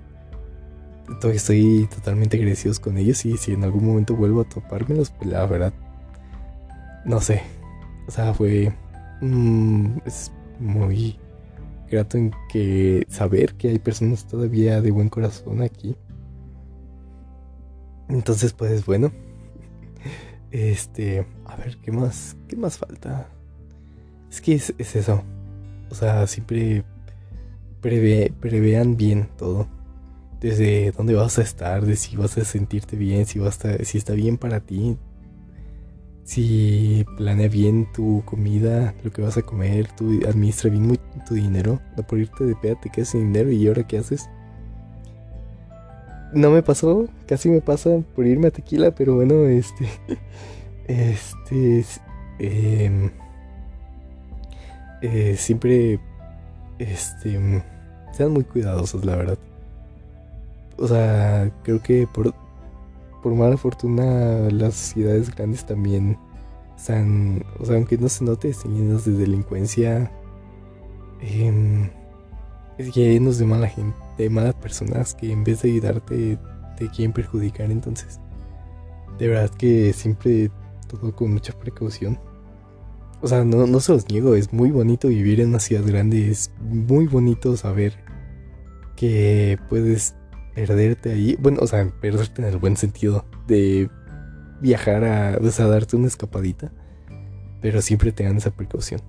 Estoy 1.32 1.88
totalmente 1.94 2.38
agradecido 2.38 2.74
con 2.82 2.98
ellos 2.98 3.24
y 3.26 3.38
si 3.38 3.52
en 3.54 3.64
algún 3.64 3.86
momento 3.86 4.16
vuelvo 4.16 4.42
a 4.42 4.50
topármelos, 4.50 5.12
pues 5.12 5.30
la 5.30 5.46
verdad... 5.46 5.74
No 7.06 7.22
sé. 7.22 7.44
O 8.08 8.12
sea, 8.12 8.34
fue 8.34 8.74
Mm, 9.22 9.98
es 10.06 10.32
muy 10.60 11.20
grato 11.90 12.18
en 12.18 12.32
que 12.50 13.06
saber 13.10 13.56
que 13.56 13.70
hay 13.70 13.80
personas 13.80 14.26
todavía 14.26 14.82
de 14.82 14.92
buen 14.92 15.10
corazón 15.10 15.62
aquí. 15.62 15.96
Entonces, 18.08 18.54
pues 18.54 18.86
bueno. 18.86 19.12
Este, 20.52 21.28
a 21.46 21.56
ver, 21.58 21.78
¿qué 21.78 21.92
más? 21.92 22.36
¿Qué 22.48 22.56
más 22.56 22.80
falta? 22.80 23.30
Es 24.32 24.42
que 24.42 24.56
es, 24.56 24.74
eso. 24.80 25.24
O 25.92 25.96
sea, 25.96 26.28
siempre 26.28 26.84
prevé, 27.82 28.34
prevean 28.40 28.98
bien 28.98 29.30
todo. 29.38 29.68
Desde 30.40 30.92
dónde 30.92 31.16
vas 31.16 31.38
a 31.38 31.42
estar, 31.42 31.86
de 31.86 31.96
si 31.96 32.16
vas 32.16 32.38
a 32.38 32.46
sentirte 32.46 32.96
bien, 32.96 33.26
si, 33.26 33.40
vas 33.40 33.64
a, 33.66 33.84
si 33.84 33.98
está 33.98 34.14
bien 34.14 34.38
para 34.38 34.62
ti, 34.62 34.98
si 36.24 37.06
planea 37.18 37.50
bien 37.50 37.92
tu 37.92 38.24
comida, 38.24 38.94
lo 39.04 39.12
que 39.12 39.22
vas 39.22 39.36
a 39.38 39.42
comer, 39.42 39.88
tú 39.98 40.20
administra 40.28 40.70
bien 40.70 40.98
tu 41.28 41.34
dinero, 41.34 41.82
no 41.98 42.04
por 42.04 42.20
irte 42.20 42.46
de 42.46 42.56
peda 42.56 42.80
te 42.80 42.90
quedas 42.90 43.10
sin 43.10 43.34
dinero 43.34 43.52
y 43.52 43.68
ahora 43.68 43.88
qué 43.88 43.98
haces. 43.98 44.30
No 46.32 46.52
me 46.52 46.62
pasó, 46.62 47.08
casi 47.26 47.50
me 47.50 47.62
pasa 47.62 47.90
por 48.16 48.28
irme 48.28 48.48
a 48.48 48.52
tequila, 48.52 48.92
pero 48.92 49.16
bueno, 49.16 49.46
este, 49.46 49.90
este, 50.88 51.84
em, 52.38 53.10
eh, 55.02 55.36
siempre, 55.38 56.00
este, 56.78 57.40
sean 58.14 58.32
muy 58.32 58.44
cuidadosos, 58.44 59.06
la 59.06 59.16
verdad. 59.16 59.38
O 60.78 60.88
sea, 60.88 61.52
creo 61.64 61.82
que 61.82 62.08
por, 62.08 62.34
por 63.22 63.34
mala 63.34 63.58
fortuna 63.58 64.50
las 64.52 64.76
ciudades 64.76 65.34
grandes 65.36 65.66
también 65.66 66.18
están, 66.76 67.44
o 67.60 67.66
sea, 67.66 67.76
aunque 67.76 67.98
no 67.98 68.08
se 68.08 68.24
note, 68.24 68.50
están 68.50 68.76
llenas 68.76 69.06
de 69.06 69.12
delincuencia. 69.12 70.12
Eh, 71.22 71.92
es 72.78 72.96
llenos 72.96 73.38
de 73.38 73.46
mala 73.46 73.68
gente, 73.68 73.98
de 74.18 74.30
malas 74.30 74.56
personas 74.56 75.14
que 75.14 75.32
en 75.32 75.44
vez 75.44 75.62
de 75.62 75.70
ayudarte 75.70 76.40
te 76.78 76.88
quieren 76.90 77.12
perjudicar. 77.12 77.70
Entonces, 77.70 78.20
de 79.18 79.28
verdad 79.28 79.50
que 79.50 79.92
siempre 79.92 80.50
todo 80.88 81.14
con 81.14 81.34
mucha 81.34 81.54
precaución. 81.54 82.18
O 83.22 83.28
sea, 83.28 83.44
no, 83.44 83.68
no 83.68 83.80
se 83.80 83.92
los 83.92 84.10
niego, 84.10 84.36
es 84.36 84.54
muy 84.54 84.72
bonito 84.72 85.08
vivir 85.08 85.42
en 85.42 85.50
una 85.50 85.60
ciudad 85.60 85.86
grande, 85.86 86.30
es 86.30 86.52
muy 86.60 87.08
bonito 87.08 87.58
saber 87.58 87.94
que 88.96 89.58
puedes 89.70 90.16
perderte 90.56 91.12
ahí, 91.12 91.38
bueno, 91.40 91.60
o 91.62 91.68
sea, 91.68 91.90
perderte 92.02 92.42
en 92.42 92.48
el 92.50 92.58
buen 92.58 92.78
sentido 92.78 93.26
de 93.48 93.90
viajar 94.62 95.04
a, 95.04 95.38
o 95.42 95.52
sea, 95.52 95.68
darte 95.68 95.96
una 95.96 96.08
escapadita, 96.08 96.72
pero 97.62 97.82
siempre 97.82 98.12
tengan 98.12 98.38
esa 98.38 98.52
precaución. 98.52 99.02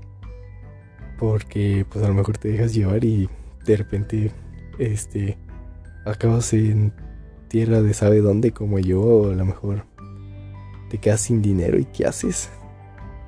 Porque 1.18 1.84
pues 1.90 2.04
a 2.04 2.08
lo 2.08 2.14
mejor 2.14 2.38
te 2.38 2.48
dejas 2.48 2.72
llevar 2.72 3.04
y 3.04 3.28
de 3.66 3.76
repente 3.76 4.32
este 4.78 5.36
acabas 6.06 6.52
en 6.54 6.92
tierra 7.48 7.82
de 7.82 7.92
sabe 7.92 8.20
dónde 8.20 8.52
como 8.52 8.78
yo 8.78 9.02
o 9.02 9.30
a 9.30 9.34
lo 9.34 9.44
mejor 9.44 9.84
te 10.88 10.98
quedas 10.98 11.20
sin 11.20 11.42
dinero 11.42 11.78
y 11.78 11.84
¿qué 11.84 12.06
haces? 12.06 12.48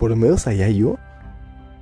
Por 0.02 0.10
lo 0.10 0.16
menos 0.16 0.48
allá 0.48 0.68
yo 0.68 0.98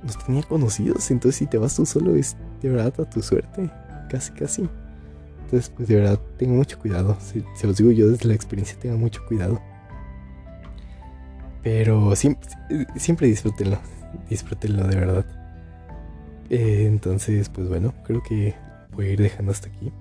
no 0.03 0.13
tenía 0.27 0.43
conocidos, 0.43 1.09
entonces 1.09 1.39
si 1.39 1.47
te 1.47 1.57
vas 1.57 1.75
tú 1.75 1.87
solo 1.87 2.13
es 2.13 2.37
de 2.61 2.69
verdad 2.69 2.93
a 2.99 3.09
tu 3.09 3.19
suerte, 3.23 3.71
casi 4.11 4.31
casi. 4.33 4.69
Entonces 5.45 5.73
pues 5.75 5.87
de 5.87 5.95
verdad 5.95 6.19
tengo 6.37 6.53
mucho 6.53 6.77
cuidado, 6.77 7.17
se, 7.19 7.65
los 7.65 7.77
digo 7.77 7.89
yo 7.89 8.09
desde 8.09 8.27
la 8.27 8.35
experiencia, 8.35 8.77
tengan 8.79 8.99
mucho 8.99 9.25
cuidado. 9.27 9.59
Pero 11.63 12.15
siempre, 12.15 12.47
siempre 12.95 13.25
disfrútenlo, 13.25 13.79
disfrútenlo 14.29 14.87
de 14.87 14.95
verdad. 14.97 15.25
Eh, 16.51 16.85
entonces, 16.85 17.49
pues 17.49 17.69
bueno, 17.69 17.91
creo 18.03 18.21
que 18.21 18.53
voy 18.91 19.07
a 19.07 19.11
ir 19.13 19.19
dejando 19.19 19.51
hasta 19.51 19.67
aquí. 19.69 19.91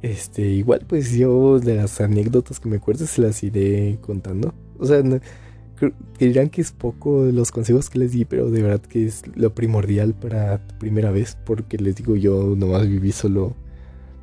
Este, 0.00 0.42
igual, 0.42 0.86
pues 0.86 1.10
yo 1.10 1.58
de 1.58 1.74
las 1.74 2.00
anécdotas 2.00 2.60
que 2.60 2.68
me 2.68 2.76
acuerdo 2.76 3.04
se 3.08 3.20
las 3.20 3.42
iré 3.42 3.98
contando. 4.00 4.54
O 4.78 4.86
sea, 4.86 5.02
dirán 6.18 6.50
que 6.50 6.60
es 6.60 6.72
poco 6.72 7.24
los 7.24 7.50
consejos 7.50 7.88
que 7.90 7.98
les 7.98 8.12
di, 8.12 8.24
pero 8.24 8.50
de 8.50 8.62
verdad 8.62 8.80
que 8.80 9.06
es 9.06 9.22
lo 9.34 9.54
primordial 9.54 10.14
para 10.14 10.58
tu 10.66 10.78
primera 10.78 11.10
vez, 11.10 11.36
porque 11.44 11.78
les 11.78 11.96
digo, 11.96 12.16
yo 12.16 12.54
nomás 12.56 12.86
viví 12.88 13.12
solo 13.12 13.54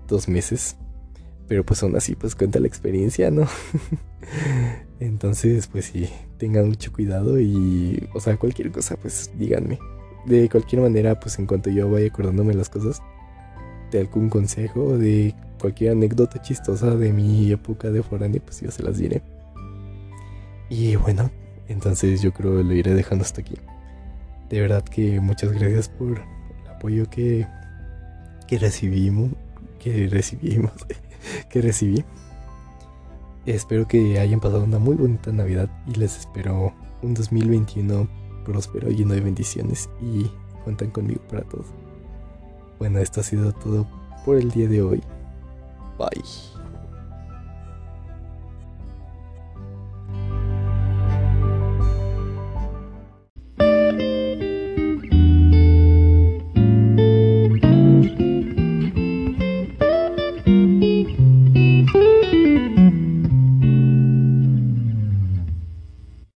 dos 0.08 0.28
meses. 0.28 0.76
Pero 1.48 1.66
pues 1.66 1.82
aún 1.82 1.96
así, 1.96 2.16
pues 2.16 2.36
cuenta 2.36 2.60
la 2.60 2.68
experiencia, 2.68 3.32
¿no? 3.32 3.48
Entonces, 5.00 5.68
pues 5.68 5.86
sí, 5.86 6.10
tengan 6.38 6.68
mucho 6.68 6.92
cuidado 6.92 7.40
y, 7.40 8.08
o 8.14 8.20
sea, 8.20 8.38
cualquier 8.38 8.72
cosa, 8.72 8.98
pues 8.98 9.32
díganme. 9.38 9.80
De 10.26 10.50
cualquier 10.50 10.82
manera, 10.82 11.20
pues 11.20 11.40
en 11.40 11.46
cuanto 11.46 11.70
yo 11.70 11.90
vaya 11.90 12.08
acordándome 12.08 12.54
las 12.54 12.70
cosas, 12.70 13.02
de 13.92 14.00
algún 14.02 14.30
consejo, 14.30 14.98
de 14.98 15.34
cualquier 15.60 15.92
anécdota 15.92 16.42
chistosa 16.42 16.96
de 16.96 17.14
mi 17.14 17.52
época 17.52 17.90
de 17.92 18.04
foráneo, 18.04 18.42
pues 18.44 18.60
yo 18.62 18.72
se 18.72 18.84
las 18.84 18.98
diré. 18.98 19.22
Y 20.70 20.96
bueno, 20.98 21.32
entonces 21.68 22.22
yo 22.22 22.34
creo 22.34 22.58
que 22.58 22.64
lo 22.64 22.74
iré 22.74 22.94
dejando 22.94 23.24
hasta 23.24 23.42
aquí. 23.42 23.56
De 24.50 24.62
verdad 24.62 24.84
que 24.84 25.20
muchas 25.20 25.52
gracias 25.52 25.90
por 25.90 26.20
el 26.20 26.70
apoyo 26.70 27.10
que, 27.10 27.46
que 28.48 28.58
recibimos, 28.58 29.32
que 29.80 30.08
recibimos, 30.08 30.72
que 31.50 31.62
recibí. 31.62 32.04
Espero 33.46 33.88
que 33.88 34.20
hayan 34.20 34.40
pasado 34.40 34.64
una 34.64 34.80
muy 34.80 34.96
bonita 34.96 35.32
Navidad 35.32 35.70
y 35.88 35.96
les 35.96 36.18
espero 36.18 36.74
un 37.02 37.14
2021 37.14 38.08
próspero, 38.46 38.90
lleno 38.90 39.14
de 39.14 39.22
bendiciones 39.22 39.90
y 40.02 40.30
cuentan 40.64 40.92
conmigo 40.92 41.22
para 41.30 41.44
todo. 41.44 41.66
Bueno, 42.80 43.00
esto 43.00 43.22
ha 43.22 43.24
sido 43.24 43.52
todo 43.54 43.88
por 44.26 44.38
el 44.38 44.52
día 44.52 44.68
de 44.68 44.82
hoy. 44.82 45.02
Bye. 45.98 46.57